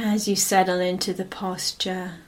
As 0.00 0.28
you 0.28 0.36
settle 0.36 0.78
into 0.78 1.12
the 1.12 1.24
posture, 1.24 2.18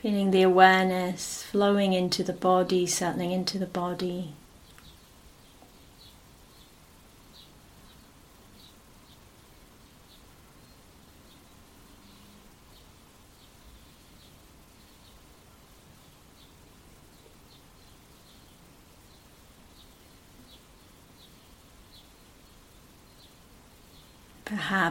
feeling 0.00 0.30
the 0.30 0.40
awareness 0.40 1.42
flowing 1.42 1.92
into 1.92 2.24
the 2.24 2.32
body, 2.32 2.86
settling 2.86 3.30
into 3.30 3.58
the 3.58 3.66
body. 3.66 4.32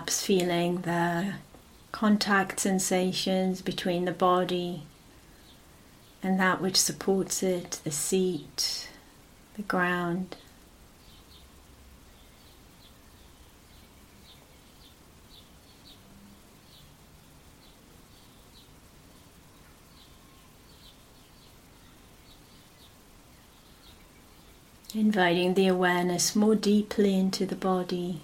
Perhaps 0.10 0.26
feeling 0.26 0.82
the 0.82 1.34
contact 1.92 2.60
sensations 2.62 3.62
between 3.62 4.06
the 4.06 4.12
body 4.12 4.82
and 6.24 6.40
that 6.40 6.60
which 6.60 6.78
supports 6.78 7.44
it, 7.44 7.80
the 7.84 7.92
seat, 7.92 8.90
the 9.56 9.62
ground. 9.62 10.36
Inviting 24.96 25.54
the 25.54 25.68
awareness 25.68 26.36
more 26.36 26.56
deeply 26.56 27.14
into 27.14 27.46
the 27.46 27.56
body. 27.56 28.22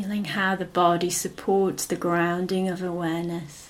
Feeling 0.00 0.24
how 0.24 0.56
the 0.56 0.64
body 0.64 1.10
supports 1.10 1.84
the 1.84 1.94
grounding 1.94 2.70
of 2.70 2.82
awareness. 2.82 3.68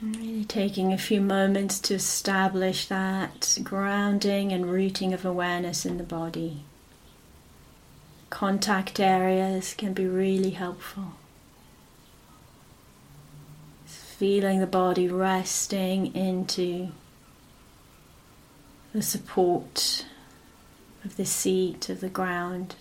Really 0.00 0.46
taking 0.46 0.90
a 0.90 0.96
few 0.96 1.20
moments 1.20 1.78
to 1.80 1.94
establish 1.96 2.86
that 2.86 3.58
grounding 3.62 4.52
and 4.52 4.70
rooting 4.70 5.12
of 5.12 5.26
awareness 5.26 5.84
in 5.84 5.98
the 5.98 6.02
body. 6.02 6.64
Contact 8.30 8.98
areas 8.98 9.74
can 9.74 9.92
be 9.92 10.06
really 10.06 10.52
helpful 10.52 11.19
feeling 14.20 14.60
the 14.60 14.66
body 14.66 15.08
resting 15.08 16.14
into 16.14 16.88
the 18.92 19.00
support 19.00 20.04
of 21.02 21.16
the 21.16 21.24
seat, 21.24 21.88
of 21.88 22.00
the 22.00 22.08
ground. 22.10 22.74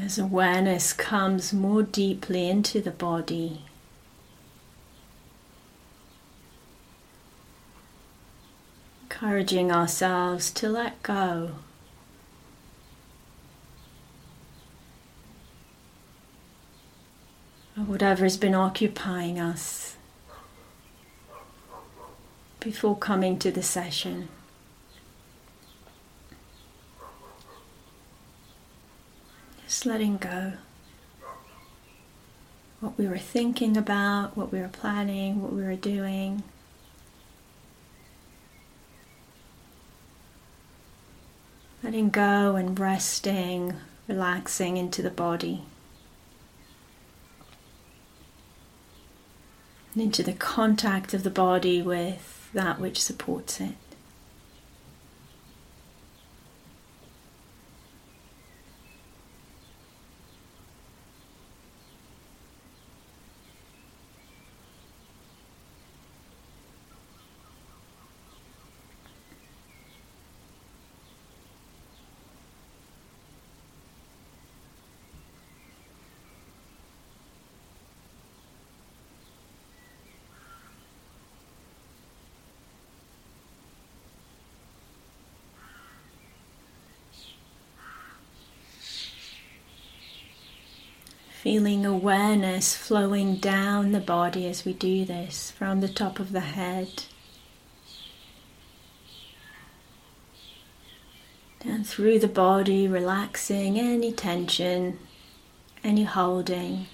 As 0.00 0.16
awareness 0.16 0.92
comes 0.92 1.52
more 1.52 1.82
deeply 1.82 2.48
into 2.48 2.80
the 2.80 2.92
body, 2.92 3.62
encouraging 9.14 9.70
ourselves 9.70 10.50
to 10.50 10.68
let 10.68 11.00
go. 11.04 11.52
Of 17.76 17.88
whatever 17.88 18.24
has 18.24 18.36
been 18.36 18.54
occupying 18.54 19.38
us 19.38 19.96
before 22.58 22.96
coming 22.96 23.38
to 23.38 23.52
the 23.52 23.62
session. 23.62 24.28
Just 29.64 29.86
letting 29.86 30.16
go. 30.16 30.54
What 32.80 32.98
we 32.98 33.06
were 33.06 33.18
thinking 33.18 33.76
about, 33.76 34.36
what 34.36 34.50
we 34.50 34.60
were 34.60 34.68
planning, 34.68 35.40
what 35.40 35.52
we 35.52 35.62
were 35.62 35.76
doing. 35.76 36.42
Letting 41.84 42.08
go 42.08 42.56
and 42.56 42.80
resting, 42.80 43.74
relaxing 44.08 44.78
into 44.78 45.02
the 45.02 45.10
body. 45.10 45.66
And 49.92 50.04
into 50.04 50.22
the 50.22 50.32
contact 50.32 51.12
of 51.12 51.24
the 51.24 51.30
body 51.30 51.82
with 51.82 52.48
that 52.54 52.80
which 52.80 53.02
supports 53.02 53.60
it. 53.60 53.74
Feeling 91.44 91.84
awareness 91.84 92.74
flowing 92.74 93.36
down 93.36 93.92
the 93.92 94.00
body 94.00 94.46
as 94.46 94.64
we 94.64 94.72
do 94.72 95.04
this 95.04 95.50
from 95.50 95.82
the 95.82 95.90
top 95.90 96.18
of 96.18 96.32
the 96.32 96.40
head. 96.40 97.04
Down 101.62 101.84
through 101.84 102.20
the 102.20 102.28
body, 102.28 102.88
relaxing 102.88 103.78
any 103.78 104.10
tension, 104.10 104.98
any 105.84 106.04
holding. 106.04 106.86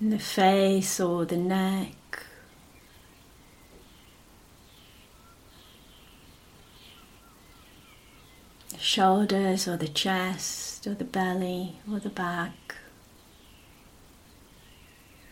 In 0.00 0.10
the 0.10 0.20
face 0.20 1.00
or 1.00 1.24
the 1.24 1.36
neck. 1.36 1.94
Shoulders 8.90 9.68
or 9.68 9.76
the 9.76 9.86
chest 9.86 10.84
or 10.84 10.94
the 10.94 11.04
belly 11.04 11.76
or 11.88 12.00
the 12.00 12.08
back. 12.08 12.74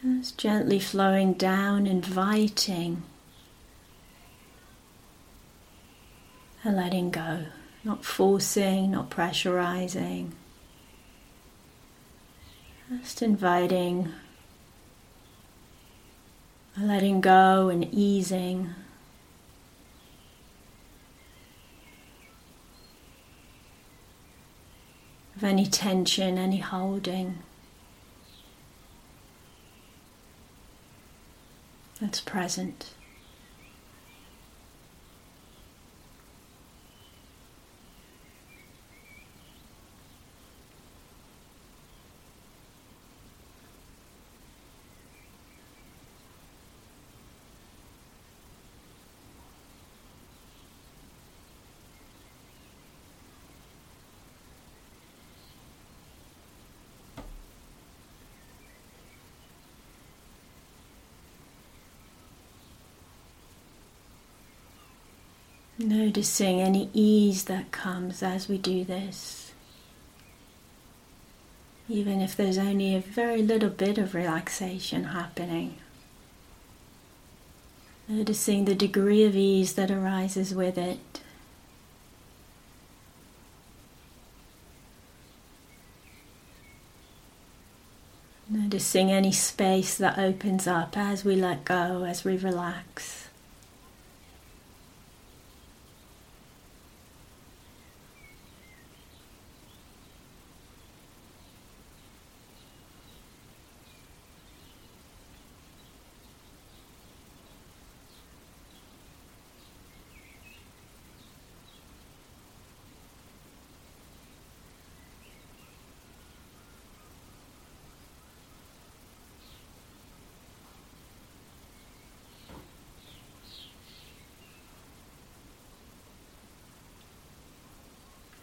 Just 0.01 0.39
gently 0.39 0.79
flowing 0.79 1.33
down, 1.33 1.85
inviting 1.85 3.03
and 6.63 6.77
letting 6.77 7.11
go, 7.11 7.47
not 7.83 8.05
forcing, 8.05 8.93
not 8.93 9.11
pressurizing. 9.11 10.31
Just 13.03 13.23
inviting, 13.23 14.13
letting 16.81 17.21
go 17.21 17.71
and 17.71 17.93
easing. 17.93 18.73
Of 25.38 25.44
any 25.44 25.64
tension, 25.67 26.37
any 26.37 26.58
holding 26.58 27.38
that's 32.00 32.20
present. 32.20 32.93
Noticing 65.81 66.61
any 66.61 66.91
ease 66.93 67.45
that 67.45 67.71
comes 67.71 68.21
as 68.21 68.49
we 68.49 68.59
do 68.59 68.83
this. 68.83 69.53
Even 71.89 72.21
if 72.21 72.37
there's 72.37 72.59
only 72.59 72.97
a 72.97 73.01
very 73.01 73.43
little 73.43 73.71
bit 73.71 73.97
of 73.97 74.13
relaxation 74.13 75.05
happening. 75.05 75.77
Noticing 78.09 78.65
the 78.65 78.75
degree 78.75 79.23
of 79.23 79.37
ease 79.37 79.75
that 79.75 79.89
arises 79.89 80.53
with 80.53 80.77
it. 80.77 81.21
Noticing 88.51 89.13
any 89.13 89.31
space 89.31 89.97
that 89.97 90.19
opens 90.19 90.67
up 90.67 90.97
as 90.97 91.25
we 91.25 91.37
let 91.37 91.65
go, 91.65 92.05
as 92.05 92.25
we 92.25 92.37
relax. 92.37 93.29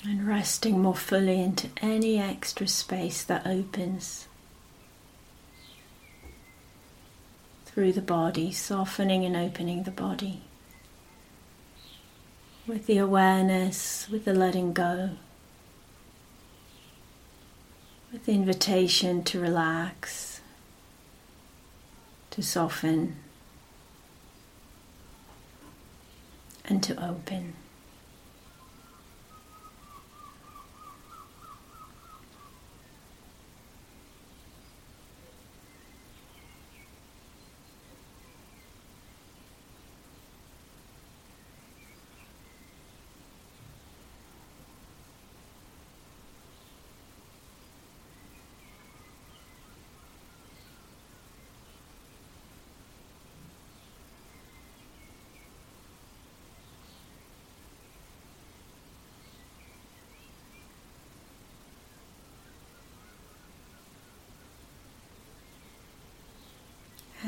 And 0.08 0.14
resting 0.26 0.82
more 0.82 0.96
fully 0.96 1.42
into 1.42 1.70
any 1.82 2.20
extra 2.20 2.68
space 2.68 3.24
that 3.24 3.46
opens 3.46 4.28
through 7.66 7.94
the 7.94 8.02
body, 8.02 8.52
softening 8.52 9.24
and 9.26 9.36
opening 9.36 9.84
the 9.84 9.92
body 9.92 10.42
with 12.68 12.88
the 12.88 12.98
awareness, 12.98 14.08
with 14.10 14.26
the 14.26 14.34
letting 14.34 14.74
go, 14.74 15.12
with 18.12 18.26
the 18.26 18.32
invitation 18.32 19.24
to 19.24 19.40
relax, 19.40 20.42
to 22.32 22.42
soften, 22.42 23.18
and 26.66 26.82
to 26.82 26.96
open. 27.04 27.54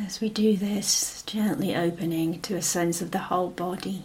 As 0.08 0.22
we 0.22 0.30
do 0.30 0.56
this, 0.56 1.22
gently 1.24 1.76
opening 1.76 2.40
to 2.44 2.56
a 2.56 2.62
sense 2.62 3.02
of 3.02 3.12
the 3.12 3.18
whole 3.18 3.50
body. 3.50 4.04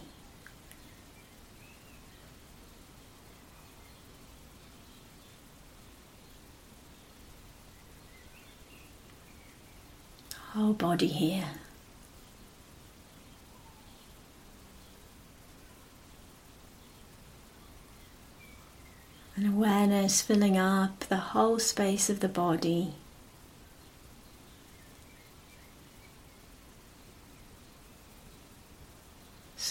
Whole 10.54 10.72
body 10.72 11.06
here. 11.06 11.44
An 19.37 19.46
awareness 19.46 20.20
filling 20.20 20.58
up 20.58 20.98
the 21.05 21.16
whole 21.16 21.60
space 21.60 22.10
of 22.10 22.19
the 22.19 22.28
body. 22.28 22.94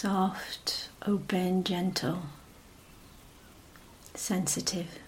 Soft, 0.02 0.88
open, 1.06 1.62
gentle, 1.62 2.22
sensitive. 4.14 4.98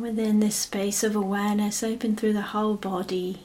Within 0.00 0.40
this 0.40 0.56
space 0.56 1.04
of 1.04 1.14
awareness, 1.14 1.82
open 1.82 2.16
through 2.16 2.32
the 2.32 2.40
whole 2.40 2.74
body. 2.74 3.40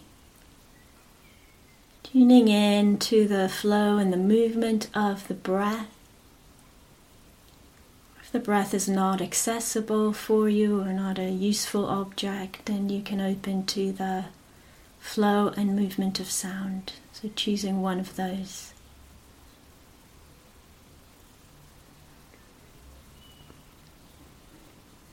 Tuning 2.03 2.47
in 2.47 2.97
to 2.99 3.27
the 3.27 3.49
flow 3.49 3.97
and 3.97 4.13
the 4.13 4.17
movement 4.17 4.87
of 4.93 5.27
the 5.27 5.33
breath. 5.33 5.93
If 8.21 8.31
the 8.31 8.39
breath 8.39 8.73
is 8.73 8.87
not 8.87 9.21
accessible 9.21 10.13
for 10.13 10.47
you 10.47 10.79
or 10.79 10.93
not 10.93 11.19
a 11.19 11.29
useful 11.29 11.87
object, 11.87 12.67
then 12.67 12.89
you 12.89 13.01
can 13.01 13.19
open 13.19 13.65
to 13.65 13.91
the 13.91 14.25
flow 14.97 15.49
and 15.57 15.75
movement 15.75 16.21
of 16.21 16.31
sound. 16.31 16.93
So, 17.11 17.29
choosing 17.35 17.81
one 17.81 17.99
of 17.99 18.15
those. 18.15 18.71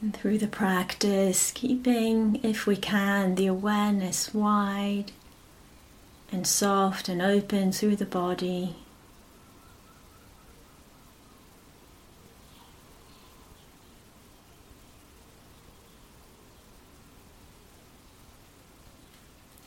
And 0.02 0.12
through 0.12 0.38
the 0.38 0.48
practice, 0.48 1.52
keeping, 1.52 2.40
if 2.42 2.66
we 2.66 2.74
can, 2.74 3.36
the 3.36 3.46
awareness 3.46 4.34
wide 4.34 5.12
and 6.32 6.44
soft 6.44 7.08
and 7.08 7.22
open 7.22 7.70
through 7.70 7.94
the 7.94 8.04
body. 8.04 8.74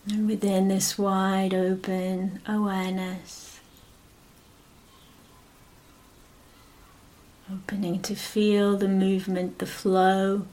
And 0.09 0.27
within 0.27 0.67
this 0.67 0.97
wide 0.97 1.53
open 1.53 2.41
awareness, 2.45 3.54
Opening 7.51 8.01
to 8.01 8.15
feel 8.15 8.75
the 8.75 8.87
movement, 8.87 9.59
the 9.59 9.67
flow 9.67 10.47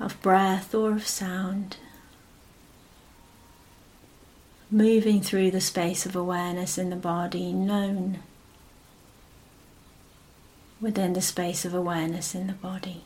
of 0.00 0.20
breath 0.22 0.74
or 0.74 0.92
of 0.92 1.06
sound. 1.06 1.76
Moving 4.70 5.20
through 5.20 5.50
the 5.50 5.60
space 5.60 6.06
of 6.06 6.16
awareness 6.16 6.78
in 6.78 6.88
the 6.88 6.96
body, 6.96 7.52
known 7.52 8.20
within 10.80 11.12
the 11.12 11.20
space 11.20 11.64
of 11.64 11.74
awareness 11.74 12.34
in 12.34 12.46
the 12.46 12.54
body. 12.54 13.04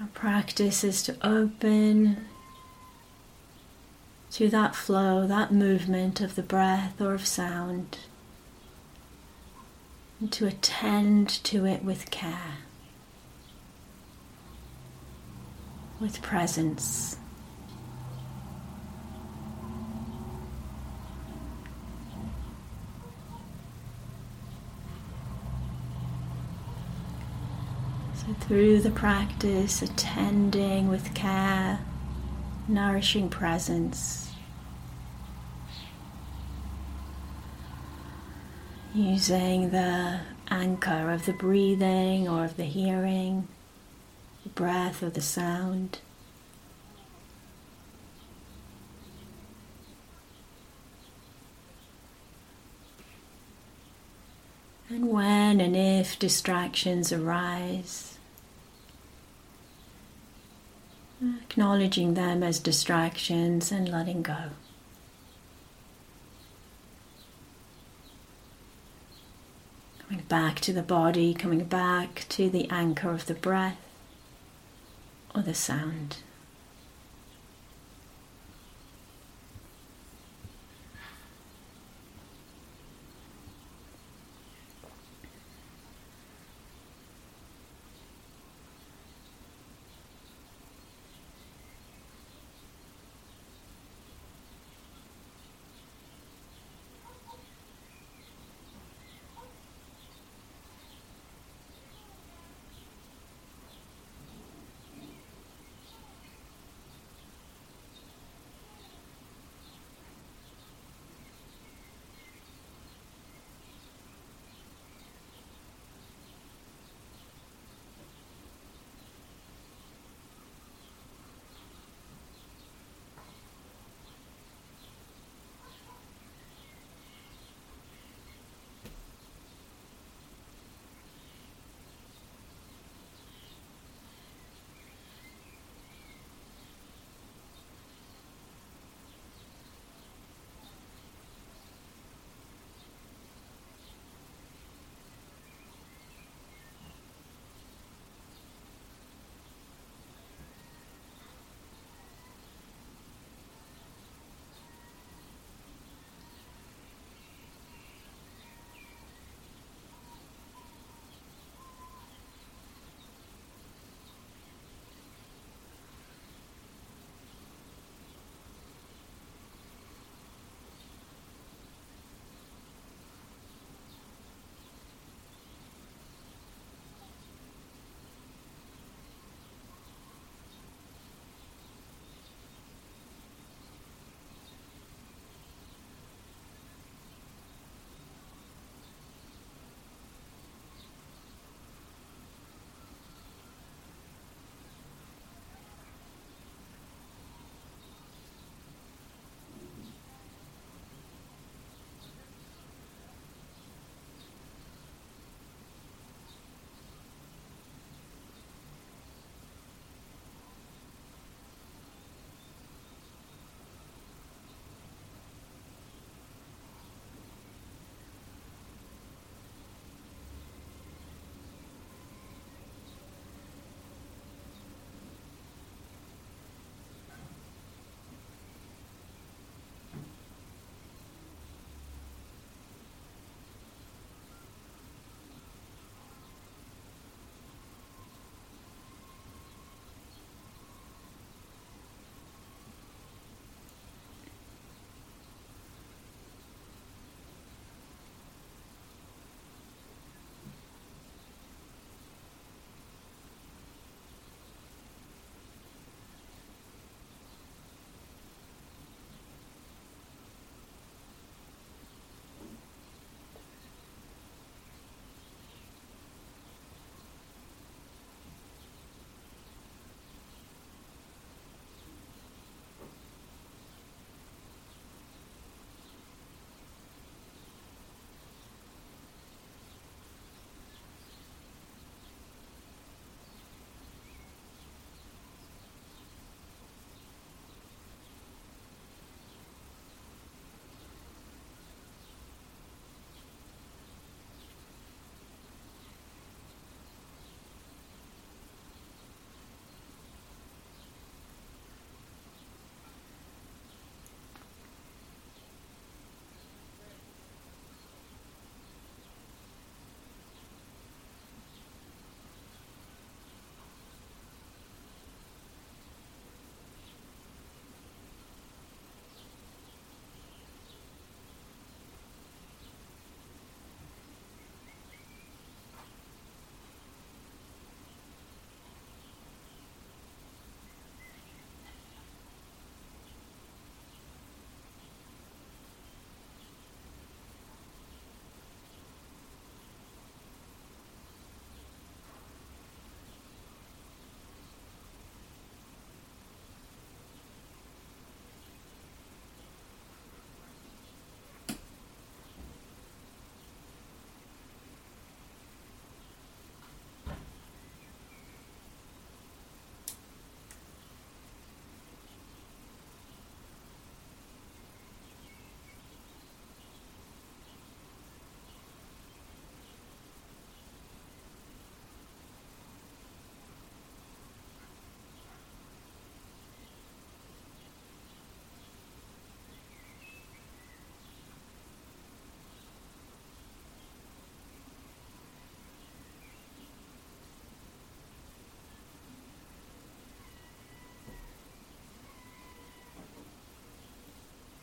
Our 0.00 0.08
practice 0.08 0.82
is 0.82 1.02
to 1.04 1.16
open 1.26 2.26
to 4.36 4.50
that 4.50 4.76
flow, 4.76 5.26
that 5.26 5.50
movement 5.50 6.20
of 6.20 6.34
the 6.34 6.42
breath 6.42 7.00
or 7.00 7.14
of 7.14 7.26
sound, 7.26 7.96
and 10.20 10.30
to 10.30 10.46
attend 10.46 11.26
to 11.42 11.64
it 11.64 11.82
with 11.82 12.10
care, 12.10 12.58
with 15.98 16.20
presence. 16.20 17.16
So, 28.16 28.34
through 28.40 28.82
the 28.82 28.90
practice, 28.90 29.80
attending 29.80 30.88
with 30.88 31.14
care, 31.14 31.80
nourishing 32.68 33.30
presence. 33.30 34.25
Using 38.96 39.70
the 39.70 40.20
anchor 40.48 41.10
of 41.10 41.26
the 41.26 41.32
breathing 41.32 42.26
or 42.26 42.44
of 42.44 42.56
the 42.56 42.64
hearing, 42.64 43.46
the 44.42 44.48
breath 44.48 45.02
or 45.02 45.10
the 45.10 45.20
sound. 45.20 45.98
And 54.88 55.10
when 55.10 55.60
and 55.60 55.76
if 55.76 56.18
distractions 56.18 57.12
arise, 57.12 58.18
acknowledging 61.42 62.14
them 62.14 62.42
as 62.42 62.58
distractions 62.58 63.70
and 63.70 63.90
letting 63.90 64.22
go. 64.22 64.50
Coming 70.08 70.24
back 70.26 70.60
to 70.60 70.72
the 70.72 70.82
body, 70.82 71.34
coming 71.34 71.64
back 71.64 72.26
to 72.28 72.48
the 72.48 72.70
anchor 72.70 73.10
of 73.10 73.26
the 73.26 73.34
breath 73.34 73.78
or 75.34 75.42
the 75.42 75.54
sound. 75.54 76.18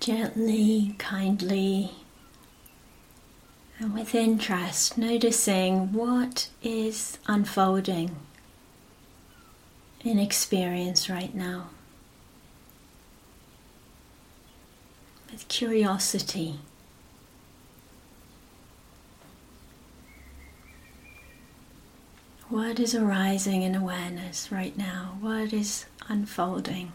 Gently, 0.03 0.95
kindly, 0.97 1.91
and 3.79 3.93
with 3.93 4.13
interest, 4.13 4.97
noticing 4.97 5.93
what 5.93 6.49
is 6.61 7.19
unfolding 7.25 8.13
in 10.03 10.19
experience 10.19 11.09
right 11.09 11.33
now. 11.33 11.69
With 15.31 15.47
curiosity. 15.47 16.59
What 22.49 22.77
is 22.77 22.93
arising 22.93 23.61
in 23.61 23.73
awareness 23.73 24.51
right 24.51 24.77
now? 24.77 25.15
What 25.21 25.53
is 25.53 25.85
unfolding? 26.09 26.91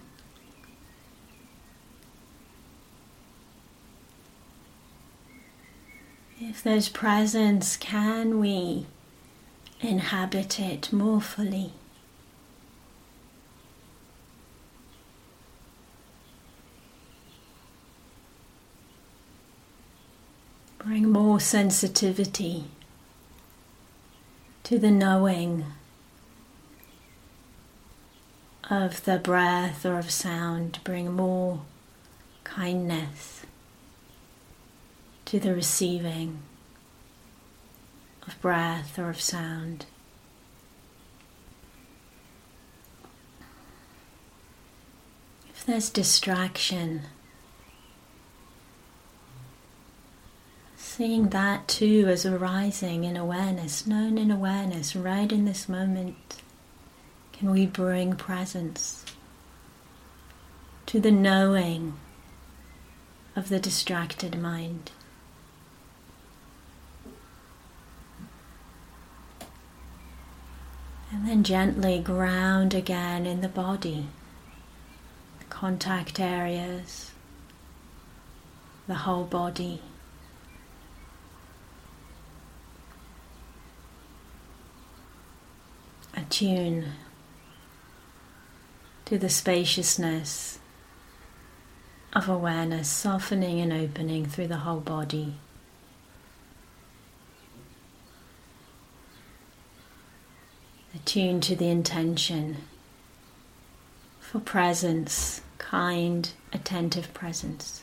If 6.40 6.62
there's 6.62 6.88
presence, 6.88 7.76
can 7.76 8.38
we 8.38 8.86
inhabit 9.80 10.60
it 10.60 10.92
more 10.92 11.20
fully? 11.20 11.72
Bring 20.78 21.10
more 21.10 21.40
sensitivity 21.40 22.66
to 24.62 24.78
the 24.78 24.92
knowing 24.92 25.64
of 28.70 29.04
the 29.04 29.18
breath 29.18 29.84
or 29.84 29.98
of 29.98 30.12
sound. 30.12 30.78
Bring 30.84 31.12
more 31.12 31.62
kindness 32.44 33.37
to 35.28 35.38
the 35.38 35.54
receiving 35.54 36.40
of 38.26 38.40
breath 38.40 38.98
or 38.98 39.10
of 39.10 39.20
sound. 39.20 39.84
If 45.50 45.66
there's 45.66 45.90
distraction, 45.90 47.02
seeing 50.78 51.28
that 51.28 51.68
too 51.68 52.06
as 52.08 52.24
arising 52.24 53.04
in 53.04 53.18
awareness, 53.18 53.86
known 53.86 54.16
in 54.16 54.30
awareness, 54.30 54.96
right 54.96 55.30
in 55.30 55.44
this 55.44 55.68
moment, 55.68 56.40
can 57.34 57.50
we 57.50 57.66
bring 57.66 58.16
presence 58.16 59.04
to 60.86 60.98
the 60.98 61.10
knowing 61.10 61.98
of 63.36 63.50
the 63.50 63.60
distracted 63.60 64.40
mind. 64.40 64.90
And 71.10 71.26
then 71.26 71.42
gently 71.42 71.98
ground 71.98 72.74
again 72.74 73.24
in 73.24 73.40
the 73.40 73.48
body, 73.48 74.08
the 75.38 75.44
contact 75.46 76.20
areas, 76.20 77.12
the 78.86 78.94
whole 78.94 79.24
body. 79.24 79.80
Attune 86.14 86.92
to 89.06 89.16
the 89.16 89.30
spaciousness 89.30 90.58
of 92.12 92.28
awareness, 92.28 92.88
softening 92.88 93.60
and 93.60 93.72
opening 93.72 94.26
through 94.26 94.48
the 94.48 94.58
whole 94.58 94.80
body. 94.80 95.36
Attune 101.08 101.40
to 101.40 101.56
the 101.56 101.70
intention 101.70 102.58
for 104.20 104.40
presence, 104.40 105.40
kind, 105.56 106.30
attentive 106.52 107.14
presence. 107.14 107.82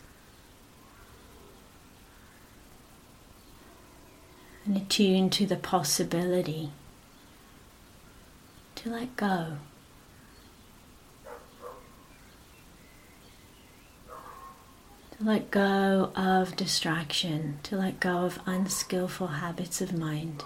And 4.63 4.77
attune 4.77 5.31
to 5.31 5.47
the 5.47 5.55
possibility 5.55 6.69
to 8.75 8.91
let 8.91 9.15
go. 9.15 9.57
To 15.17 15.23
let 15.23 15.49
go 15.49 16.11
of 16.15 16.55
distraction, 16.55 17.57
to 17.63 17.75
let 17.75 17.99
go 17.99 18.17
of 18.19 18.39
unskillful 18.45 19.27
habits 19.41 19.81
of 19.81 19.97
mind. 19.97 20.43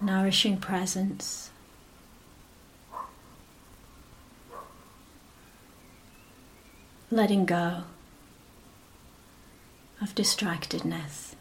Nourishing 0.00 0.58
presence. 0.58 1.50
Letting 7.10 7.46
go 7.46 7.84
of 10.02 10.14
distractedness. 10.14 11.34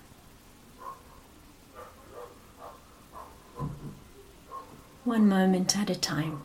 One 5.03 5.27
moment 5.27 5.77
at 5.77 5.89
a 5.89 5.95
time. 5.95 6.41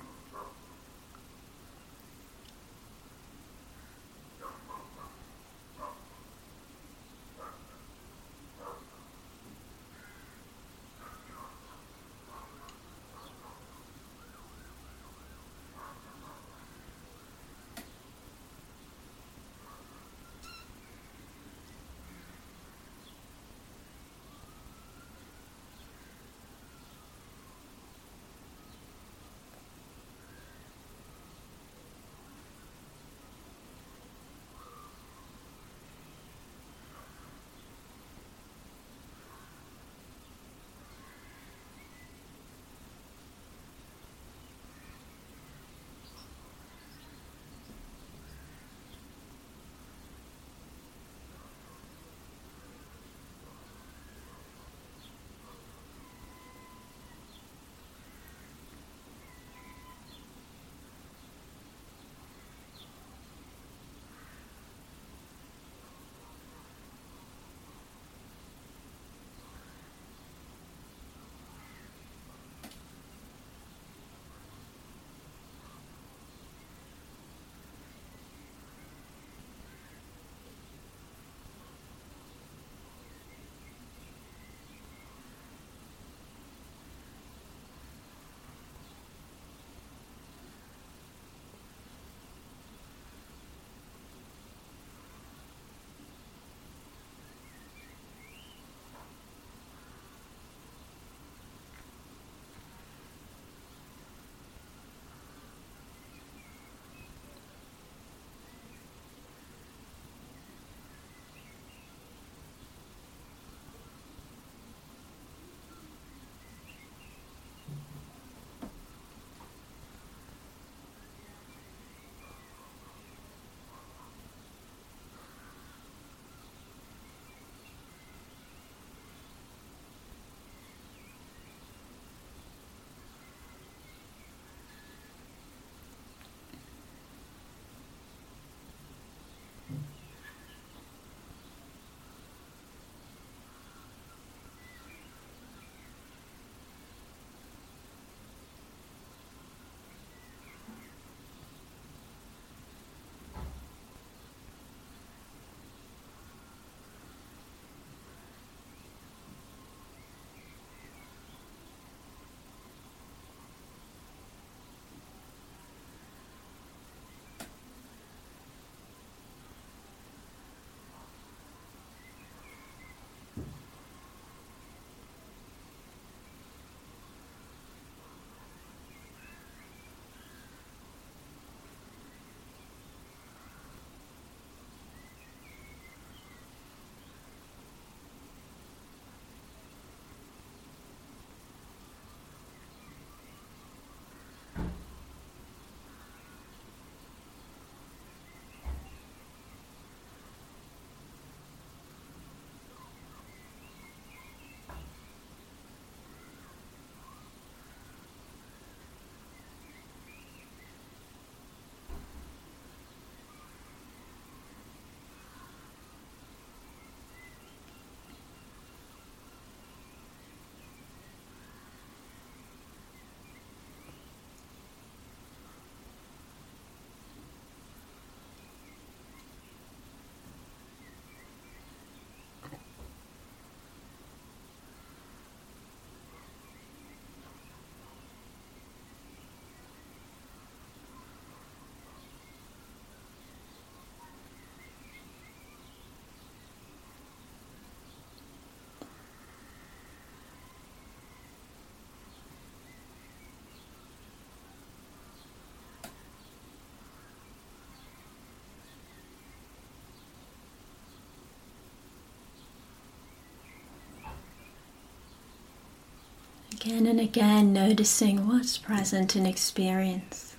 Again 266.62 266.86
and 266.86 267.00
again, 267.00 267.54
noticing 267.54 268.28
what's 268.28 268.58
present 268.58 269.16
in 269.16 269.24
experience, 269.24 270.36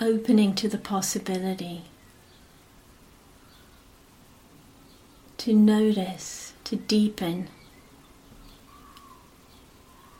opening 0.00 0.56
to 0.56 0.68
the 0.68 0.76
possibility 0.76 1.84
to 5.38 5.54
notice, 5.54 6.54
to 6.64 6.74
deepen 6.74 7.46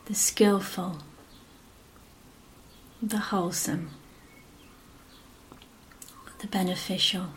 the 0.04 0.14
skillful, 0.14 0.98
the 3.02 3.18
wholesome, 3.18 3.90
the 6.38 6.46
beneficial, 6.46 7.30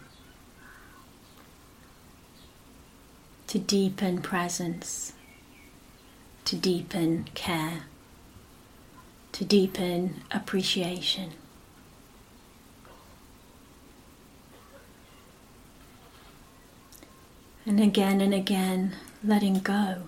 to 3.47 3.57
deepen 3.57 4.21
presence, 4.21 5.13
to 6.45 6.55
deepen 6.55 7.27
care, 7.33 7.83
to 9.31 9.43
deepen 9.43 10.21
appreciation. 10.31 11.31
And 17.65 17.79
again 17.79 18.21
and 18.21 18.33
again, 18.33 18.95
letting 19.23 19.59
go 19.59 20.03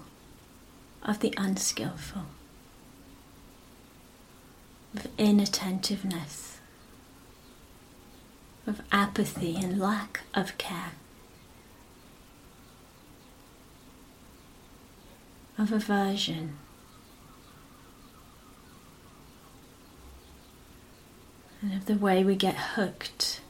of 1.01 1.19
the 1.21 1.33
unskillful, 1.37 2.25
of 4.93 5.07
inattentiveness, 5.17 6.59
of 8.67 8.81
apathy 8.91 9.55
and 9.55 9.79
lack 9.79 10.21
of 10.35 10.55
care, 10.59 10.91
of 15.57 15.71
aversion. 15.71 16.57
And 21.61 21.73
of 21.73 21.85
the 21.85 21.95
way 21.95 22.23
we 22.23 22.35
get 22.35 22.55
hooked 22.55 23.41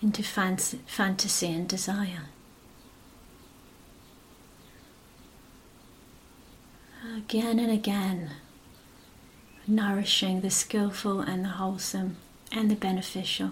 into 0.00 0.22
fancy, 0.22 0.80
fantasy 0.86 1.52
and 1.52 1.68
desire. 1.68 2.26
again 7.18 7.58
and 7.58 7.70
again, 7.70 8.30
nourishing 9.66 10.40
the 10.40 10.50
skillful 10.50 11.20
and 11.20 11.44
the 11.44 11.50
wholesome 11.50 12.16
and 12.52 12.70
the 12.70 12.74
beneficial, 12.74 13.50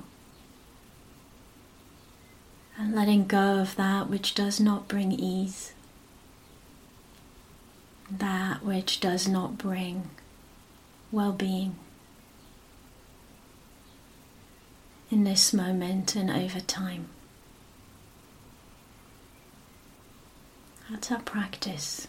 and 2.78 2.94
letting 2.94 3.26
go 3.26 3.58
of 3.58 3.76
that 3.76 4.08
which 4.08 4.34
does 4.34 4.60
not 4.60 4.88
bring 4.88 5.12
ease, 5.12 5.72
that 8.10 8.64
which 8.64 9.00
does 9.00 9.26
not 9.26 9.58
bring 9.58 10.10
well 11.10 11.32
being. 11.32 11.76
In 15.10 15.24
this 15.24 15.52
moment 15.52 16.16
and 16.16 16.30
over 16.30 16.60
time. 16.60 17.08
That's 20.90 21.10
our 21.12 21.20
practice. 21.20 22.08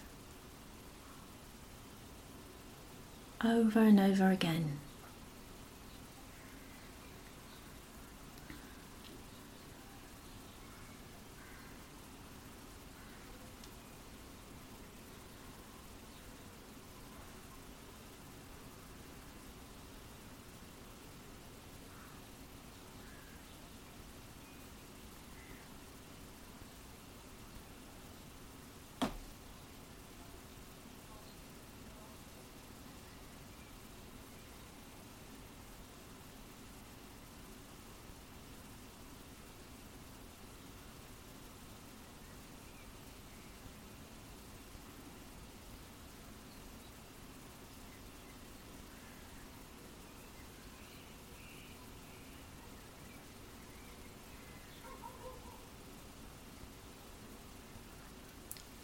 over 3.43 3.79
and 3.79 3.99
over 3.99 4.31
again. 4.31 4.79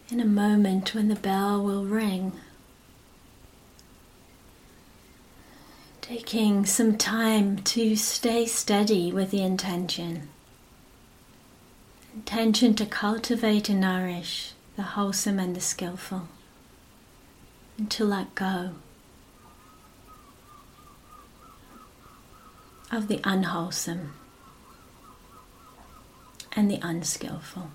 In 0.10 0.20
a 0.20 0.26
moment 0.26 0.94
when 0.94 1.08
the 1.08 1.16
bell 1.16 1.63
will 1.63 1.86
ring. 1.86 2.34
Taking 6.02 6.66
some 6.66 6.98
time 6.98 7.58
to 7.60 7.96
stay 7.96 8.46
steady 8.46 9.12
with 9.12 9.32
the 9.32 9.42
intention. 9.42 10.30
Intention 12.13 12.76
to 12.76 12.86
cultivate 12.86 13.70
and 13.70 13.82
nourish 13.82 14.54
the 14.76 14.84
wholesome 14.84 15.39
and 15.39 15.56
the 15.56 15.62
skillful, 15.62 16.28
and 17.78 17.89
to 17.92 18.04
let 18.04 18.36
go 18.36 18.72
of 22.92 23.08
the 23.08 23.20
unwholesome 23.24 24.13
and 26.52 26.70
the 26.70 26.80
unskillful. 26.82 27.70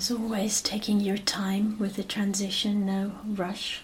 As 0.00 0.10
always, 0.10 0.62
taking 0.62 0.98
your 0.98 1.18
time 1.18 1.78
with 1.78 1.96
the 1.96 2.02
transition, 2.02 2.86
no 2.86 3.12
rush. 3.26 3.82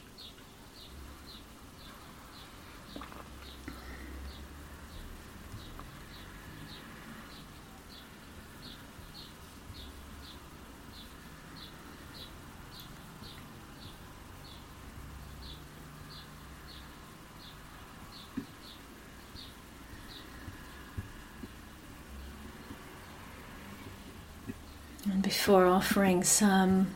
Before 25.46 25.66
offering 25.66 26.24
some 26.24 26.88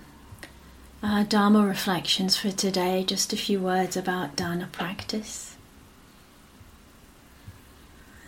uh, 1.05 1.23
Dharma 1.23 1.65
reflections 1.65 2.37
for 2.37 2.51
today, 2.51 3.05
just 3.05 3.33
a 3.33 3.37
few 3.37 3.61
words 3.61 3.97
about 3.97 4.35
Dharma 4.35 4.69
practice. 4.73 5.55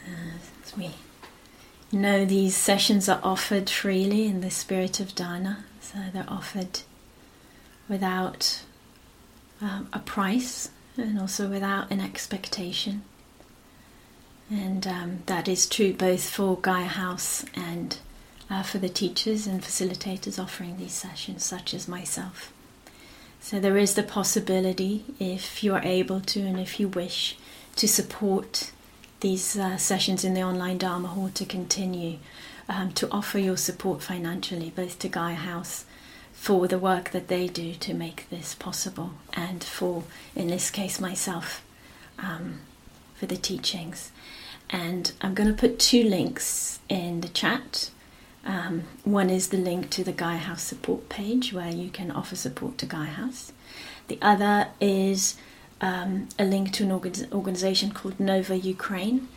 Uh, 0.06 0.36
as 0.62 0.76
we 0.76 0.90
know, 1.90 2.24
these 2.24 2.54
sessions 2.54 3.08
are 3.08 3.18
offered 3.24 3.68
freely 3.68 4.26
in 4.26 4.42
the 4.42 4.50
spirit 4.52 5.00
of 5.00 5.12
Dharma, 5.16 5.64
so 5.80 5.98
they're 6.12 6.24
offered 6.28 6.82
without 7.88 8.62
um, 9.60 9.88
a 9.92 9.98
price 9.98 10.70
and 10.96 11.18
also 11.18 11.48
without 11.48 11.90
an 11.90 12.00
expectation. 12.00 13.02
And 14.48 14.86
um, 14.86 15.22
that 15.26 15.48
is 15.48 15.66
true 15.66 15.92
both 15.92 16.30
for 16.30 16.56
Gaia 16.58 16.84
House 16.84 17.44
and 17.54 17.98
uh, 18.50 18.62
for 18.62 18.78
the 18.78 18.88
teachers 18.88 19.46
and 19.46 19.62
facilitators 19.62 20.38
offering 20.38 20.76
these 20.76 20.92
sessions, 20.92 21.44
such 21.44 21.74
as 21.74 21.88
myself. 21.88 22.52
So 23.40 23.58
there 23.58 23.76
is 23.76 23.94
the 23.94 24.02
possibility, 24.02 25.04
if 25.18 25.64
you 25.64 25.74
are 25.74 25.82
able 25.82 26.20
to 26.20 26.40
and 26.40 26.60
if 26.60 26.78
you 26.78 26.88
wish, 26.88 27.36
to 27.76 27.88
support 27.88 28.70
these 29.20 29.56
uh, 29.56 29.76
sessions 29.76 30.24
in 30.24 30.34
the 30.34 30.42
online 30.42 30.78
Dharma 30.78 31.08
Hall 31.08 31.30
to 31.34 31.44
continue, 31.44 32.18
um, 32.68 32.92
to 32.92 33.10
offer 33.10 33.38
your 33.38 33.56
support 33.56 34.02
financially, 34.02 34.72
both 34.74 34.98
to 35.00 35.08
Gaia 35.08 35.34
House 35.34 35.84
for 36.32 36.66
the 36.66 36.78
work 36.78 37.10
that 37.10 37.28
they 37.28 37.46
do 37.46 37.74
to 37.74 37.94
make 37.94 38.28
this 38.28 38.54
possible, 38.54 39.12
and 39.32 39.62
for, 39.62 40.02
in 40.34 40.48
this 40.48 40.70
case, 40.70 41.00
myself 41.00 41.64
um, 42.18 42.60
for 43.14 43.26
the 43.26 43.36
teachings. 43.36 44.10
And 44.68 45.12
I'm 45.20 45.34
going 45.34 45.48
to 45.48 45.54
put 45.54 45.78
two 45.78 46.02
links 46.02 46.80
in 46.88 47.20
the 47.20 47.28
chat. 47.28 47.90
Um, 48.44 48.84
one 49.04 49.30
is 49.30 49.48
the 49.48 49.56
link 49.56 49.90
to 49.90 50.04
the 50.04 50.12
Gaia 50.12 50.38
House 50.38 50.62
support 50.62 51.08
page 51.08 51.52
where 51.52 51.70
you 51.70 51.90
can 51.90 52.10
offer 52.10 52.34
support 52.34 52.78
to 52.78 52.86
Gaia 52.86 53.06
House. 53.06 53.52
The 54.08 54.18
other 54.20 54.68
is 54.80 55.36
um, 55.80 56.28
a 56.38 56.44
link 56.44 56.72
to 56.72 56.84
an 56.84 57.32
organization 57.32 57.92
called 57.92 58.18
Nova 58.18 58.56
Ukraine, 58.56 59.28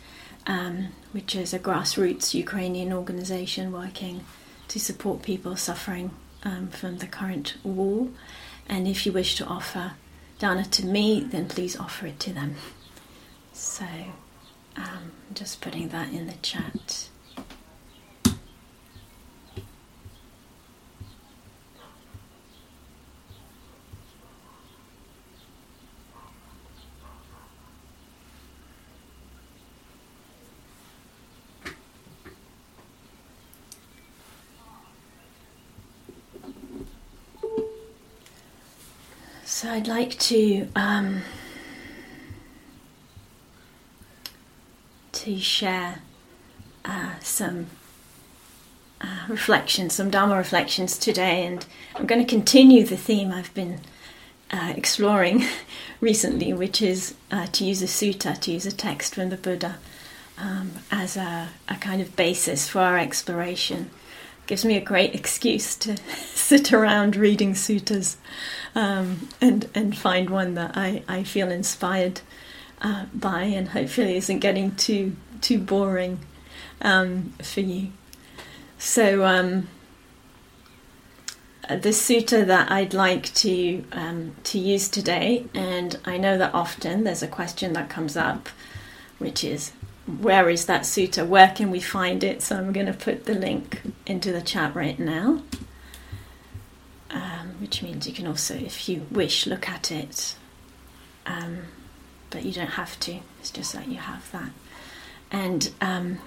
um, 0.46 0.88
which 1.12 1.34
is 1.34 1.54
a 1.54 1.58
grassroots 1.58 2.34
Ukrainian 2.34 2.92
organization 2.92 3.72
working 3.72 4.24
to 4.68 4.80
support 4.80 5.22
people 5.22 5.56
suffering 5.56 6.10
um, 6.42 6.68
from 6.68 6.98
the 6.98 7.06
current 7.06 7.56
war. 7.62 8.08
And 8.68 8.88
if 8.88 9.06
you 9.06 9.12
wish 9.12 9.36
to 9.36 9.44
offer 9.46 9.92
dana 10.38 10.64
to 10.64 10.84
me, 10.84 11.20
then 11.20 11.48
please 11.48 11.76
offer 11.76 12.06
it 12.06 12.18
to 12.20 12.32
them. 12.32 12.56
So, 13.52 13.86
um, 14.76 15.12
just 15.32 15.60
putting 15.60 15.88
that 15.88 16.12
in 16.12 16.26
the 16.26 16.34
chat. 16.42 17.08
So 39.66 39.72
I'd 39.72 39.88
like 39.88 40.16
to 40.20 40.68
um, 40.76 41.22
to 45.10 45.38
share 45.40 46.02
uh, 46.84 47.18
some 47.20 47.66
uh, 49.00 49.26
reflections, 49.28 49.94
some 49.94 50.08
Dharma 50.08 50.36
reflections 50.36 50.96
today, 50.96 51.44
and 51.44 51.66
I'm 51.96 52.06
going 52.06 52.24
to 52.24 52.30
continue 52.30 52.86
the 52.86 52.96
theme 52.96 53.32
I've 53.32 53.52
been 53.54 53.80
uh, 54.52 54.72
exploring 54.76 55.44
recently, 56.00 56.52
which 56.52 56.80
is 56.80 57.16
uh, 57.32 57.46
to 57.46 57.64
use 57.64 57.82
a 57.82 57.86
sutta, 57.86 58.38
to 58.42 58.52
use 58.52 58.66
a 58.66 58.72
text 58.72 59.16
from 59.16 59.30
the 59.30 59.36
Buddha 59.36 59.78
um, 60.38 60.74
as 60.92 61.16
a, 61.16 61.48
a 61.68 61.74
kind 61.74 62.00
of 62.00 62.14
basis 62.14 62.68
for 62.68 62.82
our 62.82 62.98
exploration 62.98 63.90
gives 64.46 64.64
me 64.64 64.76
a 64.76 64.80
great 64.80 65.14
excuse 65.14 65.74
to 65.76 65.96
sit 66.34 66.72
around 66.72 67.16
reading 67.16 67.54
suttas 67.54 68.16
um, 68.74 69.28
and 69.40 69.68
and 69.74 69.96
find 69.96 70.30
one 70.30 70.54
that 70.54 70.76
I, 70.76 71.02
I 71.08 71.24
feel 71.24 71.50
inspired 71.50 72.20
uh, 72.80 73.06
by 73.12 73.42
and 73.42 73.68
hopefully 73.68 74.16
isn't 74.16 74.38
getting 74.40 74.74
too 74.76 75.16
too 75.40 75.58
boring 75.58 76.20
um, 76.80 77.32
for 77.42 77.60
you. 77.60 77.92
So 78.78 79.24
um, 79.24 79.68
the 81.68 81.90
sutta 81.90 82.46
that 82.46 82.70
I'd 82.70 82.94
like 82.94 83.32
to 83.34 83.84
um, 83.92 84.36
to 84.44 84.58
use 84.58 84.88
today, 84.88 85.46
and 85.54 85.98
I 86.04 86.18
know 86.18 86.38
that 86.38 86.54
often 86.54 87.04
there's 87.04 87.22
a 87.22 87.28
question 87.28 87.72
that 87.72 87.88
comes 87.88 88.16
up, 88.16 88.48
which 89.18 89.42
is 89.42 89.72
where 90.06 90.48
is 90.48 90.66
that 90.66 90.82
sutta? 90.82 91.26
Where 91.26 91.48
can 91.48 91.70
we 91.70 91.80
find 91.80 92.22
it? 92.22 92.42
So 92.42 92.56
I'm 92.56 92.72
going 92.72 92.86
to 92.86 92.92
put 92.92 93.24
the 93.24 93.34
link 93.34 93.82
into 94.06 94.32
the 94.32 94.40
chat 94.40 94.74
right 94.74 94.98
now, 94.98 95.42
um, 97.10 97.56
which 97.60 97.82
means 97.82 98.06
you 98.06 98.14
can 98.14 98.26
also, 98.26 98.54
if 98.54 98.88
you 98.88 99.06
wish, 99.10 99.46
look 99.46 99.68
at 99.68 99.90
it. 99.90 100.36
Um, 101.26 101.64
but 102.30 102.44
you 102.44 102.52
don't 102.52 102.68
have 102.68 102.98
to, 103.00 103.18
it's 103.40 103.50
just 103.50 103.72
that 103.72 103.88
you 103.88 103.96
have 103.96 104.30
that. 104.32 104.50
And 105.32 105.72
um, 105.80 106.18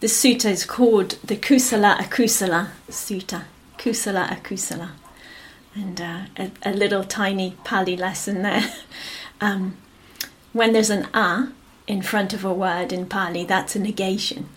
the 0.00 0.08
sutta 0.08 0.46
is 0.46 0.64
called 0.64 1.10
the 1.24 1.36
Kusala 1.36 1.96
Akusala 1.98 2.70
Sutta. 2.90 3.44
Kusala 3.78 4.28
Akusala. 4.28 4.90
And 5.74 6.00
uh, 6.00 6.20
a, 6.36 6.50
a, 6.62 6.72
little 6.72 7.04
tiny 7.04 7.56
Pali 7.64 7.96
lesson 7.96 8.42
there. 8.42 8.72
Um, 9.40 9.76
when 10.52 10.72
there's 10.72 10.90
an 10.90 11.08
a, 11.12 11.52
in 11.86 12.02
front 12.02 12.32
of 12.32 12.44
a 12.44 12.52
word 12.52 12.92
in 12.92 13.06
Pali, 13.06 13.44
that's 13.44 13.76
a 13.76 13.78
negation. 13.78 14.48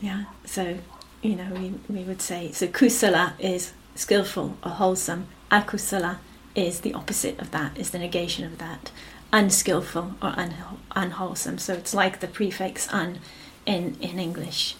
Yeah, 0.00 0.24
so 0.44 0.78
you 1.20 1.36
know 1.36 1.48
we, 1.54 1.74
we 1.88 2.02
would 2.02 2.22
say 2.22 2.52
so. 2.52 2.66
Kusala 2.66 3.32
is 3.38 3.72
skillful 3.94 4.56
or 4.64 4.70
wholesome. 4.72 5.26
Akusala 5.50 6.18
is 6.54 6.80
the 6.80 6.94
opposite 6.94 7.38
of 7.40 7.50
that. 7.50 7.78
Is 7.78 7.90
the 7.90 7.98
negation 7.98 8.44
of 8.44 8.58
that. 8.58 8.90
Unskillful 9.32 10.14
or 10.22 10.28
un, 10.36 10.54
unwholesome. 10.94 11.58
So 11.58 11.74
it's 11.74 11.94
like 11.94 12.20
the 12.20 12.26
prefix 12.26 12.92
un 12.92 13.20
in 13.66 13.96
in 14.00 14.18
English. 14.18 14.76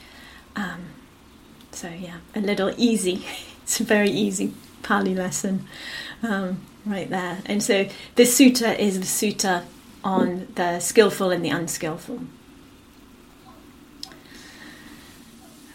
Um, 0.55 0.87
so 1.73 1.89
yeah, 1.89 2.19
a 2.35 2.41
little 2.41 2.73
easy. 2.77 3.25
it's 3.63 3.81
a 3.81 3.85
very 3.85 4.11
easy 4.11 4.55
Pali 4.83 5.15
lesson 5.15 5.67
um, 6.23 6.61
right 6.85 7.09
there. 7.09 7.39
And 7.47 7.63
so 7.63 7.89
this 8.17 8.39
sutta 8.39 8.79
is 8.79 8.99
the 8.99 9.07
sutta 9.07 9.65
on 10.05 10.49
the 10.55 10.81
skillful 10.81 11.31
and 11.31 11.45
the 11.45 11.51
unskillful. 11.51 12.21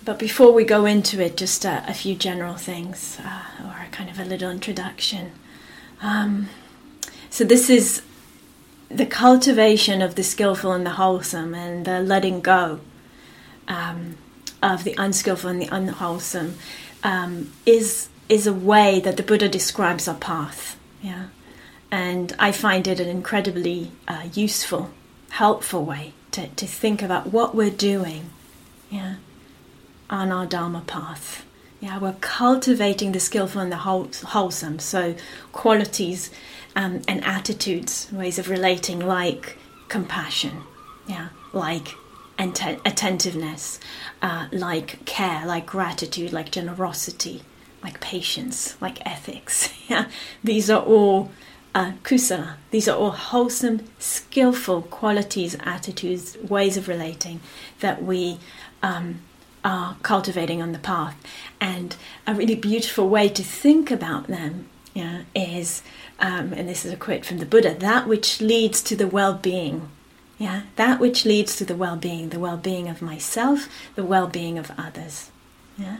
But 0.07 0.19
before 0.19 0.53
we 0.53 0.63
go 0.63 0.85
into 0.85 1.21
it, 1.21 1.35
just 1.35 1.65
a, 1.65 1.83
a 1.85 1.93
few 1.93 2.15
general 2.15 2.55
things, 2.55 3.17
uh, 3.19 3.43
or 3.65 3.85
a 3.85 3.89
kind 3.91 4.09
of 4.09 4.19
a 4.19 4.23
little 4.23 4.49
introduction. 4.49 5.31
Um, 6.01 6.47
so, 7.29 7.43
this 7.43 7.69
is 7.69 8.01
the 8.87 9.05
cultivation 9.05 10.01
of 10.01 10.15
the 10.15 10.23
skillful 10.23 10.71
and 10.71 10.85
the 10.85 10.91
wholesome, 10.91 11.53
and 11.53 11.85
the 11.85 11.99
letting 11.99 12.39
go 12.39 12.79
um, 13.67 14.17
of 14.63 14.85
the 14.85 14.95
unskillful 14.97 15.49
and 15.49 15.61
the 15.61 15.67
unwholesome 15.75 16.55
um, 17.03 17.51
is 17.65 18.07
is 18.29 18.47
a 18.47 18.53
way 18.53 18.99
that 18.99 19.17
the 19.17 19.23
Buddha 19.23 19.49
describes 19.49 20.07
our 20.07 20.15
path. 20.15 20.77
Yeah, 21.01 21.27
and 21.91 22.35
I 22.37 22.51
find 22.51 22.87
it 22.87 22.99
an 22.99 23.07
incredibly 23.07 23.91
uh, 24.07 24.27
useful, 24.33 24.91
helpful 25.29 25.85
way 25.85 26.13
to, 26.31 26.47
to 26.47 26.67
think 26.67 27.01
about 27.01 27.27
what 27.27 27.55
we're 27.55 27.69
doing 27.69 28.29
yeah, 28.89 29.15
on 30.09 30.31
our 30.31 30.45
Dharma 30.45 30.81
path. 30.85 31.45
Yeah, 31.79 31.99
we're 31.99 32.15
cultivating 32.21 33.11
the 33.11 33.19
skillful 33.19 33.61
and 33.61 33.71
the 33.71 33.77
wholesome, 33.77 34.79
so 34.79 35.15
qualities 35.51 36.31
um, 36.75 37.01
and 37.07 37.23
attitudes, 37.23 38.09
ways 38.11 38.39
of 38.39 38.49
relating, 38.49 38.99
like 38.99 39.57
compassion, 39.87 40.63
yeah, 41.07 41.29
like 41.53 41.93
attentiveness, 42.39 43.79
uh, 44.21 44.47
like 44.51 45.05
care, 45.05 45.45
like 45.45 45.65
gratitude, 45.65 46.33
like 46.33 46.51
generosity, 46.51 47.43
like 47.83 47.99
patience, 47.99 48.79
like 48.81 49.05
ethics. 49.05 49.69
Yeah, 49.89 50.09
these 50.43 50.69
are 50.69 50.81
all 50.81 51.31
uh, 51.77 51.91
kusala. 52.01 52.55
These 52.71 52.87
are 52.87 52.97
all 52.97 53.11
wholesome, 53.11 53.81
skillful 53.99 54.81
qualities, 54.81 55.55
attitudes, 55.59 56.35
ways 56.37 56.75
of 56.75 56.87
relating 56.87 57.39
that 57.81 58.01
we 58.01 58.39
um, 58.81 59.21
are 59.63 59.95
cultivating 60.01 60.59
on 60.59 60.71
the 60.71 60.79
path. 60.79 61.15
And 61.61 61.95
a 62.25 62.33
really 62.33 62.55
beautiful 62.55 63.07
way 63.07 63.29
to 63.29 63.43
think 63.43 63.91
about 63.91 64.25
them 64.25 64.69
is, 65.35 65.83
um, 66.19 66.51
and 66.53 66.67
this 66.67 66.83
is 66.83 66.91
a 66.91 66.97
quote 66.97 67.23
from 67.23 67.37
the 67.37 67.45
Buddha, 67.45 67.75
that 67.75 68.07
which 68.07 68.41
leads 68.41 68.81
to 68.81 68.95
the 68.95 69.07
well 69.07 69.35
being. 69.35 69.87
Yeah, 70.39 70.63
that 70.77 70.99
which 70.99 71.25
leads 71.25 71.55
to 71.57 71.65
the 71.65 71.75
well 71.75 71.95
being, 71.95 72.29
the 72.29 72.39
well 72.39 72.57
being 72.57 72.87
of 72.87 73.03
myself, 73.03 73.69
the 73.93 74.03
well 74.03 74.25
being 74.25 74.57
of 74.57 74.71
others. 74.79 75.29
Yeah. 75.77 75.97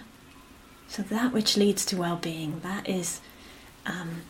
So 0.88 1.04
that 1.04 1.34
which 1.34 1.56
leads 1.56 1.86
to 1.86 1.98
well 1.98 2.16
being, 2.16 2.62
that 2.62 2.90
is 2.90 3.22
um, 3.86 4.22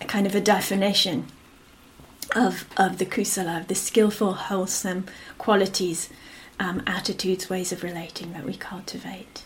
a 0.00 0.04
kind 0.04 0.26
of 0.26 0.34
a 0.34 0.40
definition 0.40 1.26
of, 2.34 2.64
of 2.76 2.98
the 2.98 3.06
kusala, 3.06 3.60
of 3.60 3.68
the 3.68 3.74
skillful, 3.74 4.34
wholesome 4.34 5.06
qualities, 5.38 6.10
um, 6.60 6.82
attitudes, 6.86 7.48
ways 7.48 7.72
of 7.72 7.82
relating 7.82 8.32
that 8.32 8.44
we 8.44 8.54
cultivate. 8.54 9.44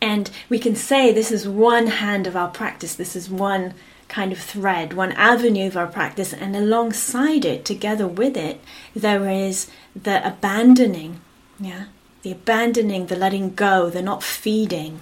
And 0.00 0.30
we 0.48 0.58
can 0.58 0.76
say 0.76 1.12
this 1.12 1.32
is 1.32 1.48
one 1.48 1.86
hand 1.86 2.26
of 2.26 2.36
our 2.36 2.48
practice, 2.48 2.94
this 2.94 3.16
is 3.16 3.30
one 3.30 3.74
kind 4.08 4.32
of 4.32 4.38
thread, 4.38 4.92
one 4.92 5.12
avenue 5.12 5.66
of 5.66 5.76
our 5.76 5.86
practice, 5.86 6.32
and 6.32 6.54
alongside 6.54 7.44
it, 7.44 7.64
together 7.64 8.06
with 8.06 8.36
it, 8.36 8.60
there 8.94 9.28
is 9.28 9.70
the 9.96 10.26
abandoning, 10.26 11.20
yeah, 11.58 11.86
the 12.22 12.32
abandoning, 12.32 13.06
the 13.06 13.16
letting 13.16 13.54
go, 13.54 13.88
the 13.88 14.02
not 14.02 14.22
feeding, 14.22 15.00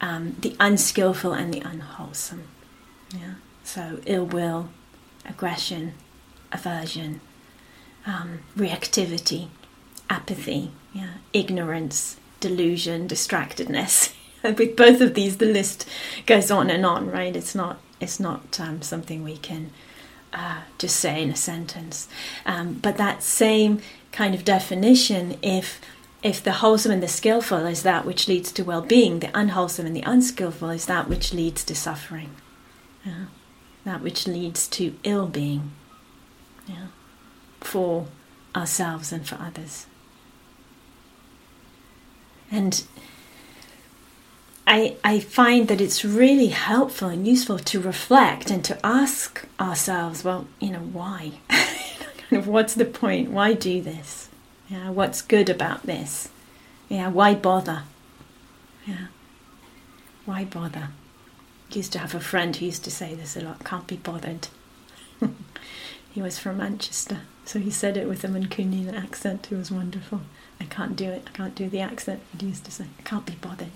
um, 0.00 0.36
the 0.40 0.56
unskillful 0.58 1.32
and 1.32 1.54
the 1.54 1.60
unwholesome. 1.60 2.44
Yeah. 3.14 3.34
So 3.64 4.00
ill 4.06 4.26
will, 4.26 4.68
aggression, 5.24 5.94
aversion, 6.50 7.20
um, 8.06 8.40
reactivity, 8.56 9.48
apathy, 10.10 10.72
yeah, 10.92 11.14
ignorance, 11.32 12.16
delusion, 12.40 13.06
distractedness. 13.08 14.14
With 14.42 14.76
both 14.76 15.00
of 15.00 15.14
these, 15.14 15.36
the 15.36 15.46
list 15.46 15.88
goes 16.26 16.50
on 16.50 16.68
and 16.70 16.84
on. 16.84 17.10
Right? 17.10 17.34
It's 17.34 17.54
not. 17.54 17.80
It's 18.00 18.18
not 18.18 18.58
um, 18.58 18.82
something 18.82 19.22
we 19.22 19.36
can 19.36 19.70
uh, 20.32 20.62
just 20.78 20.96
say 20.96 21.22
in 21.22 21.30
a 21.30 21.36
sentence. 21.36 22.08
Um, 22.44 22.74
but 22.74 22.96
that 22.96 23.22
same 23.22 23.80
kind 24.10 24.34
of 24.34 24.44
definition, 24.44 25.38
if 25.42 25.80
if 26.22 26.42
the 26.42 26.52
wholesome 26.52 26.92
and 26.92 27.02
the 27.02 27.08
skillful 27.08 27.66
is 27.66 27.82
that 27.82 28.04
which 28.04 28.28
leads 28.28 28.52
to 28.52 28.62
well-being, 28.62 29.18
the 29.18 29.30
unwholesome 29.36 29.86
and 29.86 29.96
the 29.96 30.02
unskillful 30.02 30.70
is 30.70 30.86
that 30.86 31.08
which 31.08 31.34
leads 31.34 31.64
to 31.64 31.74
suffering. 31.74 32.30
Yeah? 33.04 33.24
That 33.84 34.02
which 34.02 34.26
leads 34.26 34.68
to 34.68 34.94
ill-being. 35.02 35.72
Yeah? 36.66 36.86
For 37.60 38.06
ourselves 38.54 39.12
and 39.12 39.26
for 39.26 39.36
others. 39.36 39.86
And 42.50 42.84
I, 44.66 44.96
I 45.02 45.20
find 45.20 45.68
that 45.68 45.80
it's 45.80 46.04
really 46.04 46.48
helpful 46.48 47.08
and 47.08 47.26
useful 47.26 47.58
to 47.58 47.80
reflect 47.80 48.50
and 48.50 48.64
to 48.64 48.78
ask 48.86 49.44
ourselves, 49.58 50.22
well, 50.22 50.46
you 50.60 50.70
know, 50.70 50.78
why? 50.78 51.32
kind 51.48 52.42
of 52.42 52.46
what's 52.46 52.74
the 52.74 52.84
point? 52.84 53.30
Why 53.30 53.54
do 53.54 53.82
this? 53.82 54.28
Yeah, 54.68 54.90
what's 54.90 55.20
good 55.22 55.50
about 55.50 55.84
this? 55.84 56.28
Yeah, 56.88 57.08
why 57.08 57.34
bother? 57.34 57.82
Yeah, 58.86 59.06
why 60.24 60.44
bother? 60.44 60.88
Used 61.74 61.92
to 61.92 61.98
have 61.98 62.14
a 62.14 62.20
friend 62.20 62.54
who 62.54 62.66
used 62.66 62.84
to 62.84 62.90
say 62.90 63.14
this 63.14 63.36
a 63.36 63.40
lot 63.40 63.64
can't 63.64 63.86
be 63.86 63.96
bothered. 63.96 64.48
he 66.12 66.20
was 66.20 66.38
from 66.38 66.58
Manchester, 66.58 67.20
so 67.46 67.58
he 67.58 67.70
said 67.70 67.96
it 67.96 68.06
with 68.06 68.24
a 68.24 68.28
Mancunian 68.28 68.94
accent. 68.94 69.50
It 69.50 69.56
was 69.56 69.70
wonderful. 69.70 70.20
I 70.60 70.64
can't 70.64 70.94
do 70.94 71.10
it, 71.10 71.28
I 71.32 71.36
can't 71.36 71.54
do 71.54 71.68
the 71.68 71.80
accent, 71.80 72.20
he 72.38 72.46
used 72.46 72.64
to 72.66 72.70
say, 72.70 72.84
I 72.98 73.02
can't 73.02 73.26
be 73.26 73.34
bothered. 73.34 73.72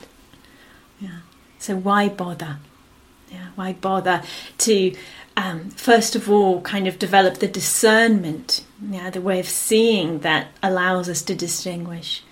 Yeah. 1.00 1.20
So 1.58 1.76
why 1.76 2.08
bother? 2.08 2.58
Yeah, 3.30 3.48
why 3.56 3.72
bother 3.72 4.22
to 4.58 4.94
um, 5.36 5.70
first 5.70 6.14
of 6.14 6.30
all 6.30 6.60
kind 6.60 6.86
of 6.86 6.98
develop 6.98 7.38
the 7.38 7.48
discernment, 7.48 8.64
yeah, 8.80 9.10
the 9.10 9.20
way 9.20 9.40
of 9.40 9.48
seeing 9.48 10.20
that 10.20 10.48
allows 10.62 11.08
us 11.08 11.22
to 11.22 11.34
distinguish, 11.34 12.22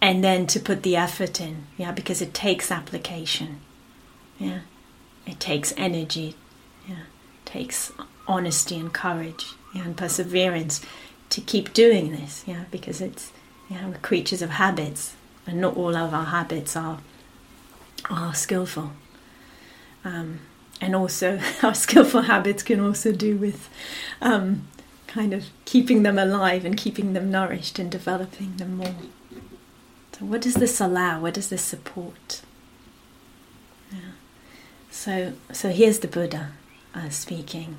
and 0.00 0.22
then 0.22 0.46
to 0.46 0.60
put 0.60 0.84
the 0.84 0.94
effort 0.94 1.40
in, 1.40 1.66
yeah, 1.76 1.90
because 1.90 2.22
it 2.22 2.32
takes 2.32 2.70
application, 2.70 3.60
yeah, 4.38 4.60
it 5.26 5.40
takes 5.40 5.72
energy, 5.76 6.34
yeah, 6.88 6.94
it 6.94 7.46
takes 7.46 7.92
honesty 8.26 8.78
and 8.78 8.92
courage, 8.92 9.46
yeah, 9.74 9.84
and 9.84 9.96
perseverance 9.96 10.80
to 11.30 11.40
keep 11.40 11.72
doing 11.72 12.12
this, 12.12 12.44
yeah, 12.46 12.64
because 12.70 13.00
it's, 13.00 13.32
yeah, 13.68 13.88
we're 13.88 13.98
creatures 13.98 14.42
of 14.42 14.50
habits, 14.50 15.14
and 15.46 15.60
not 15.60 15.76
all 15.76 15.96
of 15.96 16.14
our 16.14 16.26
habits 16.26 16.76
are 16.76 17.00
are 18.10 18.34
skillful. 18.34 18.92
Um, 20.04 20.40
and 20.80 20.94
also, 20.94 21.40
our 21.62 21.74
skillful 21.74 22.22
habits 22.22 22.62
can 22.62 22.80
also 22.80 23.12
do 23.12 23.36
with 23.36 23.68
um, 24.20 24.68
kind 25.06 25.32
of 25.32 25.46
keeping 25.64 26.02
them 26.02 26.18
alive 26.18 26.64
and 26.64 26.76
keeping 26.76 27.12
them 27.12 27.30
nourished 27.30 27.78
and 27.78 27.90
developing 27.90 28.56
them 28.56 28.76
more. 28.76 28.94
So, 30.18 30.24
what 30.24 30.40
does 30.40 30.54
this 30.54 30.80
allow? 30.80 31.20
What 31.20 31.34
does 31.34 31.48
this 31.48 31.62
support? 31.62 32.42
So, 34.96 35.34
so 35.52 35.68
here's 35.68 35.98
the 35.98 36.08
Buddha 36.08 36.52
uh, 36.94 37.10
speaking, 37.10 37.76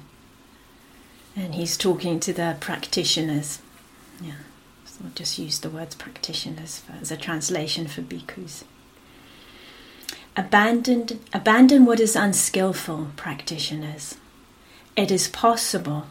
and 1.35 1.55
he's 1.55 1.75
talking 1.75 2.19
to 2.19 2.31
the 2.31 2.55
practitioners. 2.59 3.59
Yeah, 4.21 4.43
so 4.85 4.99
I'll 5.03 5.11
just 5.15 5.39
use 5.39 5.59
the 5.59 5.71
words 5.71 5.95
practitioners 5.95 6.77
for, 6.77 6.93
as 7.01 7.11
a 7.11 7.17
translation 7.17 7.87
for 7.87 8.03
bhikkhus. 8.03 8.63
Abandoned, 10.37 11.19
abandon 11.33 11.85
what 11.85 11.99
is 11.99 12.15
unskillful, 12.15 13.07
practitioners. 13.15 14.15
It 14.95 15.09
is 15.09 15.27
possible 15.27 16.05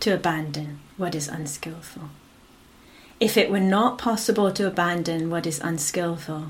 to 0.00 0.14
abandon 0.14 0.80
what 0.96 1.14
is 1.14 1.28
unskillful. 1.28 2.08
If 3.20 3.36
it 3.36 3.50
were 3.50 3.60
not 3.60 3.98
possible 3.98 4.50
to 4.52 4.66
abandon 4.66 5.28
what 5.28 5.46
is 5.46 5.60
unskillful, 5.60 6.46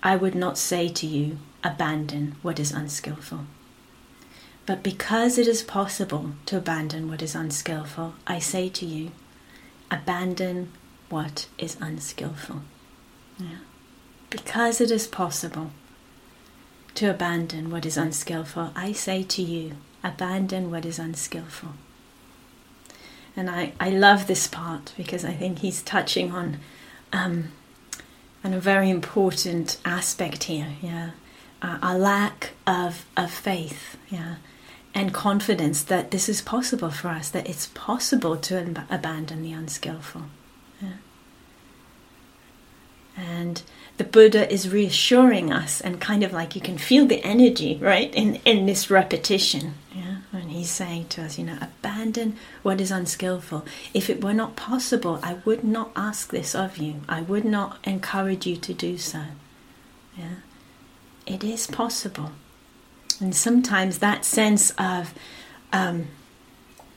I 0.00 0.14
would 0.14 0.36
not 0.36 0.56
say 0.56 0.88
to 0.88 1.06
you, 1.08 1.38
abandon 1.64 2.36
what 2.42 2.58
is 2.58 2.72
unskillful. 2.72 3.46
But 4.64 4.82
because 4.82 5.38
it 5.38 5.48
is 5.48 5.62
possible 5.62 6.32
to 6.46 6.56
abandon 6.56 7.08
what 7.08 7.22
is 7.22 7.34
unskillful, 7.34 8.14
I 8.26 8.38
say 8.38 8.68
to 8.70 8.86
you, 8.86 9.10
abandon 9.90 10.72
what 11.08 11.46
is 11.58 11.76
unskillful. 11.80 12.62
Yeah. 13.38 13.58
Because 14.30 14.80
it 14.80 14.90
is 14.90 15.06
possible 15.06 15.72
to 16.94 17.10
abandon 17.10 17.70
what 17.70 17.84
is 17.84 17.96
unskillful. 17.96 18.70
I 18.76 18.92
say 18.92 19.22
to 19.24 19.42
you, 19.42 19.72
abandon 20.04 20.70
what 20.70 20.84
is 20.84 20.98
unskillful. 20.98 21.70
And 23.36 23.48
I, 23.48 23.72
I 23.80 23.90
love 23.90 24.26
this 24.26 24.46
part 24.46 24.92
because 24.96 25.24
I 25.24 25.32
think 25.32 25.60
he's 25.60 25.82
touching 25.82 26.32
on 26.32 26.58
um, 27.12 27.48
on 28.44 28.52
a 28.52 28.60
very 28.60 28.90
important 28.90 29.78
aspect 29.84 30.44
here. 30.44 30.68
Yeah, 30.82 31.10
uh, 31.62 31.78
a 31.82 31.96
lack 31.96 32.50
of 32.66 33.06
of 33.16 33.30
faith. 33.30 33.96
Yeah, 34.10 34.36
and 34.94 35.14
confidence 35.14 35.82
that 35.84 36.10
this 36.10 36.28
is 36.28 36.42
possible 36.42 36.90
for 36.90 37.08
us. 37.08 37.30
That 37.30 37.48
it's 37.48 37.68
possible 37.68 38.36
to 38.36 38.58
ab- 38.60 38.86
abandon 38.90 39.42
the 39.42 39.52
unskillful. 39.52 40.22
Yeah. 40.80 40.88
And 43.16 43.62
the 43.98 44.04
Buddha 44.04 44.50
is 44.50 44.70
reassuring 44.70 45.52
us, 45.52 45.80
and 45.80 46.00
kind 46.00 46.22
of 46.22 46.32
like 46.32 46.54
you 46.54 46.60
can 46.60 46.78
feel 46.78 47.06
the 47.06 47.22
energy, 47.22 47.78
right, 47.80 48.12
in, 48.14 48.36
in 48.44 48.66
this 48.66 48.90
repetition. 48.90 49.74
Yeah? 49.94 50.16
When 50.30 50.48
he's 50.48 50.70
saying 50.70 51.08
to 51.10 51.22
us, 51.22 51.38
you 51.38 51.44
know, 51.44 51.58
abandon 51.60 52.36
what 52.62 52.80
is 52.80 52.90
unskillful. 52.90 53.66
If 53.92 54.08
it 54.08 54.24
were 54.24 54.32
not 54.32 54.56
possible, 54.56 55.20
I 55.22 55.34
would 55.44 55.62
not 55.62 55.90
ask 55.94 56.30
this 56.30 56.54
of 56.54 56.78
you, 56.78 57.02
I 57.08 57.20
would 57.20 57.44
not 57.44 57.78
encourage 57.84 58.46
you 58.46 58.56
to 58.56 58.72
do 58.72 58.96
so. 58.96 59.24
Yeah? 60.16 60.36
It 61.26 61.44
is 61.44 61.66
possible. 61.66 62.32
And 63.20 63.34
sometimes 63.34 63.98
that 63.98 64.24
sense 64.24 64.70
of 64.72 65.14
um, 65.72 66.08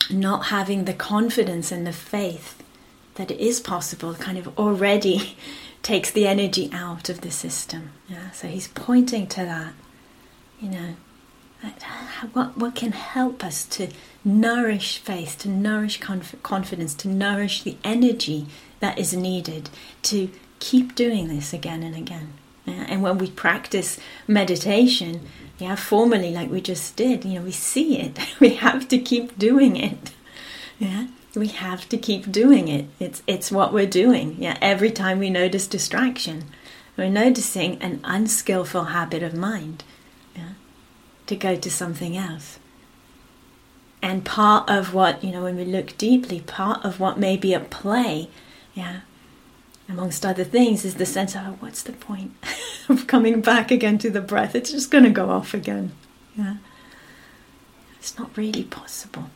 not 0.09 0.45
having 0.47 0.86
the 0.86 0.93
confidence 0.93 1.71
and 1.71 1.86
the 1.86 1.93
faith 1.93 2.61
that 3.15 3.32
it 3.32 3.39
is 3.39 3.59
possible 3.59 4.13
kind 4.15 4.38
of 4.38 4.57
already 4.57 5.38
takes 5.84 6.11
the 6.11 6.28
energy 6.28 6.69
out 6.73 7.09
of 7.09 7.21
the 7.21 7.32
system. 7.32 7.91
Yeah? 8.07 8.32
So 8.32 8.47
he's 8.47 8.67
pointing 8.67 9.28
to 9.28 9.41
that, 9.41 9.73
you 10.59 10.69
know, 10.69 10.95
what, 12.34 12.57
what 12.57 12.76
can 12.76 12.91
help 12.91 13.43
us 13.43 13.65
to 13.65 13.89
nourish 14.23 14.97
faith, 14.97 15.38
to 15.39 15.49
nourish 15.49 15.99
conf- 15.99 16.41
confidence, 16.43 16.93
to 16.95 17.07
nourish 17.07 17.63
the 17.63 17.78
energy 17.84 18.47
that 18.80 18.99
is 18.99 19.13
needed 19.13 19.69
to 20.03 20.30
keep 20.59 20.95
doing 20.95 21.28
this 21.28 21.53
again 21.53 21.84
and 21.84 21.95
again. 21.95 22.34
Yeah? 22.66 22.86
And 22.88 23.01
when 23.01 23.18
we 23.18 23.30
practice 23.30 23.99
meditation, 24.28 25.22
yeah, 25.57 25.76
formally, 25.76 26.32
like 26.32 26.49
we 26.49 26.61
just 26.61 26.95
did, 26.95 27.24
you 27.24 27.39
know, 27.39 27.45
we 27.45 27.51
see 27.51 27.99
it. 27.99 28.20
We 28.39 28.55
have 28.55 28.88
to 28.89 28.97
keep 28.97 29.38
doing 29.38 29.78
it. 29.78 30.11
Yeah, 30.78 31.07
we 31.34 31.47
have 31.47 31.88
to 31.89 31.97
keep 31.97 32.32
doing 32.32 32.68
it. 32.68 32.86
It's 32.99 33.24
it's 33.28 33.51
what 33.51 33.72
we're 33.72 33.88
doing. 33.88 34.36
Yeah, 34.38 34.57
every 34.61 34.91
time 34.91 35.20
we 35.20 35.30
notice 35.30 35.68
distraction, 35.68 36.45
we're 36.97 37.09
noticing 37.09 37.82
an 37.82 38.01
unskillful 38.03 38.86
habit 38.86 39.24
of 39.24 39.34
mind. 39.34 39.86
Yeah, 40.36 40.53
to 41.28 41.36
go 41.36 41.55
to 41.55 41.72
something 41.72 42.18
else. 42.18 42.59
And 44.01 44.26
part 44.26 44.70
of 44.70 44.93
what 44.93 45.24
you 45.24 45.32
know, 45.32 45.43
when 45.43 45.55
we 45.55 45.66
look 45.66 45.97
deeply, 45.97 46.41
part 46.41 46.84
of 46.84 46.99
what 46.99 47.18
may 47.18 47.38
be 47.38 47.53
at 47.53 47.70
play, 47.70 48.30
yeah, 48.74 49.01
amongst 49.88 50.26
other 50.26 50.44
things, 50.44 50.86
is 50.86 50.96
the 50.96 51.06
sense 51.06 51.36
of 51.36 51.62
what's 51.62 51.84
the 51.84 51.94
point 51.94 52.34
of 52.90 53.08
coming 53.08 53.42
back 53.42 53.72
again 53.72 53.98
to 54.00 54.10
the 54.10 54.22
breath? 54.22 54.56
It's 54.56 54.72
just 54.72 54.92
going 54.92 55.04
to 55.04 55.10
go 55.10 55.30
off 55.30 55.54
again. 55.54 55.92
Yeah, 56.36 56.58
it's 57.98 58.18
not 58.18 58.36
really 58.36 58.64
possible. 58.64 59.30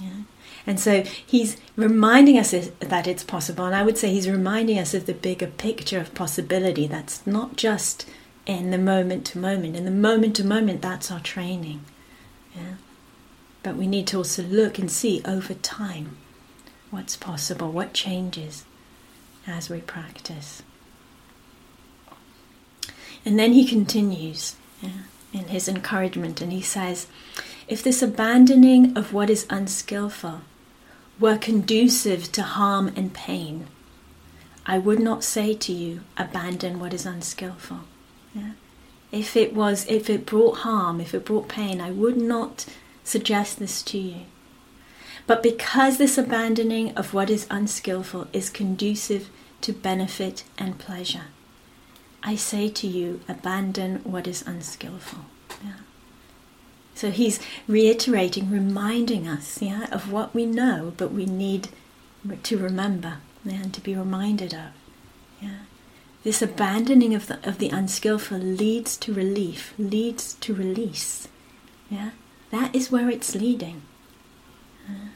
Yeah. 0.00 0.22
And 0.66 0.78
so 0.78 1.02
he's 1.02 1.56
reminding 1.76 2.38
us 2.38 2.50
that 2.80 3.06
it's 3.06 3.24
possible. 3.24 3.64
And 3.64 3.74
I 3.74 3.82
would 3.82 3.96
say 3.96 4.10
he's 4.10 4.28
reminding 4.28 4.78
us 4.78 4.92
of 4.92 5.06
the 5.06 5.14
bigger 5.14 5.46
picture 5.46 5.98
of 5.98 6.14
possibility 6.14 6.86
that's 6.86 7.26
not 7.26 7.56
just 7.56 8.06
in 8.44 8.70
the 8.70 8.78
moment 8.78 9.24
to 9.26 9.38
moment. 9.38 9.76
In 9.76 9.86
the 9.86 9.90
moment 9.90 10.36
to 10.36 10.44
moment, 10.44 10.82
that's 10.82 11.10
our 11.10 11.20
training. 11.20 11.84
Yeah? 12.54 12.74
But 13.62 13.76
we 13.76 13.86
need 13.86 14.06
to 14.08 14.18
also 14.18 14.42
look 14.42 14.78
and 14.78 14.90
see 14.90 15.22
over 15.24 15.54
time 15.54 16.18
what's 16.90 17.16
possible, 17.16 17.72
what 17.72 17.94
changes 17.94 18.64
as 19.48 19.70
we 19.70 19.80
practice. 19.80 20.62
And 23.24 23.38
then 23.38 23.52
he 23.52 23.66
continues 23.66 24.56
yeah, 24.80 24.90
in 25.32 25.48
his 25.48 25.68
encouragement 25.68 26.40
and 26.40 26.52
he 26.52 26.62
says, 26.62 27.06
if 27.66 27.82
this 27.82 28.02
abandoning 28.02 28.96
of 28.96 29.12
what 29.12 29.28
is 29.28 29.46
unskillful 29.50 30.40
were 31.18 31.36
conducive 31.36 32.30
to 32.32 32.42
harm 32.42 32.92
and 32.96 33.12
pain, 33.12 33.66
I 34.64 34.78
would 34.78 35.00
not 35.00 35.24
say 35.24 35.54
to 35.54 35.72
you, 35.72 36.00
abandon 36.16 36.78
what 36.78 36.94
is 36.94 37.06
unskillful. 37.06 37.80
Yeah? 38.34 38.52
If 39.10 39.36
it 39.36 39.54
was, 39.54 39.86
if 39.88 40.10
it 40.10 40.26
brought 40.26 40.58
harm, 40.58 41.00
if 41.00 41.14
it 41.14 41.24
brought 41.24 41.48
pain, 41.48 41.80
I 41.80 41.90
would 41.90 42.16
not 42.16 42.66
suggest 43.04 43.58
this 43.58 43.82
to 43.84 43.98
you. 43.98 44.20
But 45.28 45.42
because 45.42 45.98
this 45.98 46.16
abandoning 46.16 46.96
of 46.96 47.12
what 47.12 47.28
is 47.28 47.46
unskillful 47.50 48.28
is 48.32 48.48
conducive 48.48 49.28
to 49.60 49.74
benefit 49.74 50.42
and 50.56 50.78
pleasure, 50.78 51.26
I 52.22 52.34
say 52.34 52.70
to 52.70 52.86
you, 52.86 53.20
abandon 53.28 53.96
what 54.04 54.26
is 54.26 54.42
unskillful. 54.46 55.26
Yeah. 55.62 55.72
So 56.94 57.10
he's 57.10 57.40
reiterating, 57.68 58.50
reminding 58.50 59.28
us 59.28 59.60
yeah, 59.60 59.86
of 59.92 60.10
what 60.10 60.34
we 60.34 60.46
know, 60.46 60.94
but 60.96 61.12
we 61.12 61.26
need 61.26 61.68
to 62.42 62.56
remember 62.56 63.18
yeah, 63.44 63.62
and 63.62 63.74
to 63.74 63.82
be 63.82 63.94
reminded 63.94 64.54
of. 64.54 64.70
Yeah. 65.42 65.60
This 66.24 66.40
abandoning 66.40 67.14
of 67.14 67.26
the, 67.26 67.38
of 67.46 67.58
the 67.58 67.68
unskillful 67.68 68.38
leads 68.38 68.96
to 68.96 69.12
relief, 69.12 69.74
leads 69.78 70.34
to 70.40 70.54
release. 70.54 71.28
Yeah? 71.90 72.12
That 72.50 72.74
is 72.74 72.90
where 72.90 73.10
it's 73.10 73.34
leading. 73.34 73.82
Uh, 74.88 75.10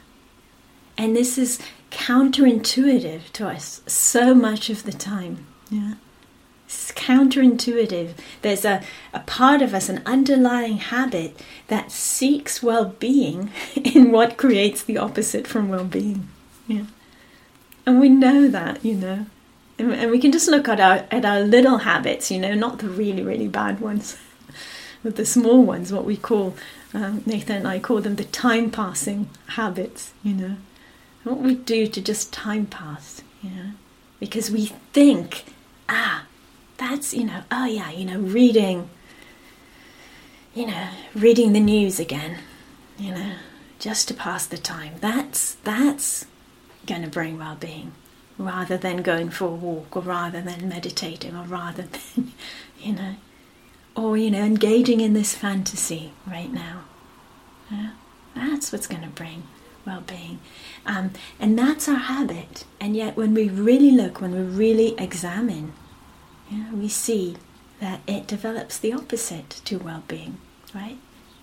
and 1.03 1.17
this 1.17 1.37
is 1.37 1.59
counterintuitive 1.91 3.29
to 3.33 3.49
us 3.49 3.81
so 3.85 4.33
much 4.33 4.69
of 4.69 4.83
the 4.83 4.93
time. 4.93 5.45
Yeah? 5.69 5.95
It's 6.65 6.93
counterintuitive. 6.93 8.13
There's 8.41 8.63
a, 8.63 8.81
a 9.13 9.19
part 9.19 9.61
of 9.61 9.73
us, 9.73 9.89
an 9.89 10.01
underlying 10.05 10.77
habit 10.77 11.37
that 11.67 11.91
seeks 11.91 12.63
well 12.63 12.85
being 12.85 13.51
in 13.75 14.13
what 14.13 14.37
creates 14.37 14.81
the 14.81 14.97
opposite 14.97 15.45
from 15.45 15.67
well 15.67 15.83
being. 15.83 16.29
Yeah. 16.67 16.85
And 17.85 17.99
we 17.99 18.07
know 18.07 18.47
that, 18.47 18.83
you 18.85 18.95
know. 18.95 19.25
And, 19.77 19.91
and 19.91 20.09
we 20.09 20.19
can 20.19 20.31
just 20.31 20.47
look 20.47 20.69
at 20.69 20.79
our, 20.79 21.05
at 21.11 21.25
our 21.25 21.41
little 21.41 21.79
habits, 21.79 22.31
you 22.31 22.39
know, 22.39 22.53
not 22.53 22.79
the 22.79 22.87
really, 22.87 23.23
really 23.23 23.49
bad 23.49 23.81
ones, 23.81 24.17
but 25.03 25.17
the 25.17 25.25
small 25.25 25.63
ones, 25.63 25.91
what 25.91 26.05
we 26.05 26.15
call, 26.15 26.55
um, 26.93 27.23
Nathan 27.25 27.57
and 27.57 27.67
I 27.67 27.79
call 27.79 27.99
them 27.99 28.15
the 28.15 28.23
time 28.23 28.71
passing 28.71 29.29
habits, 29.47 30.13
you 30.23 30.33
know. 30.33 30.55
What 31.23 31.39
we 31.39 31.55
do 31.55 31.87
to 31.87 32.01
just 32.01 32.33
time 32.33 32.65
pass, 32.65 33.23
you 33.41 33.49
know. 33.51 33.71
Because 34.19 34.51
we 34.51 34.67
think, 34.93 35.45
ah, 35.87 36.25
that's, 36.77 37.13
you 37.13 37.25
know, 37.25 37.43
oh 37.51 37.65
yeah, 37.65 37.91
you 37.91 38.05
know, 38.05 38.19
reading, 38.19 38.89
you 40.53 40.67
know, 40.67 40.89
reading 41.15 41.53
the 41.53 41.59
news 41.59 41.99
again, 41.99 42.39
you 42.97 43.11
know, 43.11 43.33
just 43.79 44.07
to 44.09 44.13
pass 44.13 44.45
the 44.45 44.57
time. 44.57 44.93
That's, 44.99 45.55
that's 45.55 46.25
going 46.85 47.01
to 47.03 47.09
bring 47.09 47.37
well 47.37 47.55
being 47.55 47.93
rather 48.37 48.77
than 48.77 49.01
going 49.01 49.29
for 49.29 49.45
a 49.45 49.51
walk 49.51 49.95
or 49.95 50.01
rather 50.01 50.41
than 50.41 50.67
meditating 50.67 51.35
or 51.35 51.43
rather 51.43 51.83
than, 51.83 52.33
you 52.79 52.93
know, 52.93 53.15
or, 53.95 54.17
you 54.17 54.31
know, 54.31 54.43
engaging 54.43 55.01
in 55.01 55.13
this 55.13 55.35
fantasy 55.35 56.11
right 56.25 56.51
now. 56.51 56.83
Yeah? 57.71 57.91
That's 58.35 58.71
what's 58.71 58.87
going 58.87 59.03
to 59.03 59.09
bring 59.09 59.43
well 59.85 60.01
being. 60.01 60.39
Um, 60.85 61.11
and 61.39 61.57
that's 61.57 61.87
our 61.87 61.95
habit. 61.95 62.65
And 62.79 62.95
yet, 62.95 63.15
when 63.15 63.33
we 63.33 63.49
really 63.49 63.91
look, 63.91 64.21
when 64.21 64.31
we 64.31 64.41
really 64.41 64.95
examine, 64.97 65.73
yeah, 66.49 66.71
we 66.73 66.87
see 66.89 67.37
that 67.79 68.01
it 68.07 68.27
develops 68.27 68.77
the 68.77 68.93
opposite 68.93 69.61
to 69.65 69.77
well 69.77 70.03
being, 70.07 70.37
right? 70.73 70.97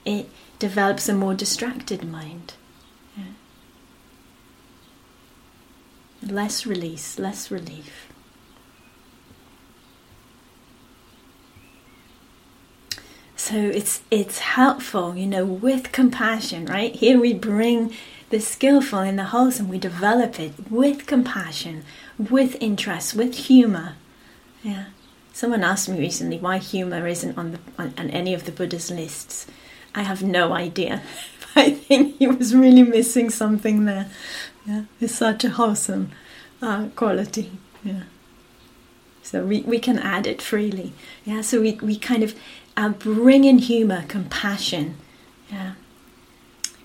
It 0.05 0.31
develops 0.59 1.09
a 1.09 1.15
more 1.15 1.35
distracted 1.35 2.05
mind. 2.05 2.55
Less 6.23 6.67
release, 6.67 7.19
less 7.19 7.51
relief. 7.51 8.09
So 13.37 13.57
it's 13.57 14.03
it's 14.11 14.41
helpful, 14.41 15.17
you 15.17 15.27
know, 15.27 15.47
with 15.47 15.93
compassion, 15.93 16.67
right? 16.67 16.95
Here 16.95 17.19
we 17.19 17.33
bring 17.33 17.95
the 18.31 18.41
skillful 18.41 19.01
and 19.01 19.19
the 19.19 19.25
wholesome, 19.25 19.69
we 19.69 19.79
develop 19.79 20.39
it 20.39 20.71
with 20.71 21.07
compassion, 21.07 21.85
with 22.19 22.57
interest, 22.61 23.15
with 23.15 23.35
humor. 23.35 23.95
Yeah. 24.63 24.87
Someone 25.33 25.65
asked 25.65 25.89
me 25.89 25.99
recently 25.99 26.39
why 26.39 26.59
humor 26.59 27.07
isn't 27.07 27.37
on, 27.37 27.53
the, 27.53 27.59
on, 27.79 27.93
on 27.99 28.11
any 28.11 28.33
of 28.33 28.45
the 28.45 28.53
Buddha's 28.53 28.91
lists. 28.91 29.47
I 29.95 30.03
have 30.03 30.23
no 30.23 30.53
idea. 30.53 31.03
I 31.57 31.71
think 31.71 32.19
he 32.19 32.29
was 32.29 32.55
really 32.55 32.85
missing 32.85 33.31
something 33.31 33.85
there. 33.85 34.09
Yeah, 34.65 34.85
it's 35.01 35.15
such 35.17 35.45
a 35.45 35.51
wholesome 35.51 36.13
uh, 36.63 36.89
quality. 36.95 37.51
Yeah. 37.83 38.05
So 39.23 39.45
we, 39.45 39.63
we 39.63 39.81
can 39.81 39.99
add 39.99 40.27
it 40.27 40.41
freely. 40.41 40.93
Yeah. 41.25 41.41
So 41.41 41.61
we, 41.61 41.73
we 41.83 41.97
kind 41.97 42.23
of 42.23 42.35
uh, 42.77 42.91
bring 42.91 43.45
in 43.45 43.59
humor, 43.59 44.05
compassion, 44.07 44.97
yeah, 45.51 45.73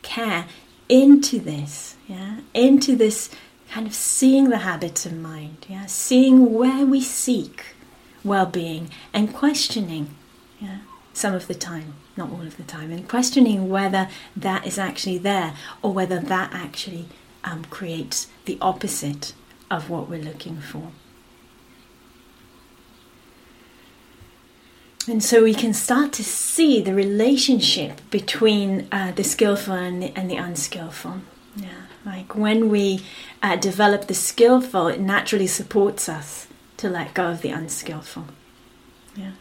care 0.01 0.45
into 0.89 1.39
this. 1.39 1.95
Yeah, 2.07 2.41
into 2.53 2.95
this 2.95 3.29
kind 3.71 3.87
of 3.87 3.95
seeing 3.95 4.49
the 4.49 4.59
habits 4.59 5.05
of 5.05 5.13
mind. 5.13 5.65
Yeah, 5.69 5.85
seeing 5.87 6.53
where 6.53 6.85
we 6.85 7.01
seek 7.01 7.63
well-being 8.23 8.89
and 9.13 9.33
questioning 9.33 10.15
yeah, 10.59 10.79
some 11.13 11.33
of 11.35 11.47
the 11.47 11.53
time 11.53 11.93
not 12.17 12.31
all 12.31 12.41
of 12.41 12.57
the 12.57 12.63
time 12.63 12.91
and 12.91 13.07
questioning 13.07 13.69
whether 13.69 14.07
that 14.35 14.65
is 14.65 14.79
actually 14.79 15.17
there 15.17 15.53
or 15.81 15.93
whether 15.93 16.19
that 16.19 16.51
actually 16.53 17.05
um, 17.43 17.65
creates 17.65 18.27
the 18.45 18.57
opposite 18.61 19.33
of 19.69 19.89
what 19.89 20.09
we're 20.09 20.21
looking 20.21 20.57
for 20.57 20.91
and 25.07 25.23
so 25.23 25.43
we 25.43 25.53
can 25.53 25.73
start 25.73 26.11
to 26.13 26.23
see 26.23 26.81
the 26.81 26.93
relationship 26.93 28.01
between 28.09 28.87
uh, 28.91 29.11
the 29.11 29.23
skillful 29.23 29.73
and 29.73 30.01
the, 30.01 30.13
and 30.15 30.29
the 30.29 30.37
unskillful 30.37 31.21
yeah 31.55 31.83
like 32.05 32.35
when 32.35 32.69
we 32.69 33.03
uh, 33.41 33.55
develop 33.55 34.07
the 34.07 34.13
skillful 34.13 34.87
it 34.87 34.99
naturally 34.99 35.47
supports 35.47 36.07
us 36.07 36.47
to 36.77 36.89
let 36.89 37.13
go 37.13 37.27
of 37.27 37.41
the 37.41 37.49
unskillful. 37.49 38.25
Yeah. 39.15 39.31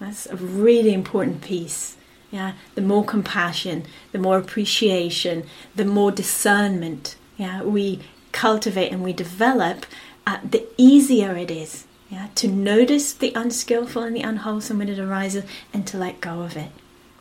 That's 0.00 0.26
a 0.26 0.36
really 0.36 0.92
important 0.92 1.40
piece. 1.42 1.96
Yeah. 2.30 2.52
The 2.74 2.82
more 2.82 3.04
compassion, 3.04 3.84
the 4.12 4.18
more 4.18 4.38
appreciation, 4.38 5.44
the 5.74 5.84
more 5.84 6.12
discernment 6.12 7.16
yeah, 7.36 7.62
we 7.62 8.00
cultivate 8.32 8.90
and 8.90 9.02
we 9.02 9.12
develop, 9.12 9.86
uh, 10.26 10.38
the 10.48 10.66
easier 10.76 11.36
it 11.36 11.52
is 11.52 11.86
yeah, 12.10 12.28
to 12.36 12.48
notice 12.48 13.12
the 13.12 13.32
unskillful 13.34 14.02
and 14.02 14.16
the 14.16 14.22
unwholesome 14.22 14.78
when 14.78 14.88
it 14.88 14.98
arises 14.98 15.44
and 15.72 15.86
to 15.86 15.98
let 15.98 16.20
go 16.20 16.40
of 16.42 16.56
it. 16.56 16.70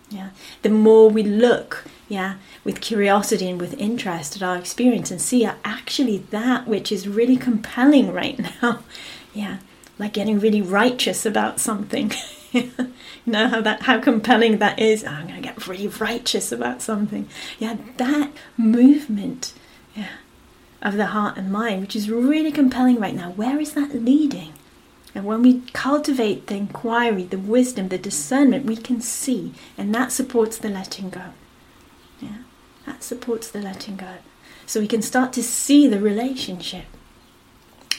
Yeah. 0.09 0.29
The 0.61 0.69
more 0.69 1.09
we 1.09 1.23
look, 1.23 1.83
yeah, 2.07 2.35
with 2.63 2.79
curiosity 2.79 3.49
and 3.49 3.59
with 3.59 3.73
interest 3.73 4.38
at 4.38 4.43
our 4.43 4.57
experience 4.57 5.11
and 5.11 5.21
see 5.21 5.45
actually 5.45 6.19
that 6.29 6.65
which 6.67 6.91
is 6.91 7.07
really 7.07 7.35
compelling 7.35 8.13
right 8.13 8.39
now 8.61 8.79
yeah, 9.38 9.57
like 9.99 10.13
getting 10.13 10.39
really 10.39 10.61
righteous 10.61 11.25
about 11.25 11.59
something. 11.59 12.11
you 12.51 12.71
know 13.25 13.47
how 13.47 13.61
that 13.61 13.83
how 13.83 13.99
compelling 13.99 14.57
that 14.57 14.79
is. 14.79 15.03
Oh, 15.03 15.09
I'm 15.09 15.27
going 15.27 15.41
to 15.41 15.47
get 15.47 15.67
really 15.67 15.88
righteous 15.88 16.51
about 16.51 16.81
something. 16.81 17.29
Yeah, 17.59 17.77
that 17.97 18.31
movement, 18.57 19.53
yeah, 19.95 20.09
of 20.81 20.97
the 20.97 21.07
heart 21.07 21.38
and 21.38 21.51
mind, 21.51 21.81
which 21.81 21.95
is 21.95 22.09
really 22.09 22.51
compelling 22.51 22.99
right 22.99 23.15
now. 23.15 23.31
Where 23.31 23.59
is 23.59 23.73
that 23.73 23.93
leading? 23.93 24.53
And 25.18 25.26
when 25.26 25.41
we 25.41 25.61
cultivate 25.74 26.45
the 26.45 26.55
inquiry, 26.55 27.24
the 27.24 27.39
wisdom, 27.39 27.88
the 27.88 27.97
discernment, 27.97 28.65
we 28.65 28.78
can 28.78 29.01
see, 29.01 29.51
and 29.76 29.93
that 29.95 30.11
supports 30.11 30.59
the 30.59 30.70
letting 30.70 31.09
go. 31.09 31.34
Yeah, 32.22 32.43
that 32.86 33.03
supports 33.03 33.49
the 33.49 33.59
letting 33.59 33.97
go. 33.97 34.18
So 34.68 34.80
we 34.80 34.88
can 34.88 35.01
start 35.01 35.34
to 35.34 35.41
see 35.41 35.88
the 35.88 35.99
relationship 35.99 36.86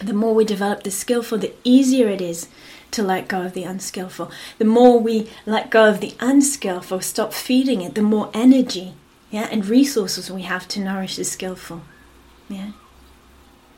the 0.00 0.12
more 0.12 0.32
we 0.32 0.44
develop 0.44 0.84
the 0.84 0.90
skillful, 0.90 1.38
the 1.38 1.52
easier 1.64 2.08
it 2.08 2.20
is 2.20 2.48
to 2.92 3.02
let 3.02 3.28
go 3.28 3.42
of 3.42 3.52
the 3.52 3.64
unskillful. 3.64 4.30
The 4.58 4.64
more 4.64 5.00
we 5.00 5.28
let 5.44 5.70
go 5.70 5.88
of 5.88 6.00
the 6.00 6.14
unskillful, 6.20 7.00
stop 7.00 7.32
feeding 7.32 7.82
it, 7.82 7.94
the 7.94 8.02
more 8.02 8.30
energy 8.32 8.94
yeah, 9.30 9.48
and 9.50 9.66
resources 9.66 10.30
we 10.30 10.42
have 10.42 10.68
to 10.68 10.80
nourish 10.80 11.16
the 11.16 11.24
skillful. 11.24 11.82
Yeah. 12.48 12.72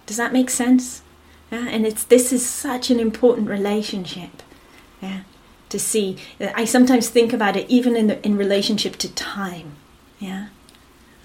Does 0.06 0.18
that 0.18 0.32
make 0.32 0.50
sense? 0.50 1.02
Yeah, 1.50 1.68
and 1.68 1.86
it's 1.86 2.04
this 2.04 2.32
is 2.32 2.46
such 2.46 2.90
an 2.90 3.00
important 3.00 3.48
relationship. 3.48 4.42
Yeah. 5.00 5.22
To 5.70 5.78
see. 5.78 6.16
I 6.40 6.64
sometimes 6.64 7.08
think 7.08 7.32
about 7.32 7.56
it 7.56 7.68
even 7.68 7.96
in 7.96 8.08
the, 8.08 8.24
in 8.24 8.36
relationship 8.36 8.96
to 8.96 9.12
time. 9.14 9.76
Yeah. 10.18 10.48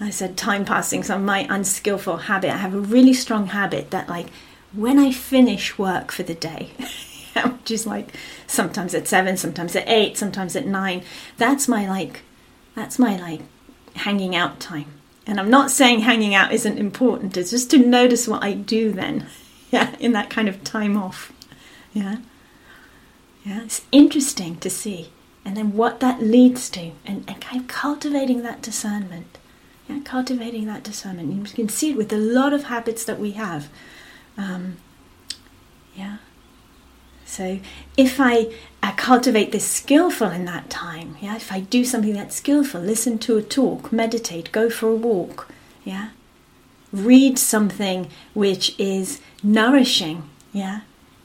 I 0.00 0.10
said 0.10 0.36
time 0.36 0.64
passing, 0.64 1.02
so 1.02 1.18
my 1.18 1.46
unskillful 1.48 2.16
habit. 2.16 2.50
I 2.50 2.58
have 2.58 2.74
a 2.74 2.80
really 2.80 3.14
strong 3.14 3.46
habit 3.46 3.90
that 3.90 4.08
like 4.08 4.26
when 4.72 4.98
I 4.98 5.10
finish 5.10 5.78
work 5.78 6.12
for 6.12 6.22
the 6.22 6.34
day, 6.34 6.70
which 7.44 7.70
is 7.70 7.86
like 7.86 8.14
sometimes 8.46 8.94
at 8.94 9.08
seven, 9.08 9.36
sometimes 9.36 9.74
at 9.74 9.88
eight, 9.88 10.18
sometimes 10.18 10.54
at 10.54 10.66
nine, 10.66 11.02
that's 11.38 11.66
my 11.66 11.88
like, 11.88 12.22
that's 12.74 12.98
my 12.98 13.16
like 13.16 13.40
hanging 13.94 14.36
out 14.36 14.60
time. 14.60 14.92
And 15.26 15.40
I'm 15.40 15.50
not 15.50 15.70
saying 15.70 16.00
hanging 16.00 16.34
out 16.34 16.52
isn't 16.52 16.78
important, 16.78 17.36
it's 17.36 17.50
just 17.50 17.70
to 17.70 17.78
notice 17.78 18.28
what 18.28 18.44
I 18.44 18.52
do 18.52 18.92
then, 18.92 19.26
yeah, 19.70 19.94
in 19.98 20.12
that 20.12 20.30
kind 20.30 20.48
of 20.48 20.62
time 20.64 20.96
off. 20.96 21.32
Yeah. 21.92 22.18
Yeah, 23.44 23.62
it's 23.62 23.82
interesting 23.92 24.56
to 24.56 24.68
see. 24.70 25.10
And 25.44 25.56
then 25.56 25.74
what 25.74 26.00
that 26.00 26.20
leads 26.20 26.68
to, 26.70 26.90
and, 27.04 27.24
and 27.28 27.40
kind 27.40 27.60
of 27.60 27.68
cultivating 27.68 28.42
that 28.42 28.60
discernment. 28.60 29.38
Yeah, 29.88 30.00
cultivating 30.04 30.66
that 30.66 30.82
discernment. 30.82 31.32
You 31.32 31.54
can 31.54 31.68
see 31.68 31.90
it 31.90 31.96
with 31.96 32.12
a 32.12 32.16
lot 32.16 32.52
of 32.52 32.64
habits 32.64 33.04
that 33.04 33.20
we 33.20 33.32
have. 33.32 33.68
Um, 34.36 34.78
yeah. 35.94 36.16
So 37.24 37.60
if 37.96 38.20
I 38.20 38.52
uh, 38.82 38.92
cultivate 38.96 39.52
this 39.52 39.66
skillful 39.66 40.30
in 40.30 40.44
that 40.46 40.70
time, 40.70 41.16
yeah, 41.20 41.36
if 41.36 41.52
I 41.52 41.60
do 41.60 41.84
something 41.84 42.14
that's 42.14 42.36
skillful, 42.36 42.80
listen 42.80 43.18
to 43.20 43.36
a 43.36 43.42
talk, 43.42 43.92
meditate, 43.92 44.50
go 44.52 44.70
for 44.70 44.88
a 44.88 44.94
walk, 44.94 45.48
yeah, 45.84 46.10
read 46.92 47.38
something 47.38 48.08
which 48.34 48.78
is 48.78 49.20
nourishing, 49.46 50.28
yeah, 50.52 50.80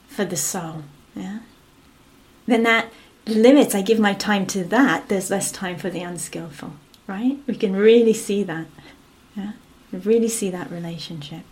for 0.08 0.24
the 0.24 0.36
soul, 0.36 0.84
yeah, 1.14 1.40
then 2.46 2.62
that 2.62 2.92
limits, 3.26 3.74
I 3.74 3.82
give 3.82 3.98
my 3.98 4.14
time 4.14 4.46
to 4.46 4.64
that, 4.64 5.08
there's 5.08 5.30
less 5.30 5.50
time 5.50 5.76
for 5.76 5.90
the 5.90 6.02
unskillful, 6.02 6.72
right? 7.06 7.38
We 7.46 7.54
can 7.56 7.74
really 7.74 8.12
see 8.12 8.42
that, 8.44 8.66
yeah, 9.36 9.52
we 9.90 9.98
really 9.98 10.28
see 10.28 10.50
that 10.50 10.70
relationship. 10.70 11.42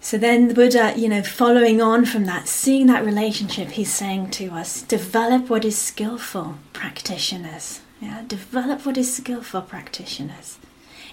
So 0.00 0.18
then 0.18 0.48
the 0.48 0.54
Buddha, 0.54 0.94
you 0.96 1.08
know, 1.08 1.22
following 1.22 1.80
on 1.80 2.04
from 2.04 2.24
that, 2.24 2.48
seeing 2.48 2.88
that 2.88 3.04
relationship, 3.04 3.68
he's 3.70 3.92
saying 3.92 4.30
to 4.32 4.50
us, 4.50 4.82
develop 4.82 5.48
what 5.48 5.64
is 5.64 5.78
skillful, 5.78 6.58
practitioners. 6.72 7.80
Yeah, 8.00 8.24
develop 8.26 8.84
what 8.84 8.98
is 8.98 9.14
skillful, 9.14 9.62
practitioners. 9.62 10.58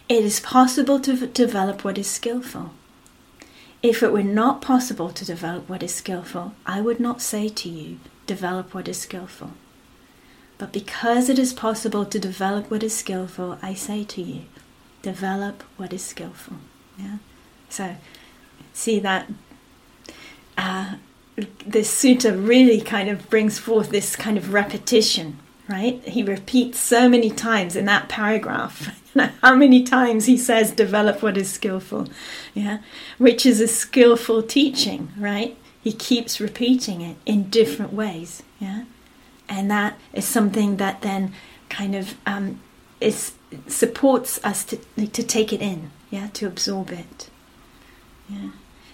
It 0.10 0.26
is 0.26 0.40
possible 0.40 1.00
to 1.02 1.28
develop 1.28 1.86
what 1.86 2.00
is 2.00 2.10
skillful. 2.10 2.72
If 3.82 4.04
it 4.04 4.12
were 4.12 4.24
not 4.24 4.62
possible 4.62 5.12
to 5.12 5.24
develop 5.24 5.70
what 5.70 5.84
is 5.84 5.94
skillful, 5.94 6.54
I 6.66 6.82
would 6.82 7.00
not 7.00 7.22
say 7.22 7.48
to 7.48 7.70
you, 7.70 8.00
develop 8.26 8.74
what 8.74 8.88
is 8.88 9.00
skillful. 9.00 9.52
But 10.58 10.74
because 10.74 11.30
it 11.30 11.40
is 11.40 11.54
possible 11.54 12.06
to 12.06 12.20
develop 12.20 12.70
what 12.70 12.84
is 12.84 12.98
skillful, 12.98 13.58
I 13.62 13.74
say 13.76 14.04
to 14.04 14.22
you, 14.22 14.42
develop 15.02 15.64
what 15.78 15.94
is 15.94 16.04
skillful. 16.04 16.58
Yeah. 16.98 17.20
So 17.70 17.96
see 18.74 19.00
that 19.00 19.32
uh, 20.58 20.96
this 21.66 21.90
sutta 21.94 22.36
really 22.48 22.82
kind 22.82 23.10
of 23.10 23.30
brings 23.30 23.60
forth 23.60 23.90
this 23.90 24.16
kind 24.16 24.38
of 24.38 24.54
repetition, 24.54 25.40
right? 25.70 26.04
He 26.04 26.24
repeats 26.24 26.80
so 26.80 27.08
many 27.08 27.30
times 27.30 27.76
in 27.76 27.86
that 27.86 28.10
paragraph. 28.10 29.00
How 29.42 29.56
many 29.56 29.84
times 29.84 30.26
he 30.26 30.36
says, 30.36 30.72
develop 30.72 31.22
what 31.22 31.38
is 31.38 31.52
skillful, 31.52 32.08
yeah? 32.56 32.80
Which 33.20 33.46
is 33.46 33.62
a 33.62 33.68
skillful 33.68 34.42
teaching, 34.42 35.12
right? 35.16 35.56
He 35.82 35.94
keeps 35.94 36.42
repeating 36.42 37.02
it 37.02 37.18
in 37.26 37.50
different 37.50 37.94
ways, 37.94 38.42
yeah? 38.60 38.86
And 39.48 39.70
that 39.70 39.98
is 40.12 40.26
something 40.26 40.78
that 40.78 41.02
then 41.02 41.34
kind 41.70 41.96
of 41.96 42.16
um, 42.26 42.60
is 43.00 43.34
supports 43.68 44.44
us 44.44 44.64
to, 44.66 44.78
to 44.98 45.24
take 45.24 45.54
it 45.54 45.62
in, 45.62 45.92
yeah, 46.10 46.28
to 46.34 46.48
absorb 46.48 46.92
it. 46.92 47.30
Yeah. 48.28 48.50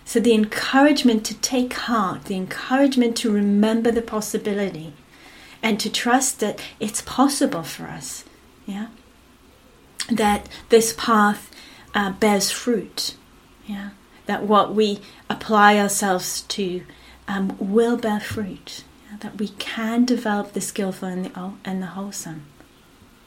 So 0.05 0.19
the 0.19 0.33
encouragement 0.33 1.25
to 1.25 1.33
take 1.35 1.73
heart, 1.73 2.25
the 2.25 2.35
encouragement 2.35 3.17
to 3.17 3.31
remember 3.31 3.91
the 3.91 4.01
possibility, 4.01 4.93
and 5.65 5.79
to 5.79 5.89
trust 5.89 6.41
that 6.41 6.61
it's 6.79 7.01
possible 7.01 7.63
for 7.63 7.87
us, 7.87 8.23
yeah, 8.67 8.89
that 10.11 10.47
this 10.69 10.93
path 10.95 11.49
uh, 11.95 12.11
bears 12.11 12.51
fruit, 12.51 13.15
yeah, 13.65 13.89
that 14.27 14.43
what 14.43 14.75
we 14.75 14.99
apply 15.27 15.79
ourselves 15.79 16.41
to 16.43 16.83
um, 17.27 17.57
will 17.59 17.97
bear 17.97 18.19
fruit, 18.19 18.83
yeah? 19.09 19.17
that 19.21 19.39
we 19.39 19.47
can 19.47 20.05
develop 20.05 20.53
the 20.53 20.61
skillful 20.61 21.07
and 21.07 21.25
the, 21.25 21.51
and 21.65 21.81
the 21.81 21.87
wholesome 21.87 22.45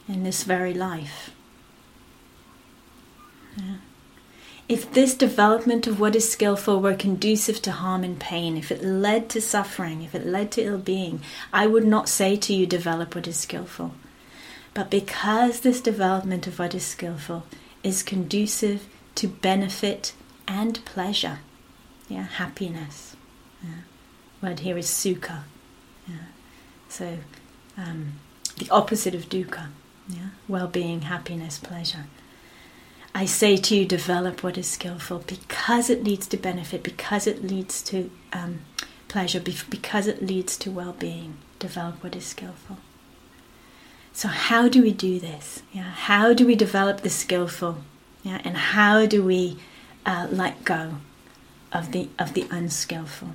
in 0.07 0.23
this 0.23 0.43
very 0.43 0.73
life. 0.73 1.31
Yeah 3.57 3.75
if 4.69 4.93
this 4.93 5.15
development 5.15 5.87
of 5.87 5.99
what 5.99 6.15
is 6.15 6.31
skillful 6.31 6.79
were 6.79 6.93
conducive 6.93 7.59
to 7.63 7.71
harm 7.71 8.03
and 8.03 8.19
pain, 8.19 8.55
if 8.55 8.71
it 8.71 8.83
led 8.83 9.27
to 9.29 9.41
suffering, 9.41 10.03
if 10.03 10.13
it 10.13 10.27
led 10.27 10.51
to 10.51 10.61
ill 10.61 10.77
being, 10.77 11.21
I 11.51 11.65
would 11.65 11.85
not 11.85 12.07
say 12.07 12.35
to 12.35 12.53
you, 12.53 12.67
develop 12.67 13.15
what 13.15 13.27
is 13.27 13.37
skillful. 13.37 13.95
But 14.75 14.91
because 14.91 15.61
this 15.61 15.81
development 15.81 16.45
of 16.45 16.59
what 16.59 16.75
is 16.75 16.85
skillful 16.85 17.45
is 17.81 18.03
conducive 18.03 18.87
to 19.15 19.27
benefit 19.27 20.13
and 20.47 20.85
pleasure, 20.85 21.39
yeah, 22.07 22.23
happiness. 22.23 23.15
Yeah. 23.63 23.81
Word 24.39 24.59
here 24.59 24.77
is 24.77 24.87
sukha. 24.87 25.41
Yeah. 26.07 26.27
So 26.89 27.17
um, 27.75 28.19
the 28.57 28.69
opposite 28.69 29.15
of 29.15 29.29
dukkha, 29.29 29.69
yeah, 30.07 30.29
well-being, 30.47 31.01
happiness, 31.01 31.57
pleasure. 31.57 32.05
I 33.13 33.25
say 33.25 33.57
to 33.57 33.75
you, 33.75 33.85
develop 33.85 34.43
what 34.43 34.57
is 34.57 34.67
skillful 34.67 35.23
because 35.25 35.89
it 35.89 36.03
leads 36.03 36.27
to 36.27 36.37
benefit, 36.37 36.83
because 36.83 37.25
it 37.27 37.43
leads 37.43 37.81
to 37.83 38.11
um, 38.33 38.61
pleasure, 39.07 39.39
because 39.39 40.07
it 40.07 40.25
leads 40.25 40.57
to 40.57 40.71
well 40.71 40.93
being. 40.93 41.37
Develop 41.57 42.03
what 42.03 42.15
is 42.15 42.25
skillful. 42.25 42.77
So, 44.13 44.27
how 44.27 44.67
do 44.67 44.81
we 44.81 44.91
do 44.91 45.19
this? 45.19 45.63
Yeah, 45.71 45.83
how 45.83 46.33
do 46.33 46.45
we 46.45 46.55
develop 46.55 47.01
the 47.01 47.09
skillful? 47.09 47.79
Yeah, 48.23 48.41
and 48.43 48.55
how 48.57 49.05
do 49.05 49.23
we 49.23 49.57
uh, 50.05 50.27
let 50.31 50.63
go 50.63 50.95
of 51.71 51.91
the 51.91 52.09
of 52.17 52.33
the 52.33 52.45
unskillful? 52.49 53.29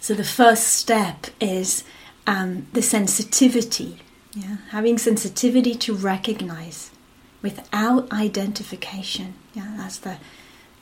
So, 0.00 0.14
the 0.14 0.24
first 0.24 0.68
step 0.68 1.28
is 1.40 1.84
um, 2.26 2.66
the 2.72 2.82
sensitivity 2.82 4.00
yeah, 4.34 4.56
having 4.70 4.98
sensitivity 4.98 5.74
to 5.76 5.94
recognize 5.94 6.90
without 7.42 8.10
identification. 8.12 9.34
Yeah, 9.54 9.74
that's 9.76 9.98
the 9.98 10.16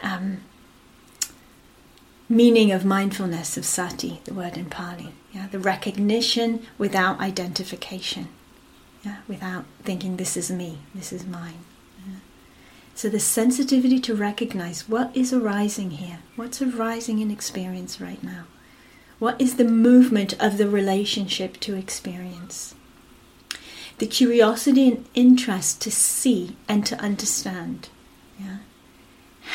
um, 0.03 0.39
meaning 2.29 2.73
of 2.73 2.85
mindfulness 2.85 3.57
of 3.57 3.65
sati, 3.65 4.21
the 4.25 4.35
word 4.35 4.57
in 4.57 4.67
Pali. 4.67 5.13
Yeah, 5.33 5.49
the 5.49 5.59
recognition 5.59 6.67
without 6.79 7.21
identification. 7.21 8.29
Yeah, 9.05 9.19
without 9.27 9.65
thinking 9.83 10.17
this 10.17 10.37
is 10.37 10.51
me, 10.51 10.79
this 10.95 11.13
is 11.13 11.27
mine. 11.27 11.65
So 12.95 13.09
the 13.09 13.21
sensitivity 13.21 13.99
to 14.01 14.15
recognize 14.15 14.89
what 14.89 15.17
is 15.17 15.33
arising 15.33 15.93
here, 15.93 16.19
what's 16.37 16.61
arising 16.61 17.21
in 17.21 17.31
experience 17.31 18.01
right 18.01 18.23
now. 18.23 18.45
What 19.19 19.41
is 19.41 19.57
the 19.57 19.65
movement 19.65 20.35
of 20.41 20.59
the 20.59 20.69
relationship 20.69 21.59
to 21.61 21.75
experience? 21.75 22.75
The 24.03 24.09
curiosity 24.09 24.89
and 24.89 25.05
interest 25.15 25.81
to 25.81 25.89
see 25.89 26.57
and 26.69 26.85
to 26.85 27.01
understand. 27.01 27.89
Yeah? 28.37 28.57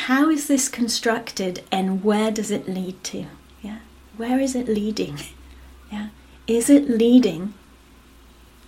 How 0.06 0.30
is 0.30 0.48
this 0.48 0.70
constructed 0.70 1.64
and 1.70 2.02
where 2.02 2.30
does 2.30 2.50
it 2.50 2.66
lead 2.66 3.04
to? 3.04 3.26
Yeah? 3.60 3.80
Where 4.16 4.40
is 4.40 4.54
it 4.54 4.66
leading? 4.66 5.18
Yeah? 5.92 6.08
Is 6.46 6.68
it 6.70 6.88
leading 6.88 7.52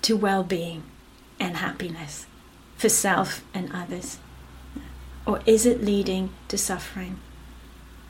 to 0.02 0.16
well 0.16 0.42
being 0.42 0.82
and 1.38 1.56
happiness 1.56 2.26
for 2.76 2.90
self 2.90 3.42
and 3.54 3.72
others? 3.72 4.18
Or 5.26 5.40
is 5.46 5.64
it 5.64 5.82
leading 5.82 6.30
to 6.48 6.56
suffering, 6.58 7.18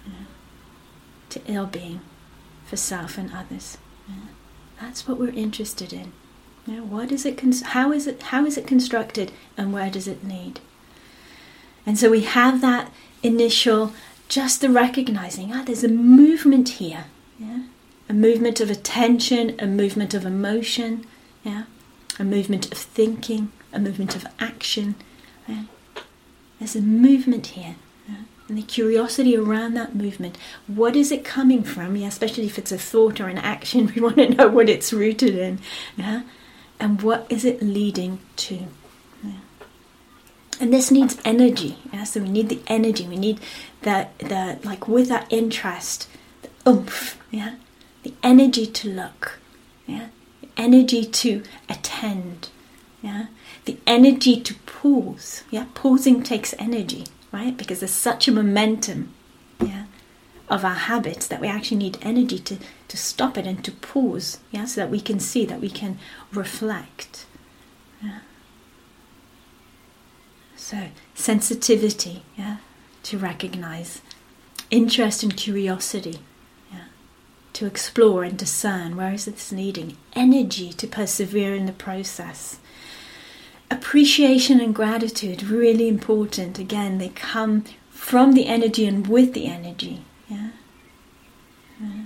yeah? 0.07 0.27
to 1.31 1.41
ill 1.47 1.67
being 1.67 2.01
for 2.67 2.77
self 2.77 3.17
and 3.17 3.33
others? 3.33 3.79
Yeah? 4.09 4.31
That's 4.81 5.07
what 5.07 5.19
we're 5.19 5.31
interested 5.47 5.93
in. 5.93 6.13
Yeah, 6.71 6.81
what 6.81 7.11
is 7.11 7.27
it? 7.27 7.41
How 7.63 7.91
is 7.91 8.07
it? 8.07 8.23
How 8.23 8.47
is 8.47 8.57
it 8.57 8.67
constructed, 8.67 9.33
and 9.57 9.73
where 9.73 9.91
does 9.91 10.07
it 10.07 10.27
lead? 10.27 10.61
And 11.85 11.99
so 11.99 12.11
we 12.11 12.21
have 12.21 12.61
that 12.61 12.93
initial, 13.23 13.93
just 14.29 14.61
the 14.61 14.71
recognizing. 14.71 15.51
Ah, 15.53 15.65
there's 15.67 15.83
a 15.83 15.89
movement 15.89 16.69
here. 16.81 17.07
Yeah, 17.39 17.65
a 18.09 18.13
movement 18.13 18.61
of 18.61 18.71
attention, 18.71 19.57
a 19.59 19.67
movement 19.67 20.15
of 20.15 20.25
emotion. 20.25 21.05
Yeah, 21.43 21.65
a 22.21 22.25
movement 22.25 22.71
of 22.71 22.79
thinking, 22.79 23.51
a 23.73 23.81
movement 23.81 24.15
of 24.15 24.27
action. 24.39 24.95
Yeah? 25.49 25.65
There's 26.59 26.77
a 26.77 26.83
movement 26.83 27.49
here. 27.49 27.77
And 28.49 28.59
the 28.59 28.63
curiosity 28.63 29.37
around 29.37 29.75
that 29.75 29.95
movement. 29.95 30.37
What 30.67 30.97
is 30.97 31.13
it 31.13 31.25
coming 31.25 31.63
from? 31.63 31.95
Yeah, 31.95 32.09
especially 32.09 32.47
if 32.47 32.59
it's 32.59 32.73
a 32.73 32.79
thought 32.79 33.21
or 33.21 33.29
an 33.29 33.39
action, 33.39 33.93
we 33.95 34.03
want 34.03 34.17
to 34.17 34.29
know 34.29 34.49
what 34.49 34.69
it's 34.69 34.93
rooted 34.93 35.37
in. 35.37 35.61
Yeah, 35.97 36.23
and 36.81 37.03
what 37.03 37.27
is 37.29 37.45
it 37.45 37.63
leading 37.63 38.19
to? 38.37 38.67
Yeah. 39.23 39.33
And 40.59 40.73
this 40.73 40.91
needs 40.91 41.19
energy. 41.25 41.77
Yeah? 41.93 42.05
So 42.05 42.21
we 42.21 42.31
need 42.31 42.49
the 42.49 42.61
energy. 42.67 43.07
We 43.07 43.17
need 43.17 43.41
that 43.83 44.19
the 44.19 44.59
like 44.65 44.89
with 44.89 45.09
that 45.09 45.27
interest, 45.31 46.09
the 46.43 46.71
oomph, 46.71 47.19
yeah, 47.31 47.57
the 48.03 48.15
energy 48.23 48.67
to 48.67 48.89
look, 48.89 49.39
yeah, 49.87 50.09
the 50.41 50.49
energy 50.57 51.05
to 51.05 51.43
attend, 51.69 52.49
yeah, 53.03 53.27
the 53.65 53.77
energy 53.87 54.41
to 54.41 54.55
pause. 54.67 55.45
Yeah, 55.51 55.67
pausing 55.75 56.23
takes 56.23 56.55
energy, 56.59 57.05
right? 57.33 57.57
Because 57.57 57.81
there's 57.81 57.93
such 57.93 58.29
a 58.29 58.33
momentum, 58.33 59.13
yeah, 59.61 59.85
of 60.51 60.65
our 60.65 60.75
habits 60.75 61.29
that 61.29 61.41
we 61.41 61.47
actually 61.47 61.77
need 61.77 61.97
energy 62.03 62.39
to, 62.41 62.59
to 62.89 62.97
stop 62.97 63.39
it 63.39 63.47
and 63.47 63.65
to 63.65 63.71
pause, 63.71 64.39
yeah, 64.51 64.65
so 64.65 64.81
that 64.81 64.91
we 64.91 65.01
can 65.01 65.21
see, 65.21 65.47
that 65.47 65.61
we 65.61 65.71
can 65.71 65.97
reflect. 66.33 67.25
Yeah. 68.03 68.19
So 70.57 70.89
sensitivity, 71.15 72.25
yeah, 72.37 72.57
to 73.05 73.17
recognize, 73.17 74.03
interest 74.71 75.23
and 75.23 75.37
curiosity, 75.37 76.19
yeah, 76.73 76.87
to 77.53 77.67
explore 77.67 78.25
and 78.25 78.37
discern 78.37 78.97
where 78.97 79.13
is 79.15 79.27
this 79.27 79.53
needing, 79.53 79.97
energy 80.15 80.73
to 80.73 80.87
persevere 80.89 81.55
in 81.55 81.67
the 81.67 81.73
process. 81.73 82.59
Appreciation 83.71 84.61
and 84.61 84.75
gratitude, 84.75 85.45
really 85.45 85.87
important. 85.87 86.59
Again, 86.59 86.99
they 86.99 87.11
come 87.11 87.65
from 87.91 88.33
the 88.33 88.47
energy 88.47 88.85
and 88.85 89.07
with 89.07 89.33
the 89.33 89.47
energy. 89.47 90.03
Yeah. 90.31 90.51
yeah. 91.81 92.05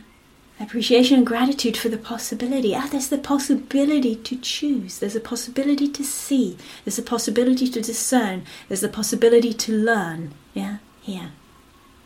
Appreciation 0.59 1.19
and 1.19 1.27
gratitude 1.27 1.77
for 1.77 1.89
the 1.89 1.99
possibility. 1.99 2.75
Ah, 2.75 2.89
there's 2.91 3.09
the 3.09 3.19
possibility 3.19 4.17
to 4.17 4.37
choose. 4.37 4.99
There's 4.99 5.17
a 5.17 5.21
possibility 5.21 5.89
to 5.89 6.05
see. 6.05 6.57
There's 6.85 6.99
a 6.99 7.03
possibility 7.03 7.69
to 7.69 7.81
discern. 7.81 8.45
There's 8.69 8.83
a 8.83 8.89
possibility 8.89 9.53
to 9.53 9.73
learn. 9.73 10.33
Yeah, 10.55 10.79
here. 11.03 11.33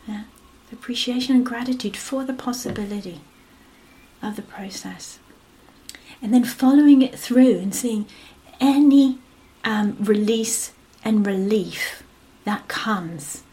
Yeah. 0.07 0.23
Appreciation 0.73 1.35
and 1.35 1.45
gratitude 1.45 1.95
for 1.95 2.25
the 2.25 2.33
possibility 2.33 3.21
of 4.21 4.35
the 4.35 4.41
process. 4.41 5.19
And 6.21 6.33
then 6.33 6.43
following 6.43 7.01
it 7.01 7.17
through 7.17 7.59
and 7.59 7.73
seeing 7.73 8.07
any 8.59 9.19
um, 9.63 9.95
release 9.99 10.73
and 11.03 11.25
relief 11.25 12.03
that 12.43 12.67
comes. 12.67 13.43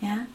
Yeah 0.00 0.26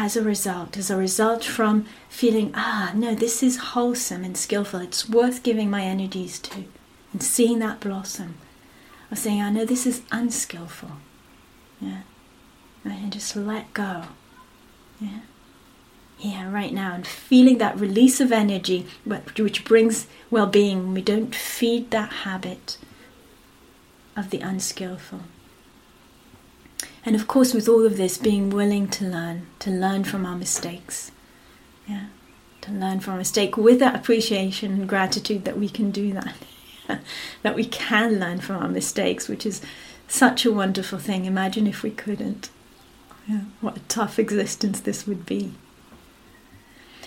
as 0.00 0.16
a 0.16 0.22
result, 0.22 0.76
as 0.76 0.92
a 0.92 0.96
result 0.96 1.42
from 1.42 1.84
feeling, 2.08 2.52
ah, 2.54 2.92
no, 2.94 3.16
this 3.16 3.42
is 3.42 3.56
wholesome 3.74 4.22
and 4.22 4.36
skillful, 4.36 4.78
it's 4.78 5.08
worth 5.08 5.42
giving 5.42 5.68
my 5.68 5.82
energies 5.82 6.38
to, 6.38 6.64
and 7.12 7.20
seeing 7.20 7.58
that 7.58 7.80
blossom, 7.80 8.36
or 9.10 9.16
saying, 9.16 9.42
I 9.42 9.50
know 9.50 9.64
this 9.64 9.86
is 9.86 10.02
unskillful, 10.12 10.92
yeah, 11.80 12.02
and 12.84 13.12
just 13.12 13.34
let 13.34 13.74
go, 13.74 14.04
yeah, 15.00 15.22
yeah, 16.20 16.48
right 16.48 16.72
now, 16.72 16.94
and 16.94 17.04
feeling 17.04 17.58
that 17.58 17.80
release 17.80 18.20
of 18.20 18.30
energy, 18.30 18.86
which 19.04 19.64
brings 19.64 20.06
well 20.30 20.46
being, 20.46 20.94
we 20.94 21.02
don't 21.02 21.34
feed 21.34 21.90
that 21.90 22.12
habit 22.22 22.78
of 24.16 24.30
the 24.30 24.38
unskillful. 24.38 25.22
And 27.04 27.14
of 27.14 27.26
course, 27.26 27.54
with 27.54 27.68
all 27.68 27.86
of 27.86 27.96
this, 27.96 28.18
being 28.18 28.50
willing 28.50 28.88
to 28.88 29.04
learn, 29.04 29.46
to 29.60 29.70
learn 29.70 30.04
from 30.04 30.26
our 30.26 30.36
mistakes. 30.36 31.12
Yeah, 31.86 32.06
to 32.62 32.72
learn 32.72 33.00
from 33.00 33.14
a 33.14 33.18
mistake 33.18 33.56
with 33.56 33.78
that 33.80 33.96
appreciation 33.96 34.72
and 34.72 34.88
gratitude 34.88 35.44
that 35.44 35.58
we 35.58 35.68
can 35.68 35.90
do 35.90 36.12
that. 36.12 36.34
that 37.42 37.54
we 37.54 37.64
can 37.64 38.18
learn 38.18 38.40
from 38.40 38.56
our 38.56 38.68
mistakes, 38.68 39.28
which 39.28 39.46
is 39.46 39.62
such 40.06 40.44
a 40.44 40.52
wonderful 40.52 40.98
thing. 40.98 41.24
Imagine 41.24 41.66
if 41.66 41.82
we 41.82 41.90
couldn't. 41.90 42.50
Yeah, 43.26 43.42
what 43.60 43.76
a 43.76 43.80
tough 43.80 44.18
existence 44.18 44.80
this 44.80 45.06
would 45.06 45.26
be. 45.26 45.52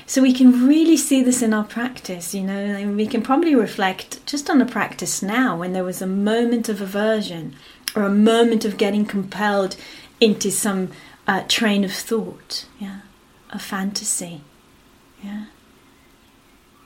So 0.06 0.22
we 0.22 0.34
can 0.34 0.68
really 0.68 0.98
see 0.98 1.24
this 1.24 1.42
in 1.42 1.54
our 1.54 1.64
practice, 1.64 2.34
you 2.34 2.42
know, 2.42 2.54
and 2.54 2.98
we 2.98 3.08
can 3.08 3.22
probably 3.22 3.56
reflect 3.56 4.24
just 4.26 4.50
on 4.50 4.60
the 4.60 4.66
practice 4.66 5.22
now 5.22 5.58
when 5.58 5.74
there 5.74 5.84
was 5.84 6.02
a 6.02 6.08
moment 6.08 6.68
of 6.68 6.82
aversion 6.82 7.56
or 7.96 8.04
a 8.04 8.10
moment 8.10 8.66
of 8.66 8.78
getting 8.78 9.06
compelled 9.06 9.76
into 10.20 10.52
some 10.52 10.92
uh, 11.28 11.44
train 11.48 11.84
of 11.84 11.92
thought, 11.92 12.66
yeah, 12.80 13.02
a 13.50 13.60
fantasy, 13.60 14.42
yeah. 15.24 15.46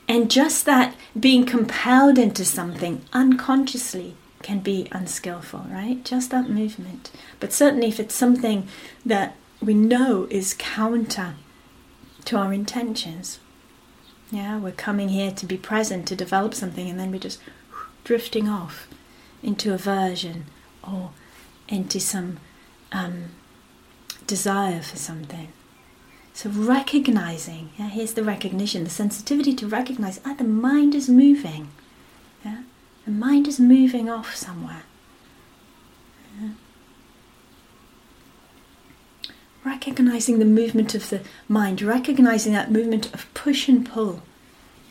And 0.07 0.29
just 0.29 0.65
that 0.65 0.95
being 1.19 1.45
compelled 1.45 2.17
into 2.17 2.45
something 2.45 3.01
unconsciously 3.11 4.15
can 4.43 4.59
be 4.59 4.87
unskillful, 4.91 5.65
right? 5.71 6.03
Just 6.05 6.29
that 6.29 6.49
movement. 6.49 7.11
But 7.39 7.51
certainly, 7.51 7.87
if 7.87 7.99
it's 7.99 8.13
something 8.13 8.67
that 9.03 9.35
we 9.59 9.73
know 9.73 10.27
is 10.29 10.55
counter 10.57 11.33
to 12.25 12.37
our 12.37 12.53
intentions, 12.53 13.39
yeah, 14.31 14.59
we're 14.59 14.71
coming 14.71 15.09
here 15.09 15.31
to 15.31 15.45
be 15.45 15.57
present, 15.57 16.07
to 16.07 16.15
develop 16.15 16.53
something, 16.53 16.89
and 16.89 16.99
then 16.99 17.11
we're 17.11 17.19
just 17.19 17.39
drifting 18.03 18.47
off 18.47 18.87
into 19.41 19.73
aversion 19.73 20.45
or 20.91 21.11
into 21.67 21.99
some 21.99 22.37
um, 22.91 23.25
desire 24.27 24.81
for 24.81 24.97
something. 24.97 25.51
So 26.33 26.49
recognizing, 26.49 27.69
yeah, 27.79 27.87
here's 27.87 28.13
the 28.13 28.23
recognition, 28.23 28.83
the 28.83 28.89
sensitivity 28.89 29.53
to 29.55 29.67
recognize, 29.67 30.19
ah, 30.25 30.33
the 30.33 30.43
mind 30.43 30.93
is 30.93 31.07
moving. 31.07 31.69
Yeah? 32.43 32.63
The 33.05 33.11
mind 33.11 33.47
is 33.47 33.57
moving 33.59 34.09
off 34.09 34.35
somewhere. 34.35 34.83
Yeah? 36.41 36.49
Recognizing 39.63 40.39
the 40.39 40.45
movement 40.45 40.93
of 40.93 41.09
the 41.09 41.21
mind, 41.47 41.81
recognizing 41.81 42.51
that 42.51 42.69
movement 42.69 43.13
of 43.13 43.33
push 43.33 43.69
and 43.69 43.87
pull, 43.87 44.21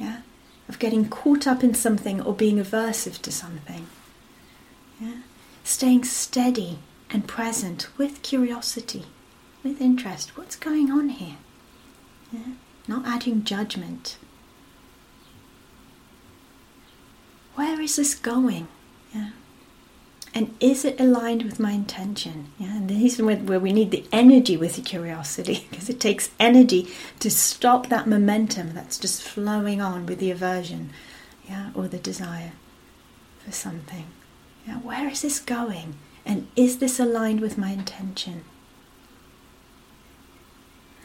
yeah, 0.00 0.22
of 0.68 0.78
getting 0.78 1.08
caught 1.08 1.46
up 1.46 1.62
in 1.62 1.74
something 1.74 2.22
or 2.22 2.32
being 2.32 2.56
aversive 2.56 3.20
to 3.20 3.30
something. 3.30 3.86
Yeah? 4.98 5.20
Staying 5.64 6.04
steady 6.04 6.78
and 7.10 7.26
present 7.26 7.88
with 7.98 8.22
curiosity, 8.22 9.06
with 9.64 9.80
interest. 9.80 10.36
What's 10.36 10.56
going 10.56 10.92
on 10.92 11.08
here? 11.08 11.38
Yeah? 12.30 12.52
Not 12.86 13.06
adding 13.06 13.42
judgment. 13.42 14.16
Where 17.54 17.80
is 17.80 17.96
this 17.96 18.14
going? 18.14 18.68
Yeah. 19.14 19.30
And 20.34 20.54
is 20.58 20.84
it 20.84 21.00
aligned 21.00 21.44
with 21.44 21.60
my 21.60 21.70
intention? 21.70 22.48
Yeah, 22.58 22.76
and 22.76 22.90
this 22.90 23.20
is 23.20 23.22
where 23.22 23.60
we 23.60 23.72
need 23.72 23.92
the 23.92 24.04
energy 24.10 24.56
with 24.56 24.74
the 24.74 24.82
curiosity, 24.82 25.66
because 25.70 25.88
it 25.88 26.00
takes 26.00 26.30
energy 26.40 26.88
to 27.20 27.30
stop 27.30 27.88
that 27.88 28.08
momentum 28.08 28.74
that's 28.74 28.98
just 28.98 29.22
flowing 29.22 29.80
on 29.80 30.06
with 30.06 30.18
the 30.18 30.32
aversion, 30.32 30.90
yeah, 31.48 31.70
or 31.74 31.86
the 31.86 31.98
desire 31.98 32.52
for 33.44 33.52
something. 33.52 34.06
Yeah, 34.66 34.78
where 34.78 35.08
is 35.08 35.22
this 35.22 35.40
going? 35.40 35.96
And 36.24 36.48
is 36.56 36.78
this 36.78 36.98
aligned 36.98 37.40
with 37.40 37.58
my 37.58 37.70
intention? 37.70 38.44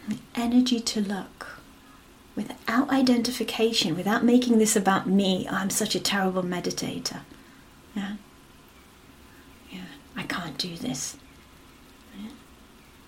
The 0.07 0.17
energy 0.35 0.79
to 0.79 1.01
look 1.01 1.59
without 2.35 2.89
identification, 2.89 3.95
without 3.95 4.23
making 4.23 4.59
this 4.59 4.75
about 4.75 5.07
me. 5.07 5.45
I'm 5.49 5.69
such 5.69 5.93
a 5.93 5.99
terrible 5.99 6.41
meditator. 6.41 7.19
Yeah. 7.95 8.15
Yeah, 9.69 9.81
I 10.15 10.23
can't 10.23 10.57
do 10.57 10.75
this. 10.77 11.17
Yeah. 12.17 12.29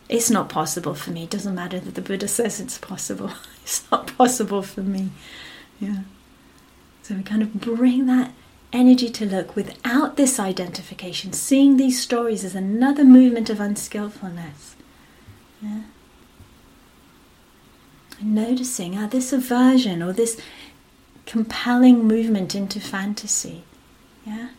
It's 0.10 0.30
not 0.30 0.50
possible 0.50 0.94
for 0.96 1.12
me. 1.12 1.24
It 1.24 1.30
doesn't 1.30 1.56
matter 1.56 1.80
that 1.80 1.96
the 1.96 2.02
Buddha 2.02 2.28
says 2.28 2.60
it's 2.60 2.78
possible. 2.78 3.32
It's 3.64 3.90
not 3.92 4.18
possible 4.18 4.64
for 4.64 4.82
me. 4.82 5.12
Yeah. 5.80 6.02
So 7.04 7.16
we 7.16 7.22
kind 7.24 7.44
of 7.44 7.54
bring 7.62 8.08
that 8.08 8.34
energy 8.74 9.10
to 9.10 9.26
look 9.26 9.56
without 9.56 10.18
this 10.18 10.40
identification, 10.40 11.34
seeing 11.34 11.78
these 11.78 12.02
stories 12.02 12.44
as 12.44 12.56
another 12.56 13.04
movement 13.04 13.50
of 13.50 13.60
unskillfulness. 13.60 14.76
Yeah? 15.62 15.82
And 18.20 18.36
noticing 18.36 18.94
how 18.94 19.08
this 19.08 19.34
aversion 19.34 20.02
or 20.02 20.14
this 20.14 20.40
compelling 21.26 22.06
movement 22.08 22.56
into 22.56 22.80
fantasy, 22.80 23.64
yeah, 24.26 24.50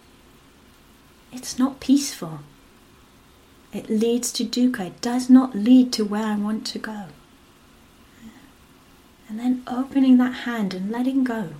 it's 1.32 1.58
not 1.58 1.80
peaceful. 1.80 2.40
It 3.72 3.88
leads 3.88 4.32
to 4.32 4.44
dukkha. 4.44 4.88
It 4.88 5.00
does 5.00 5.30
not 5.30 5.54
lead 5.54 5.92
to 5.94 6.04
where 6.04 6.26
I 6.26 6.36
want 6.36 6.66
to 6.66 6.78
go. 6.78 7.06
And 9.28 9.38
then 9.38 9.62
opening 9.66 10.18
that 10.18 10.44
hand 10.44 10.74
and 10.74 10.90
letting 10.90 11.24
go. 11.24 11.50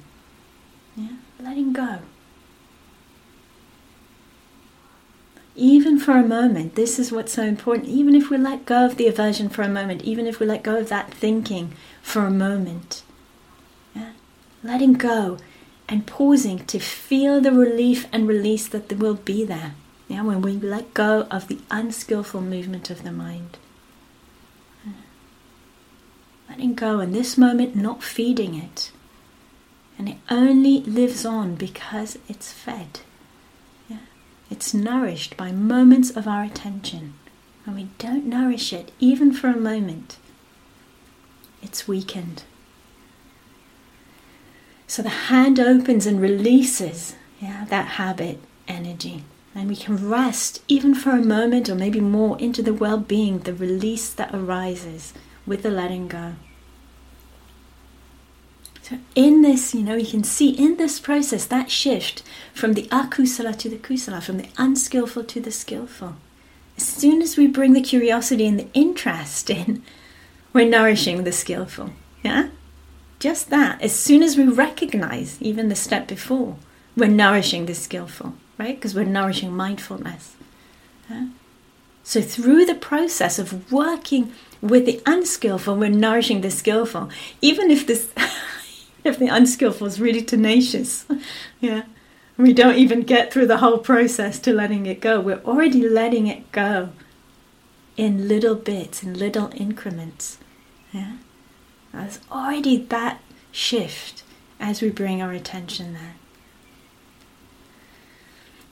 Yeah, 0.95 1.17
letting 1.41 1.73
go. 1.73 2.01
Even 5.55 5.99
for 5.99 6.13
a 6.13 6.27
moment, 6.27 6.75
this 6.77 6.99
is 6.99 7.13
what's 7.13 7.33
so 7.33 7.43
important. 7.43 7.89
Even 7.89 8.15
if 8.15 8.31
we 8.31 8.39
let 8.39 8.65
go 8.65 8.87
of 8.87 8.97
the 8.97 9.07
aversion 9.07 9.49
for 9.49 9.63
a 9.63 9.69
moment, 9.69 10.03
even 10.03 10.27
if 10.27 10.41
we 10.41 10.47
let 10.47 10.63
go 10.63 10.79
of 10.79 10.89
that 10.89 11.13
thinking 11.13 11.73
for 12.03 12.25
a 12.25 12.31
moment, 12.31 13.03
yeah? 13.95 14.13
letting 14.63 14.95
go 14.95 15.37
and 15.89 16.07
pausing 16.07 16.65
to 16.67 16.79
feel 16.79 17.41
the 17.41 17.53
relief 17.53 18.07
and 18.13 18.27
release 18.27 18.67
that 18.69 18.91
will 18.99 19.15
be 19.15 19.45
there. 19.45 19.75
Yeah, 20.09 20.23
when 20.23 20.41
we 20.43 20.53
let 20.53 20.95
go 20.95 21.27
of 21.31 21.49
the 21.49 21.59
unskillful 21.71 22.41
movement 22.41 22.91
of 22.91 23.03
the 23.03 23.13
mind. 23.13 23.59
Yeah. 24.85 24.93
Letting 26.49 26.75
go 26.75 27.01
in 27.01 27.13
this 27.13 27.37
moment, 27.37 27.77
not 27.77 28.03
feeding 28.03 28.55
it. 28.55 28.91
And 29.99 30.09
it 30.09 30.17
only 30.31 30.81
lives 30.81 31.25
on 31.27 31.55
because 31.55 32.19
it's 32.29 32.53
fed. 32.53 33.01
It's 34.53 34.75
nourished 34.75 35.39
by 35.39 35.51
moments 35.51 36.11
of 36.11 36.29
our 36.29 36.43
attention. 36.43 37.15
When 37.65 37.75
we 37.75 37.89
don't 37.97 38.27
nourish 38.27 38.75
it, 38.75 38.93
even 39.01 39.33
for 39.33 39.49
a 39.49 39.57
moment, 39.57 40.19
it's 41.63 41.89
weakened. 41.89 42.43
So 44.87 45.01
the 45.01 45.31
hand 45.33 45.59
opens 45.59 46.05
and 46.05 46.21
releases 46.21 47.17
yeah, 47.41 47.65
that 47.71 47.93
habit 47.97 48.41
energy. 48.69 49.25
And 49.55 49.71
we 49.71 49.77
can 49.77 50.11
rest 50.11 50.63
even 50.69 50.95
for 50.95 51.13
a 51.13 51.25
moment 51.25 51.71
or 51.71 51.75
maybe 51.75 52.01
more 52.01 52.39
into 52.39 52.63
the 52.63 52.75
well 52.75 52.99
being, 52.99 53.39
the 53.39 53.55
release 53.55 54.13
that 54.13 54.35
arises 54.35 55.15
with 55.47 55.63
the 55.63 55.71
letting 55.71 56.09
go. 56.09 56.35
In 59.15 59.43
this, 59.43 59.75
you 59.75 59.83
know, 59.83 59.95
you 59.95 60.07
can 60.07 60.25
see 60.25 60.51
in 60.51 60.77
this 60.77 60.99
process 60.99 61.47
that 61.47 61.71
shift 61.71 62.23
from 62.55 62.75
the 62.75 62.85
akusala 62.85 63.57
to 63.59 63.69
the 63.69 63.77
kusala, 63.77 64.23
from 64.23 64.39
the 64.39 64.49
unskillful 64.57 65.25
to 65.25 65.41
the 65.41 65.51
skillful. 65.51 66.17
As 66.77 66.85
soon 66.85 67.23
as 67.23 67.37
we 67.37 67.47
bring 67.47 67.73
the 67.73 67.81
curiosity 67.81 68.47
and 68.47 68.59
the 68.59 68.73
interest 68.75 69.51
in, 69.51 69.83
we're 70.53 70.69
nourishing 70.69 71.25
the 71.25 71.33
skillful. 71.33 71.91
Yeah? 72.23 72.49
Just 73.19 73.51
that. 73.51 73.81
As 73.81 73.95
soon 73.95 74.23
as 74.23 74.37
we 74.37 74.45
recognize 74.45 75.41
even 75.41 75.69
the 75.69 75.77
step 75.77 76.09
before, 76.09 76.57
we're 76.97 77.09
nourishing 77.09 77.67
the 77.67 77.75
skillful, 77.75 78.35
right? 78.59 78.77
Because 78.77 78.95
we're 78.95 79.05
nourishing 79.05 79.53
mindfulness. 79.53 80.35
Yeah? 81.09 81.29
So, 82.05 82.21
through 82.21 82.65
the 82.67 82.75
process 82.75 83.39
of 83.39 83.71
working 83.71 84.33
with 84.61 84.87
the 84.87 85.01
unskillful, 85.07 85.77
we're 85.77 85.89
nourishing 85.89 86.41
the 86.41 86.51
skillful. 86.51 87.11
Even 87.41 87.71
if 87.71 87.87
this 87.87 88.13
if 89.05 89.19
the 89.19 89.29
unskillful 89.29 89.87
is 89.87 90.01
really 90.01 90.23
tenacious. 90.23 91.07
yeah. 91.61 91.83
We 92.37 92.53
don't 92.53 92.77
even 92.77 93.03
get 93.03 93.33
through 93.33 93.47
the 93.47 93.59
whole 93.59 93.79
process 93.79 94.39
to 94.41 94.53
letting 94.53 94.87
it 94.87 95.01
go. 95.01 95.21
We're 95.21 95.43
already 95.45 95.89
letting 95.89 96.27
it 96.27 96.51
go 96.51 96.91
in 97.97 98.27
little 98.27 98.55
bits, 98.55 99.03
in 99.03 99.19
little 99.19 99.51
increments. 99.55 100.39
Yeah. 100.93 101.17
There's 101.93 102.21
already 102.31 102.79
that 102.79 103.21
shift 103.51 104.23
as 104.59 104.81
we 104.81 104.91
bring 104.91 105.21
our 105.21 105.33
attention 105.33 105.93
there. 105.93 106.15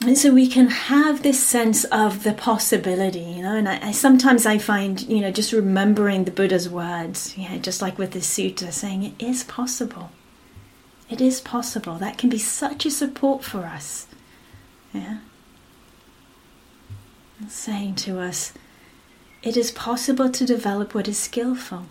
And 0.03 0.17
so 0.17 0.33
we 0.33 0.49
can 0.49 0.69
have 0.69 1.23
this 1.23 1.45
sense 1.45 1.85
of 1.85 2.23
the 2.23 2.33
possibility, 2.33 3.21
you 3.21 3.43
know. 3.43 3.55
And 3.55 3.69
I, 3.69 3.89
I, 3.89 3.93
sometimes 3.93 4.47
I 4.47 4.57
find, 4.57 5.03
you 5.03 5.21
know, 5.21 5.31
just 5.31 5.53
remembering 5.53 6.25
the 6.25 6.31
Buddha's 6.31 6.71
words, 6.71 7.37
yeah, 7.37 7.59
just 7.59 7.83
like 7.83 7.99
with 7.99 8.13
the 8.13 8.21
sutta, 8.21 8.73
saying 8.73 9.03
it 9.03 9.15
is 9.19 9.45
possible. 9.45 10.11
It 11.11 11.21
is 11.21 11.41
possible. 11.41 11.97
That 11.97 12.17
can 12.19 12.31
be 12.31 12.39
such 12.39 12.87
a 12.87 12.91
support 12.91 13.43
for 13.45 13.65
us. 13.65 14.07
Yeah. 14.93 15.19
saying 17.49 17.95
to 17.97 18.21
us, 18.21 18.53
it 19.43 19.57
is 19.57 19.71
possible 19.73 20.31
to 20.31 20.45
develop 20.45 20.95
what 20.95 21.09
is 21.09 21.19
skillful. 21.19 21.87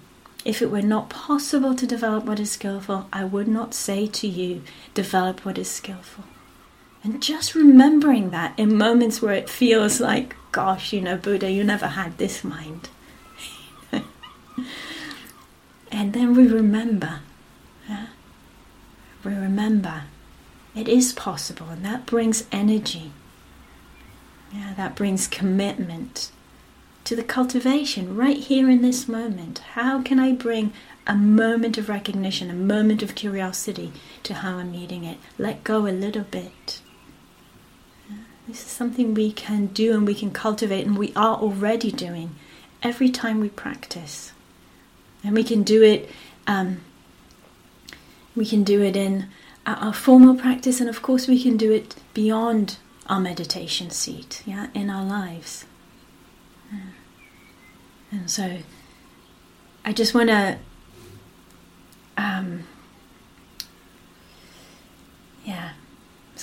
If 0.46 0.62
it 0.62 0.72
were 0.72 0.82
not 0.82 1.10
possible 1.10 1.76
to 1.76 1.88
develop 1.88 2.24
what 2.26 2.40
is 2.40 2.52
skillful, 2.52 3.08
I 3.12 3.26
would 3.26 3.48
not 3.48 3.74
say 3.74 4.08
to 4.08 4.28
you, 4.28 4.62
develop 4.94 5.44
what 5.46 5.58
is 5.58 5.70
skillful. 5.70 6.24
And 7.04 7.22
just 7.22 7.56
remembering 7.56 8.30
that 8.30 8.54
in 8.58 8.78
moments 8.78 9.22
where 9.22 9.34
it 9.34 9.50
feels 9.50 10.00
like, 10.00 10.36
gosh, 10.52 10.94
you 10.94 11.02
know, 11.02 11.18
Buddha, 11.18 11.50
you 11.52 11.64
never 11.64 11.88
had 11.88 12.18
this 12.18 12.44
mind. 12.44 12.90
and 15.92 16.14
then 16.14 16.36
we 16.36 16.48
remember. 16.48 17.22
We 19.24 19.34
remember 19.34 20.04
it 20.76 20.88
is 20.88 21.14
possible, 21.14 21.68
and 21.70 21.84
that 21.84 22.06
brings 22.06 22.46
energy. 22.52 23.12
Yeah, 24.54 24.74
that 24.78 24.96
brings 24.96 25.28
commitment 25.28 26.32
to 27.04 27.16
the 27.16 27.24
cultivation 27.24 28.16
right 28.16 28.38
here 28.38 28.70
in 28.70 28.82
this 28.82 29.08
moment. 29.08 29.60
How 29.74 30.02
can 30.02 30.20
I 30.20 30.32
bring 30.32 30.74
a 31.08 31.16
moment 31.16 31.78
of 31.78 31.90
recognition, 31.90 32.50
a 32.50 32.54
moment 32.54 33.02
of 33.02 33.16
curiosity 33.16 33.92
to 34.24 34.36
how 34.36 34.58
I'm 34.58 34.72
meeting 34.72 35.04
it? 35.04 35.18
Let 35.38 35.64
go 35.64 35.88
a 35.88 35.90
little 35.90 36.24
bit. 36.24 36.82
this 38.48 38.62
is 38.62 38.72
something 38.72 39.14
we 39.14 39.32
can 39.32 39.68
do 39.68 39.94
and 39.94 40.06
we 40.06 40.16
can 40.16 40.32
cultivate, 40.32 40.86
and 40.86 40.98
we 40.98 41.14
are 41.16 41.36
already 41.36 41.92
doing 41.92 42.36
every 42.82 43.10
time 43.10 43.40
we 43.40 43.50
practice. 43.50 44.34
And 45.24 45.34
we 45.34 45.44
can 45.44 45.64
do 45.64 45.84
it 45.84 46.10
um, 46.48 46.82
we 48.40 48.46
can 48.46 48.64
do 48.64 48.82
it 48.82 48.96
in 48.96 49.28
our 49.66 49.92
formal 49.92 50.34
practice, 50.34 50.80
and 50.80 50.90
of 50.90 51.02
course, 51.02 51.28
we 51.28 51.44
can 51.44 51.58
do 51.58 51.74
it 51.74 51.96
beyond 52.14 52.78
our 53.08 53.20
meditation 53.20 53.90
seat, 53.90 54.42
yeah, 54.46 54.68
in 54.74 54.90
our 54.90 55.04
lives. 55.04 55.66
Yeah. 56.72 56.80
And 58.12 58.32
so, 58.32 58.60
I 59.84 59.92
just 59.92 60.16
want 60.16 60.30
to, 60.30 60.58
um, 62.18 62.64
yeah, 65.44 65.72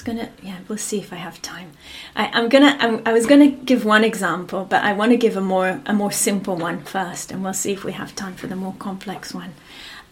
gonna, 0.04 0.30
yeah, 0.42 0.58
we'll 0.68 0.78
see 0.78 0.98
if 0.98 1.12
I 1.12 1.16
have 1.16 1.40
time. 1.40 1.72
I, 2.14 2.38
am 2.38 2.48
gonna, 2.50 2.76
I'm, 2.78 3.02
i 3.06 3.12
was 3.12 3.26
gonna 3.26 3.50
give 3.50 3.84
one 3.84 4.04
example, 4.04 4.64
but 4.64 4.84
I 4.84 4.92
want 4.92 5.12
to 5.12 5.16
give 5.16 5.36
a 5.36 5.40
more, 5.40 5.80
a 5.86 5.94
more 5.94 6.12
simple 6.12 6.56
one 6.56 6.82
first, 6.82 7.32
and 7.32 7.42
we'll 7.42 7.54
see 7.54 7.72
if 7.72 7.84
we 7.84 7.92
have 7.92 8.14
time 8.14 8.34
for 8.34 8.46
the 8.46 8.56
more 8.56 8.74
complex 8.78 9.34
one 9.34 9.54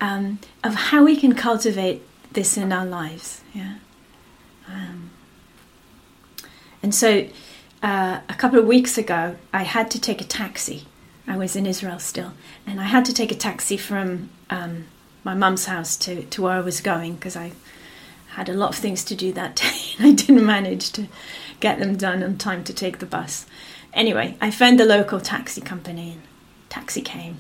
um, 0.00 0.38
of 0.62 0.74
how 0.74 1.04
we 1.04 1.16
can 1.16 1.34
cultivate 1.34 2.02
this 2.32 2.56
in 2.56 2.72
our 2.72 2.86
lives. 2.86 3.42
Yeah. 3.52 3.76
Um, 4.68 5.10
and 6.82 6.94
so, 6.94 7.26
uh, 7.82 8.20
a 8.28 8.34
couple 8.34 8.58
of 8.58 8.66
weeks 8.66 8.98
ago, 8.98 9.36
I 9.52 9.62
had 9.62 9.90
to 9.92 10.00
take 10.00 10.20
a 10.20 10.24
taxi. 10.24 10.84
I 11.26 11.36
was 11.36 11.56
in 11.56 11.66
Israel 11.66 11.98
still, 11.98 12.32
and 12.66 12.80
I 12.80 12.84
had 12.84 13.04
to 13.06 13.14
take 13.14 13.32
a 13.32 13.34
taxi 13.34 13.76
from 13.76 14.30
um, 14.50 14.86
my 15.24 15.34
mum's 15.34 15.66
house 15.66 15.96
to, 15.96 16.22
to 16.22 16.42
where 16.42 16.52
I 16.52 16.60
was 16.60 16.80
going 16.80 17.14
because 17.14 17.36
I 17.36 17.52
had 18.28 18.48
a 18.48 18.54
lot 18.54 18.70
of 18.70 18.76
things 18.76 19.04
to 19.04 19.14
do 19.14 19.32
that 19.32 19.56
day 19.64 19.94
and 19.98 20.06
I 20.06 20.12
didn't 20.12 20.44
manage 20.44 20.92
to 20.92 21.08
get 21.60 21.78
them 21.78 21.96
done 21.96 22.22
on 22.22 22.36
time 22.36 22.64
to 22.64 22.72
take 22.72 22.98
the 22.98 23.06
bus. 23.06 23.46
Anyway, 23.92 24.36
I 24.40 24.50
found 24.50 24.78
the 24.78 24.84
local 24.84 25.20
taxi 25.20 25.60
company 25.60 26.12
and 26.12 26.22
taxi 26.68 27.00
came, 27.00 27.38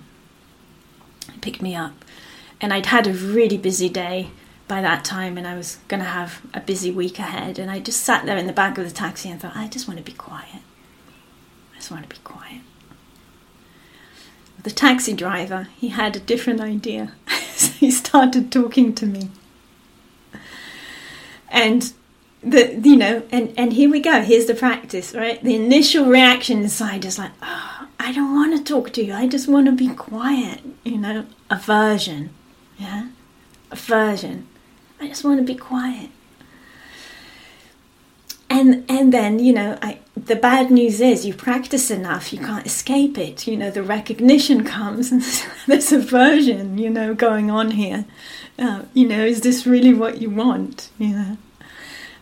picked 1.40 1.60
me 1.60 1.74
up, 1.74 2.03
and 2.64 2.72
I'd 2.72 2.86
had 2.86 3.06
a 3.06 3.12
really 3.12 3.58
busy 3.58 3.90
day 3.90 4.30
by 4.68 4.80
that 4.80 5.04
time 5.04 5.36
and 5.36 5.46
I 5.46 5.54
was 5.54 5.76
going 5.86 6.02
to 6.02 6.08
have 6.08 6.40
a 6.54 6.60
busy 6.60 6.90
week 6.90 7.18
ahead 7.18 7.58
and 7.58 7.70
I 7.70 7.78
just 7.78 8.02
sat 8.02 8.24
there 8.24 8.38
in 8.38 8.46
the 8.46 8.54
back 8.54 8.78
of 8.78 8.86
the 8.86 8.90
taxi 8.90 9.30
and 9.30 9.38
thought 9.38 9.54
I 9.54 9.68
just 9.68 9.86
want 9.86 9.98
to 9.98 10.02
be 10.02 10.16
quiet. 10.16 10.62
I 11.74 11.76
just 11.76 11.90
want 11.90 12.04
to 12.04 12.08
be 12.08 12.22
quiet. 12.24 12.62
The 14.62 14.70
taxi 14.70 15.12
driver, 15.12 15.68
he 15.76 15.88
had 15.88 16.16
a 16.16 16.20
different 16.20 16.62
idea. 16.62 17.12
so 17.54 17.70
he 17.72 17.90
started 17.90 18.50
talking 18.50 18.94
to 18.94 19.04
me. 19.04 19.28
And 21.50 21.92
the 22.42 22.80
you 22.82 22.96
know, 22.96 23.24
and 23.30 23.52
and 23.58 23.74
here 23.74 23.90
we 23.90 24.00
go. 24.00 24.22
Here's 24.22 24.46
the 24.46 24.54
practice, 24.54 25.14
right? 25.14 25.42
The 25.42 25.54
initial 25.54 26.06
reaction 26.06 26.62
inside 26.62 27.04
is 27.04 27.18
like, 27.18 27.30
"Oh, 27.42 27.88
I 28.00 28.12
don't 28.12 28.34
want 28.34 28.56
to 28.56 28.64
talk 28.64 28.92
to 28.94 29.04
you. 29.04 29.14
I 29.14 29.28
just 29.28 29.48
want 29.48 29.66
to 29.66 29.72
be 29.72 29.88
quiet." 29.94 30.60
You 30.82 30.98
know, 30.98 31.26
aversion 31.48 32.30
yeah, 32.78 33.08
aversion. 33.70 34.46
I 35.00 35.08
just 35.08 35.24
want 35.24 35.38
to 35.38 35.44
be 35.44 35.54
quiet. 35.54 36.10
And 38.50 38.84
and 38.88 39.12
then 39.12 39.38
you 39.38 39.52
know, 39.52 39.78
I 39.82 39.98
the 40.16 40.36
bad 40.36 40.70
news 40.70 41.00
is 41.00 41.26
you 41.26 41.34
practice 41.34 41.90
enough, 41.90 42.32
you 42.32 42.38
can't 42.38 42.66
escape 42.66 43.18
it. 43.18 43.46
You 43.46 43.56
know, 43.56 43.70
the 43.70 43.82
recognition 43.82 44.64
comes, 44.64 45.10
and 45.10 45.22
there's 45.66 45.92
aversion, 45.92 46.78
you 46.78 46.90
know, 46.90 47.14
going 47.14 47.50
on 47.50 47.72
here. 47.72 48.04
Uh, 48.58 48.82
you 48.92 49.08
know, 49.08 49.24
is 49.24 49.40
this 49.40 49.66
really 49.66 49.92
what 49.92 50.20
you 50.20 50.30
want? 50.30 50.90
You 50.98 51.08
know, 51.08 51.36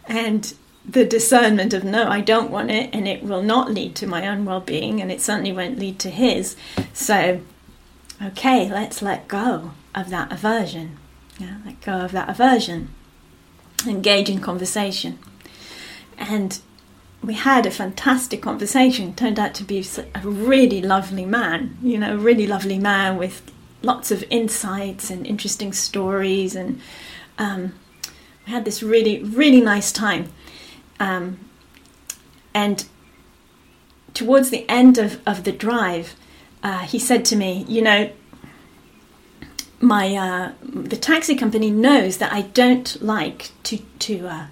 and 0.07 0.55
the 0.89 1.05
discernment 1.05 1.75
of 1.75 1.85
no, 1.85 2.09
I 2.09 2.21
don't 2.21 2.51
want 2.51 2.71
it, 2.71 2.91
and 2.93 3.07
it 3.07 3.23
will 3.23 3.43
not 3.43 3.71
lead 3.71 3.95
to 3.97 4.07
my 4.07 4.27
own 4.27 4.45
well-being, 4.45 5.01
and 5.01 5.13
it 5.13 5.21
certainly 5.21 5.53
won't 5.53 5.79
lead 5.79 5.99
to 6.01 6.11
his. 6.11 6.57
So, 6.93 7.41
okay, 8.23 8.69
let's 8.69 9.03
let 9.03 9.29
go 9.29 9.73
of 9.95 10.11
that 10.11 10.33
aversion. 10.33 10.99
Yeah, 11.39 11.57
let 11.65 11.81
go 11.81 12.01
of 12.01 12.13
that 12.13 12.29
aversion. 12.29 12.91
Engage 13.87 14.31
in 14.31 14.41
conversation. 14.41 15.19
And 16.17 16.61
we 17.23 17.35
had 17.35 17.67
a 17.67 17.71
fantastic 17.71 18.43
conversation. 18.43 19.15
Turned 19.15 19.39
out 19.39 19.55
to 19.55 19.65
be 19.65 19.85
a 20.15 20.21
really 20.21 20.83
lovely 20.83 21.25
man, 21.25 21.77
you 21.83 21.99
know, 21.99 22.17
really 22.17 22.47
lovely 22.47 22.79
man 22.79 23.17
with 23.17 23.43
lots 23.83 24.11
of 24.11 24.25
insights 24.31 25.11
and 25.11 25.27
interesting 25.27 25.73
stories. 25.73 26.55
And 26.55 26.81
um, 27.39 27.75
we 28.47 28.53
had 28.53 28.65
this 28.65 28.83
really, 28.83 29.23
really 29.23 29.61
nice 29.61 29.93
time. 29.93 30.33
Um, 31.01 31.39
and 32.55 32.85
towards 34.15 34.51
the 34.51 34.69
end 34.69 34.99
of, 34.99 35.21
of 35.27 35.45
the 35.45 35.53
drive, 35.53 36.15
uh, 36.63 36.81
he 36.81 36.99
said 36.99 37.25
to 37.27 37.37
me, 37.37 37.65
You 37.69 37.83
know, 37.83 38.11
my 39.83 40.15
uh, 40.15 40.53
the 40.63 40.97
taxi 40.97 41.35
company 41.35 41.71
knows 41.71 42.19
that 42.19 42.33
I 42.33 42.43
don't 42.43 43.03
like 43.03 43.51
to 43.65 43.79
to 43.79 44.29
uh, 44.29 44.47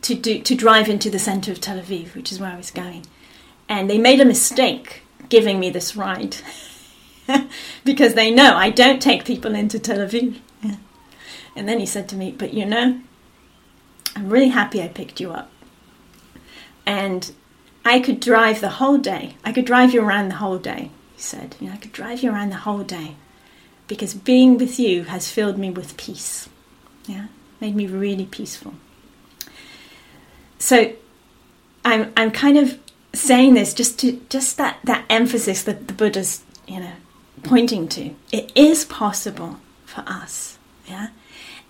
to 0.00 0.14
do 0.14 0.40
to 0.40 0.54
drive 0.54 0.88
into 0.88 1.10
the 1.10 1.18
center 1.18 1.52
of 1.52 1.60
Tel 1.60 1.78
Aviv, 1.78 2.14
which 2.14 2.32
is 2.32 2.40
where 2.40 2.50
I 2.50 2.56
was 2.56 2.70
going, 2.70 3.06
and 3.68 3.88
they 3.88 3.98
made 3.98 4.20
a 4.20 4.24
mistake 4.24 5.02
giving 5.28 5.60
me 5.60 5.68
this 5.68 5.94
ride 5.94 6.36
because 7.84 8.14
they 8.14 8.30
know 8.30 8.56
I 8.56 8.70
don't 8.70 9.00
take 9.00 9.26
people 9.26 9.54
into 9.54 9.78
Tel 9.78 9.98
Aviv. 9.98 10.38
Yeah. 10.62 10.76
And 11.54 11.68
then 11.68 11.78
he 11.78 11.86
said 11.86 12.08
to 12.08 12.16
me, 12.16 12.34
"But 12.36 12.54
you 12.54 12.64
know, 12.64 12.98
I'm 14.16 14.30
really 14.30 14.48
happy 14.48 14.82
I 14.82 14.88
picked 14.88 15.20
you 15.20 15.32
up, 15.32 15.50
and 16.86 17.30
I 17.84 18.00
could 18.00 18.20
drive 18.20 18.62
the 18.62 18.70
whole 18.80 18.96
day. 18.96 19.36
I 19.44 19.52
could 19.52 19.66
drive 19.66 19.92
you 19.92 20.02
around 20.02 20.30
the 20.30 20.36
whole 20.36 20.58
day." 20.58 20.90
He 21.14 21.20
said, 21.20 21.56
"You 21.60 21.68
know, 21.68 21.74
I 21.74 21.76
could 21.76 21.92
drive 21.92 22.22
you 22.22 22.32
around 22.32 22.48
the 22.48 22.64
whole 22.64 22.84
day." 22.84 23.16
Because 23.92 24.14
being 24.14 24.58
with 24.58 24.78
you 24.78 25.04
has 25.04 25.30
filled 25.30 25.58
me 25.58 25.70
with 25.70 25.96
peace. 25.96 26.48
Yeah, 27.06 27.26
made 27.60 27.76
me 27.76 27.86
really 27.86 28.26
peaceful. 28.26 28.74
So 30.58 30.92
I'm 31.84 32.12
I'm 32.16 32.30
kind 32.30 32.56
of 32.56 32.78
saying 33.12 33.54
this 33.54 33.74
just 33.74 33.98
to 34.00 34.20
just 34.28 34.56
that 34.56 34.78
that 34.84 35.04
emphasis 35.10 35.62
that 35.64 35.88
the 35.88 35.94
Buddha's 35.94 36.42
you 36.66 36.80
know 36.80 36.92
pointing 37.42 37.88
to. 37.88 38.14
It 38.30 38.52
is 38.54 38.84
possible 38.84 39.58
for 39.84 40.02
us, 40.06 40.58
yeah. 40.86 41.08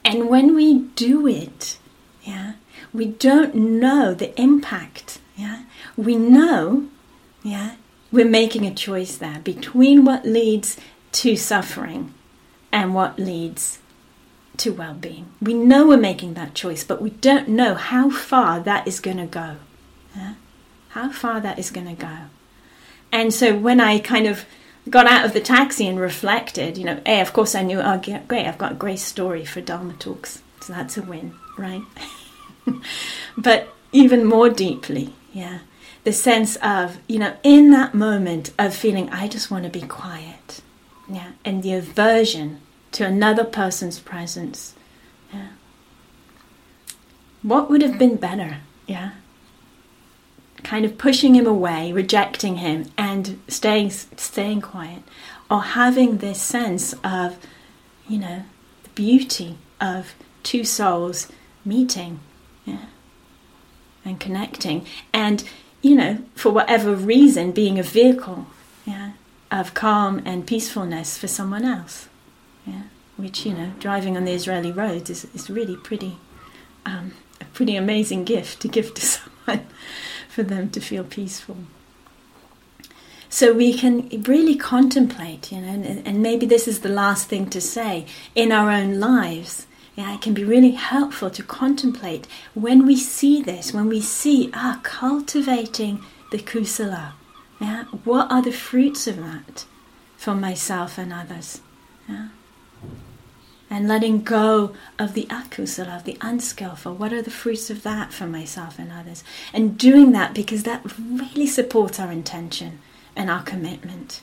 And 0.05 0.29
when 0.29 0.55
we 0.55 0.81
do 0.81 1.27
it, 1.27 1.79
yeah, 2.23 2.55
we 2.93 3.07
don't 3.07 3.55
know 3.55 4.15
the 4.15 4.39
impact, 4.41 5.21
yeah. 5.37 5.65
We 5.97 6.17
know, 6.17 6.89
yeah, 7.43 7.77
we're 8.11 8.29
making 8.29 8.67
a 8.67 8.75
choice 8.75 9.17
there 9.17 9.41
between 9.41 10.05
what 10.05 10.27
leads 10.27 10.77
to 11.13 11.37
suffering 11.37 12.15
and 12.71 12.95
what 12.95 13.19
leads 13.19 13.79
to 14.59 14.73
well 14.73 14.95
being. 14.95 15.27
We 15.41 15.55
know 15.55 15.87
we're 15.87 15.97
making 15.97 16.35
that 16.35 16.55
choice, 16.55 16.85
but 16.85 17.03
we 17.03 17.11
don't 17.11 17.49
know 17.49 17.75
how 17.75 18.11
far 18.11 18.61
that 18.61 18.87
is 18.87 19.01
going 19.01 19.19
to 19.19 19.27
go. 19.27 19.57
Yeah? 20.17 20.35
How 20.91 21.11
far 21.11 21.41
that 21.41 21.59
is 21.59 21.71
going 21.71 21.89
to 21.89 22.01
go. 22.01 22.17
And 23.11 23.33
so 23.33 23.57
when 23.57 23.81
I 23.81 23.99
kind 23.99 24.27
of 24.27 24.45
got 24.89 25.07
out 25.07 25.25
of 25.25 25.33
the 25.33 25.41
taxi 25.41 25.87
and 25.87 26.01
reflected, 26.01 26.77
you 26.77 26.85
know, 26.85 27.01
A, 27.07 27.21
of 27.21 27.33
course 27.33 27.55
I 27.55 27.63
knew, 27.63 27.81
oh, 27.81 28.01
great, 28.27 28.47
I've 28.47 28.59
got 28.59 28.73
a 28.73 28.77
great 28.77 28.99
story 28.99 29.45
for 29.45 29.61
Dharma 29.61 29.95
Talks. 29.95 30.43
So 30.61 30.73
that's 30.73 30.97
a 30.97 31.03
win, 31.03 31.35
right? 31.59 31.83
but 33.37 33.69
even 33.93 34.25
more 34.25 34.49
deeply, 34.49 35.13
yeah, 35.33 35.61
the 36.05 36.13
sense 36.13 36.57
of, 36.57 36.99
you 37.09 37.19
know, 37.19 37.37
in 37.43 37.71
that 37.71 37.95
moment 37.95 38.53
of 38.59 38.75
feeling, 38.75 39.11
I 39.11 39.29
just 39.29 39.51
want 39.51 39.65
to 39.65 39.71
be 39.71 39.83
quiet, 39.83 40.63
yeah, 41.13 41.33
and 41.45 41.63
the 41.63 41.75
aversion 41.75 42.61
to 42.93 43.05
another 43.05 43.45
person's 43.45 43.99
presence. 43.99 44.75
Yeah. 45.33 45.49
What 47.43 47.69
would 47.71 47.83
have 47.83 47.99
been 47.99 48.17
better? 48.17 48.59
Yeah. 48.87 49.13
Kind 50.63 50.85
of 50.85 50.97
pushing 50.97 51.35
him 51.35 51.47
away, 51.47 51.93
rejecting 51.93 52.57
him, 52.57 52.91
and 52.97 53.41
staying 53.49 53.91
staying 53.91 54.61
quiet, 54.61 55.03
or 55.51 55.63
having 55.63 56.19
this 56.19 56.41
sense 56.41 56.95
of, 57.05 57.37
you 58.09 58.19
know, 58.19 58.45
the 58.85 58.91
beauty 58.91 59.59
of 59.81 60.15
two 60.43 60.65
souls 60.65 61.29
meeting, 61.65 62.21
yeah, 62.65 62.87
and 64.05 64.21
connecting, 64.21 64.87
and 65.13 65.45
you 65.83 65.97
know, 65.97 66.19
for 66.37 66.51
whatever 66.51 66.95
reason, 66.95 67.51
being 67.51 67.79
a 67.79 67.83
vehicle, 67.83 68.47
of 69.53 69.75
calm 69.75 70.21
and 70.25 70.47
peacefulness 70.47 71.17
for 71.17 71.29
someone 71.29 71.65
else 71.65 72.09
yeah, 72.67 72.83
which 73.17 73.45
you 73.45 73.55
know, 73.55 73.73
driving 73.79 74.17
on 74.17 74.25
the 74.25 74.33
Israeli 74.33 74.73
roads 74.73 75.11
is, 75.11 75.27
is 75.35 75.51
really 75.51 75.77
pretty, 75.77 76.17
um, 76.87 77.13
a 77.41 77.45
pretty 77.47 77.77
amazing 77.77 78.25
gift 78.25 78.61
to 78.63 78.69
give 78.69 78.95
to 78.95 79.01
someone 79.03 79.67
for 80.29 80.43
them 80.43 80.71
to 80.71 80.81
feel 80.81 81.05
peaceful. 81.05 81.57
So 83.29 83.53
we 83.55 83.73
can 83.73 84.23
really 84.25 84.57
contemplate, 84.57 85.51
you 85.51 85.61
know, 85.63 85.69
and, 85.69 86.07
and 86.07 86.23
maybe 86.23 86.45
this 86.45 86.69
is 86.69 86.81
the 86.81 86.91
last 86.91 87.29
thing 87.29 87.49
to 87.51 87.63
say 87.63 88.07
in 88.35 88.53
our 88.53 88.71
own 88.71 89.01
lives. 89.01 89.67
Yeah, 89.97 90.15
it 90.15 90.21
can 90.21 90.35
be 90.35 90.45
really 90.45 90.73
helpful 90.73 91.31
to 91.31 91.43
contemplate 91.43 92.27
when 92.55 92.87
we 92.87 92.97
see 92.97 93.43
this, 93.43 93.73
when 93.73 93.89
we 93.89 94.01
see 94.01 94.51
ah 94.55 94.81
cultivating 94.83 96.03
the 96.31 96.39
kusala. 96.39 97.13
Yeah, 97.63 97.85
what 98.05 98.31
are 98.31 98.43
the 98.43 98.53
fruits 98.53 99.07
of 99.07 99.17
that 99.19 99.65
for 100.17 100.35
myself 100.35 100.99
and 100.99 101.13
others? 101.13 101.61
Yeah 102.09 102.29
and 103.73 103.89
letting 103.89 104.23
go 104.23 104.75
of 104.99 105.15
the 105.15 105.25
akusala, 105.31 105.97
of 105.97 106.05
the 106.05 106.19
unskillful. 106.21 106.93
What 106.93 107.11
are 107.15 107.23
the 107.23 107.31
fruits 107.31 107.71
of 107.71 107.83
that 107.85 108.13
for 108.13 108.27
myself 108.27 108.79
and 108.79 108.93
others? 108.93 109.25
And 109.51 109.79
doing 109.79 110.13
that 110.13 110.35
because 110.35 110.65
that 110.65 110.83
really 110.99 111.47
supports 111.47 111.99
our 111.99 112.13
intention 112.13 112.81
and 113.17 113.31
our 113.31 113.43
commitment. 113.43 114.21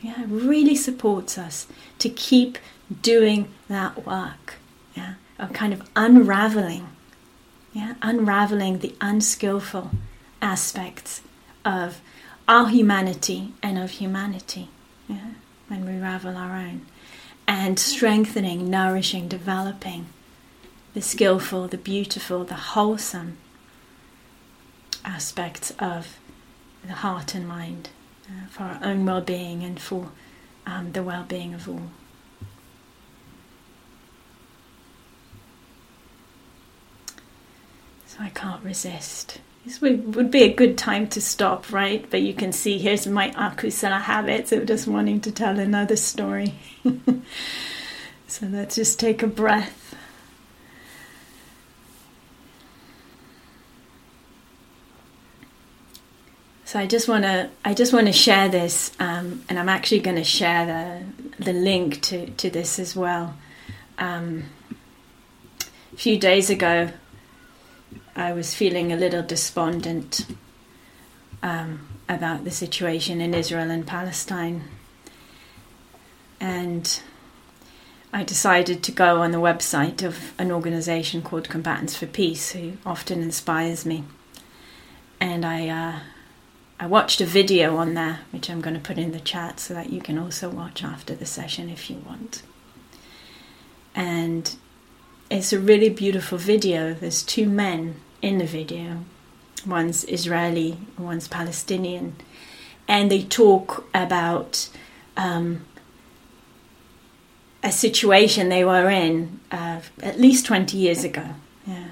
Yeah, 0.00 0.22
it 0.22 0.28
really 0.28 0.74
supports 0.74 1.36
us 1.36 1.66
to 1.98 2.08
keep 2.08 2.56
doing 3.02 3.52
that 3.68 4.06
work. 4.06 4.54
Yeah, 4.94 5.14
of 5.38 5.52
kind 5.52 5.74
of 5.74 5.86
unraveling, 5.94 6.88
yeah, 7.74 7.96
unraveling 8.00 8.78
the 8.78 8.94
unskillful 9.02 9.90
aspects 10.40 11.20
of 11.66 12.00
our 12.48 12.68
humanity 12.68 13.52
and 13.62 13.78
of 13.78 13.92
humanity. 13.92 14.68
Yeah, 15.08 15.32
when 15.68 15.86
we 15.86 15.98
ravel 16.00 16.36
our 16.36 16.56
own 16.56 16.86
and 17.46 17.78
strengthening, 17.78 18.68
nourishing, 18.68 19.28
developing 19.28 20.06
the 20.94 21.02
skillful, 21.02 21.68
the 21.68 21.78
beautiful, 21.78 22.44
the 22.44 22.54
wholesome 22.54 23.38
aspects 25.04 25.72
of 25.78 26.18
the 26.84 26.94
heart 26.94 27.34
and 27.34 27.46
mind 27.46 27.90
uh, 28.28 28.48
for 28.48 28.64
our 28.64 28.78
own 28.82 29.06
well 29.06 29.20
being 29.20 29.62
and 29.62 29.80
for 29.80 30.10
um, 30.66 30.92
the 30.92 31.02
well 31.02 31.24
being 31.24 31.54
of 31.54 31.68
all. 31.68 31.90
So 38.06 38.18
I 38.20 38.30
can't 38.30 38.64
resist. 38.64 39.38
This 39.66 39.80
would, 39.80 40.30
be 40.30 40.44
a 40.44 40.54
good 40.54 40.78
time 40.78 41.08
to 41.08 41.20
stop, 41.20 41.72
right? 41.72 42.08
But 42.08 42.22
you 42.22 42.34
can 42.34 42.52
see 42.52 42.78
here's 42.78 43.04
my 43.04 43.30
akusala 43.32 44.00
habits 44.00 44.52
of 44.52 44.64
just 44.64 44.86
wanting 44.86 45.20
to 45.22 45.32
tell 45.32 45.58
another 45.58 45.96
story. 45.96 46.54
so 48.28 48.46
let's 48.46 48.76
just 48.76 49.00
take 49.00 49.24
a 49.24 49.26
breath. 49.26 49.96
So 56.64 56.78
I 56.78 56.86
just 56.86 57.08
want 57.08 57.24
to 57.24 57.50
I 57.64 57.74
just 57.74 57.92
want 57.92 58.06
to 58.06 58.12
share 58.12 58.48
this, 58.48 58.92
um, 59.00 59.44
and 59.48 59.58
I'm 59.58 59.68
actually 59.68 60.00
going 60.00 60.16
to 60.16 60.24
share 60.24 60.64
the 60.64 61.44
the 61.44 61.52
link 61.52 62.02
to 62.02 62.30
to 62.30 62.50
this 62.50 62.78
as 62.78 62.94
well. 62.94 63.36
Um, 63.98 64.44
a 65.92 65.96
few 65.96 66.18
days 66.18 66.50
ago, 66.50 66.90
I 68.16 68.32
was 68.32 68.54
feeling 68.54 68.92
a 68.92 68.96
little 68.96 69.22
despondent 69.22 70.26
um, 71.42 71.86
about 72.08 72.44
the 72.44 72.50
situation 72.50 73.20
in 73.20 73.34
Israel 73.34 73.70
and 73.70 73.86
Palestine. 73.86 74.64
And 76.40 77.02
I 78.14 78.24
decided 78.24 78.82
to 78.84 78.92
go 78.92 79.20
on 79.20 79.32
the 79.32 79.38
website 79.38 80.02
of 80.02 80.32
an 80.38 80.50
organization 80.50 81.20
called 81.20 81.50
Combatants 81.50 81.94
for 81.94 82.06
Peace, 82.06 82.52
who 82.52 82.78
often 82.86 83.20
inspires 83.22 83.84
me. 83.84 84.04
And 85.20 85.44
I, 85.44 85.68
uh, 85.68 85.98
I 86.80 86.86
watched 86.86 87.20
a 87.20 87.26
video 87.26 87.76
on 87.76 87.92
there, 87.92 88.20
which 88.30 88.48
I'm 88.48 88.62
going 88.62 88.76
to 88.76 88.80
put 88.80 88.96
in 88.96 89.12
the 89.12 89.20
chat 89.20 89.60
so 89.60 89.74
that 89.74 89.90
you 89.90 90.00
can 90.00 90.16
also 90.16 90.48
watch 90.48 90.82
after 90.82 91.14
the 91.14 91.26
session 91.26 91.68
if 91.68 91.90
you 91.90 91.98
want. 92.06 92.42
And 93.94 94.56
it's 95.28 95.52
a 95.52 95.58
really 95.58 95.90
beautiful 95.90 96.38
video. 96.38 96.94
There's 96.94 97.22
two 97.22 97.46
men 97.46 98.00
in 98.22 98.38
the 98.38 98.46
video. 98.46 99.04
One's 99.66 100.04
Israeli, 100.04 100.78
one's 100.98 101.28
Palestinian, 101.28 102.16
and 102.86 103.10
they 103.10 103.22
talk 103.22 103.88
about 103.94 104.68
um, 105.16 105.64
a 107.62 107.72
situation 107.72 108.48
they 108.48 108.64
were 108.64 108.88
in 108.88 109.40
uh, 109.50 109.80
at 110.02 110.20
least 110.20 110.46
20 110.46 110.76
years 110.76 111.02
ago. 111.02 111.26
Yeah. 111.66 111.88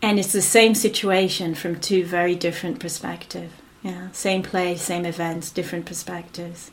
And 0.00 0.18
it's 0.18 0.32
the 0.32 0.42
same 0.42 0.74
situation 0.74 1.54
from 1.54 1.80
two 1.80 2.04
very 2.04 2.34
different 2.34 2.78
perspectives. 2.78 3.52
Yeah, 3.82 4.10
same 4.12 4.44
place, 4.44 4.82
same 4.82 5.04
events, 5.04 5.50
different 5.50 5.86
perspectives. 5.86 6.70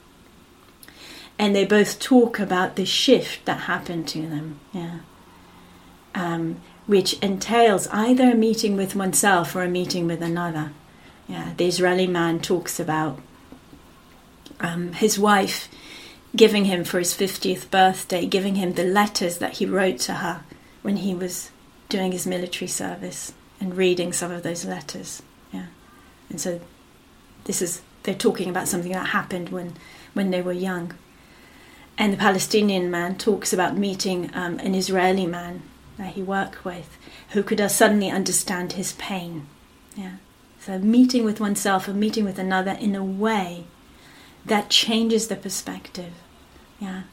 And 1.39 1.55
they 1.55 1.65
both 1.65 1.99
talk 1.99 2.39
about 2.39 2.75
the 2.75 2.85
shift 2.85 3.45
that 3.45 3.61
happened 3.61 4.07
to 4.09 4.21
them. 4.21 4.59
Yeah. 4.71 4.99
Um, 6.13 6.61
which 6.89 7.13
entails 7.19 7.87
either 7.89 8.31
a 8.31 8.35
meeting 8.35 8.75
with 8.75 8.95
oneself 8.95 9.55
or 9.55 9.61
a 9.61 9.69
meeting 9.69 10.07
with 10.07 10.23
another. 10.23 10.71
Yeah, 11.27 11.53
the 11.55 11.67
Israeli 11.67 12.07
man 12.07 12.39
talks 12.39 12.79
about 12.79 13.19
um, 14.59 14.93
his 14.93 15.19
wife 15.19 15.69
giving 16.35 16.65
him 16.65 16.83
for 16.83 16.97
his 16.97 17.13
50th 17.13 17.69
birthday, 17.69 18.25
giving 18.25 18.55
him 18.55 18.73
the 18.73 18.83
letters 18.83 19.37
that 19.37 19.57
he 19.57 19.67
wrote 19.67 19.99
to 19.99 20.15
her 20.15 20.41
when 20.81 20.97
he 20.97 21.13
was 21.13 21.51
doing 21.89 22.11
his 22.11 22.25
military 22.25 22.67
service 22.67 23.33
and 23.61 23.77
reading 23.77 24.11
some 24.11 24.31
of 24.31 24.41
those 24.41 24.65
letters. 24.65 25.21
Yeah. 25.53 25.67
And 26.31 26.41
so 26.41 26.59
this 27.43 27.61
is 27.61 27.83
they're 28.01 28.15
talking 28.15 28.49
about 28.49 28.67
something 28.67 28.93
that 28.93 29.09
happened 29.09 29.49
when 29.49 29.75
when 30.13 30.31
they 30.31 30.41
were 30.41 30.53
young. 30.53 30.95
And 31.99 32.13
the 32.13 32.17
Palestinian 32.17 32.89
man 32.89 33.15
talks 33.15 33.53
about 33.53 33.77
meeting 33.77 34.31
um, 34.33 34.57
an 34.57 34.73
Israeli 34.73 35.27
man 35.27 35.61
that 35.99 36.13
he 36.13 36.23
worked 36.23 36.65
with 36.65 36.97
who 37.29 37.43
could 37.43 37.61
uh, 37.61 37.67
suddenly 37.67 38.09
understand 38.09 38.73
his 38.73 38.93
pain. 38.93 39.45
Yeah. 39.95 40.15
So 40.59 40.79
meeting 40.79 41.23
with 41.23 41.39
oneself 41.39 41.87
and 41.87 41.99
meeting 41.99 42.25
with 42.25 42.39
another 42.39 42.71
in 42.71 42.95
a 42.95 43.03
way 43.03 43.65
that 44.43 44.69
changes 44.71 45.27
the 45.27 45.35
perspective. 45.35 46.13
Yeah. 46.79 47.03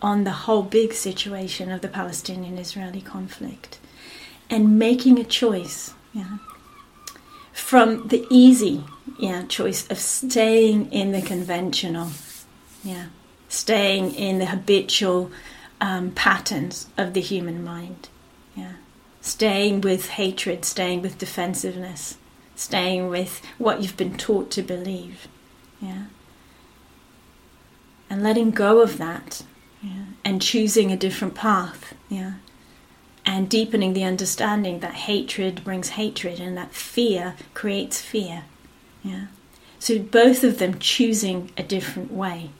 On 0.00 0.24
the 0.24 0.30
whole 0.46 0.62
big 0.62 0.94
situation 0.94 1.70
of 1.70 1.82
the 1.82 1.88
Palestinian 1.88 2.56
Israeli 2.56 3.02
conflict. 3.02 3.78
And 4.48 4.78
making 4.78 5.18
a 5.18 5.24
choice. 5.24 5.92
Yeah. 6.14 6.38
From 7.52 8.08
the 8.08 8.26
easy 8.30 8.84
yeah, 9.18 9.44
choice 9.46 9.90
of 9.90 9.98
staying 9.98 10.90
in 10.90 11.12
the 11.12 11.20
conventional. 11.20 12.08
Yeah 12.82 13.06
staying 13.48 14.14
in 14.14 14.38
the 14.38 14.46
habitual 14.46 15.30
um, 15.80 16.10
patterns 16.12 16.88
of 16.96 17.14
the 17.14 17.20
human 17.20 17.62
mind. 17.62 18.08
Staying 19.26 19.80
with 19.80 20.10
hatred, 20.10 20.64
staying 20.64 21.02
with 21.02 21.18
defensiveness, 21.18 22.16
staying 22.54 23.08
with 23.08 23.42
what 23.58 23.82
you've 23.82 23.96
been 23.96 24.16
taught 24.16 24.50
to 24.52 24.62
believe. 24.62 25.26
Yeah. 25.80 26.04
And 28.08 28.22
letting 28.22 28.52
go 28.52 28.80
of 28.80 28.98
that 28.98 29.42
yeah. 29.82 30.04
and 30.24 30.40
choosing 30.40 30.92
a 30.92 30.96
different 30.96 31.34
path. 31.34 31.94
Yeah. 32.08 32.34
And 33.24 33.50
deepening 33.50 33.94
the 33.94 34.04
understanding 34.04 34.78
that 34.80 34.94
hatred 34.94 35.64
brings 35.64 35.90
hatred 35.90 36.38
and 36.38 36.56
that 36.56 36.72
fear 36.72 37.34
creates 37.52 38.00
fear. 38.00 38.44
Yeah. 39.02 39.26
So 39.80 39.98
both 39.98 40.44
of 40.44 40.58
them 40.58 40.78
choosing 40.78 41.50
a 41.56 41.64
different 41.64 42.12
way. 42.12 42.50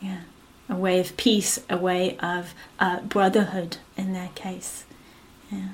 Yeah 0.00 0.22
a 0.68 0.76
way 0.76 1.00
of 1.00 1.16
peace, 1.16 1.60
a 1.70 1.76
way 1.76 2.16
of 2.18 2.54
uh, 2.78 3.00
brotherhood 3.00 3.78
in 3.96 4.12
their 4.12 4.28
case. 4.34 4.84
Yeah. 5.50 5.68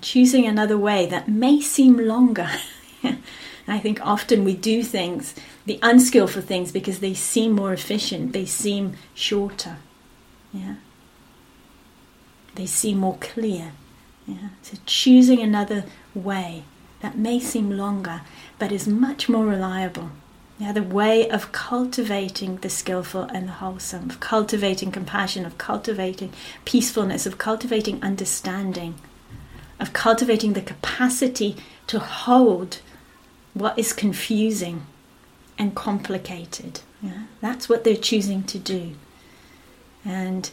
Choosing 0.00 0.46
another 0.46 0.78
way 0.78 1.06
that 1.06 1.28
may 1.28 1.60
seem 1.60 1.96
longer. 1.96 2.50
I 3.68 3.78
think 3.78 4.04
often 4.04 4.44
we 4.44 4.54
do 4.54 4.82
things, 4.82 5.34
the 5.64 5.78
unskillful 5.82 6.42
things, 6.42 6.72
because 6.72 6.98
they 6.98 7.14
seem 7.14 7.52
more 7.52 7.72
efficient, 7.72 8.32
they 8.32 8.46
seem 8.46 8.96
shorter. 9.14 9.76
Yeah. 10.52 10.76
They 12.56 12.66
seem 12.66 12.98
more 12.98 13.18
clear. 13.20 13.72
Yeah. 14.26 14.48
So 14.62 14.78
choosing 14.86 15.40
another 15.40 15.84
way 16.14 16.64
that 17.00 17.16
may 17.16 17.38
seem 17.38 17.70
longer, 17.70 18.22
but 18.58 18.72
is 18.72 18.88
much 18.88 19.28
more 19.28 19.46
reliable 19.46 20.10
yeah, 20.60 20.72
the 20.72 20.82
way 20.82 21.26
of 21.30 21.52
cultivating 21.52 22.56
the 22.56 22.68
skillful 22.68 23.22
and 23.22 23.48
the 23.48 23.52
wholesome, 23.52 24.10
of 24.10 24.20
cultivating 24.20 24.92
compassion, 24.92 25.46
of 25.46 25.56
cultivating 25.56 26.34
peacefulness, 26.66 27.24
of 27.24 27.38
cultivating 27.38 28.02
understanding, 28.02 28.96
of 29.80 29.92
cultivating 29.92 30.52
the 30.52 30.62
capacity 30.62 31.56
to 31.86 31.98
hold 31.98 32.80
what 33.54 33.78
is 33.78 33.92
confusing 33.92 34.86
and 35.58 35.74
complicated. 35.74 36.80
Yeah, 37.02 37.24
that's 37.40 37.68
what 37.68 37.84
they're 37.84 37.96
choosing 37.96 38.42
to 38.44 38.58
do. 38.58 38.92
And 40.04 40.50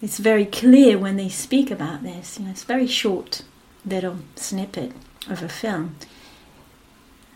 it's 0.00 0.18
very 0.18 0.46
clear 0.46 0.98
when 0.98 1.16
they 1.16 1.28
speak 1.28 1.70
about 1.70 2.02
this. 2.02 2.38
You 2.38 2.44
know, 2.44 2.50
it's 2.52 2.62
a 2.62 2.66
very 2.66 2.86
short 2.86 3.42
little 3.84 4.18
snippet 4.36 4.92
of 5.28 5.42
a 5.42 5.48
film 5.48 5.96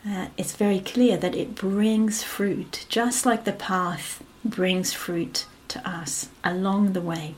uh, 0.07 0.27
it's 0.37 0.55
very 0.55 0.81
clear 0.81 1.16
that 1.16 1.35
it 1.35 1.55
brings 1.55 2.22
fruit, 2.22 2.85
just 2.89 3.25
like 3.25 3.45
the 3.45 3.53
path 3.53 4.22
brings 4.45 4.93
fruit 4.93 5.47
to 5.68 5.89
us 5.89 6.29
along 6.43 6.93
the 6.93 7.01
way. 7.01 7.35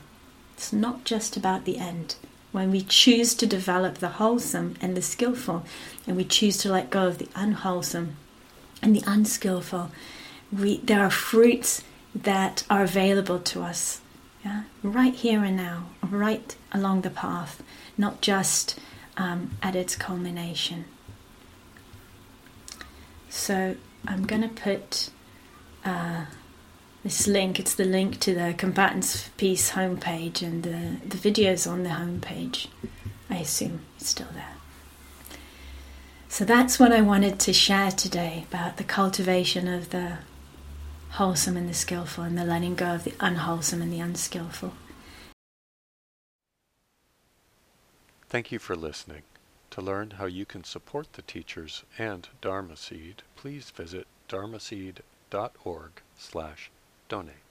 It's 0.55 0.73
not 0.73 1.05
just 1.05 1.37
about 1.37 1.63
the 1.63 1.77
end. 1.77 2.15
When 2.57 2.71
we 2.71 2.81
choose 2.81 3.35
to 3.35 3.45
develop 3.45 3.99
the 3.99 4.17
wholesome 4.17 4.77
and 4.81 4.97
the 4.97 5.01
skillful, 5.03 5.63
and 6.07 6.17
we 6.17 6.23
choose 6.23 6.57
to 6.57 6.71
let 6.71 6.89
go 6.89 7.05
of 7.05 7.19
the 7.19 7.29
unwholesome 7.35 8.15
and 8.81 8.95
the 8.95 9.03
unskillful, 9.05 9.91
we, 10.51 10.77
there 10.77 11.01
are 11.01 11.11
fruits 11.11 11.83
that 12.15 12.63
are 12.67 12.81
available 12.81 13.37
to 13.41 13.61
us 13.61 14.01
yeah? 14.43 14.63
right 14.81 15.13
here 15.13 15.43
and 15.43 15.55
now, 15.55 15.83
right 16.01 16.55
along 16.71 17.01
the 17.01 17.11
path, 17.11 17.61
not 17.95 18.21
just 18.21 18.79
um, 19.17 19.51
at 19.61 19.75
its 19.75 19.95
culmination. 19.95 20.85
So 23.29 23.75
I'm 24.07 24.25
going 24.25 24.41
to 24.41 24.49
put 24.49 25.11
uh, 25.85 26.25
this 27.07 27.25
link. 27.25 27.57
It's 27.57 27.73
the 27.73 27.85
link 27.85 28.19
to 28.19 28.35
the 28.35 28.53
Combatants 28.57 29.21
for 29.21 29.29
Peace 29.37 29.71
homepage, 29.71 30.41
and 30.41 30.61
the, 30.63 30.97
the 31.07 31.15
video's 31.15 31.65
on 31.65 31.83
the 31.83 31.91
homepage. 31.91 32.67
I 33.29 33.37
assume 33.37 33.79
it's 33.95 34.09
still 34.09 34.27
there. 34.33 34.55
So 36.27 36.43
that's 36.43 36.77
what 36.77 36.91
I 36.91 36.99
wanted 36.99 37.39
to 37.39 37.53
share 37.53 37.91
today 37.91 38.45
about 38.51 38.75
the 38.75 38.83
cultivation 38.83 39.69
of 39.69 39.91
the 39.91 40.17
wholesome 41.11 41.55
and 41.55 41.69
the 41.69 41.73
skillful, 41.73 42.25
and 42.25 42.37
the 42.37 42.43
letting 42.43 42.75
go 42.75 42.95
of 42.95 43.05
the 43.05 43.13
unwholesome 43.21 43.81
and 43.81 43.93
the 43.93 44.01
unskillful. 44.01 44.73
Thank 48.27 48.51
you 48.51 48.59
for 48.59 48.75
listening. 48.75 49.21
To 49.71 49.81
learn 49.81 50.11
how 50.11 50.25
you 50.25 50.45
can 50.45 50.65
support 50.65 51.13
the 51.13 51.21
teachers 51.21 51.83
and 51.97 52.27
Dharma 52.41 52.75
Seed, 52.75 53.23
please 53.37 53.69
visit 53.69 54.07
dharmaseed.org 54.27 55.91
slash 56.17 56.69
donate. 57.07 57.46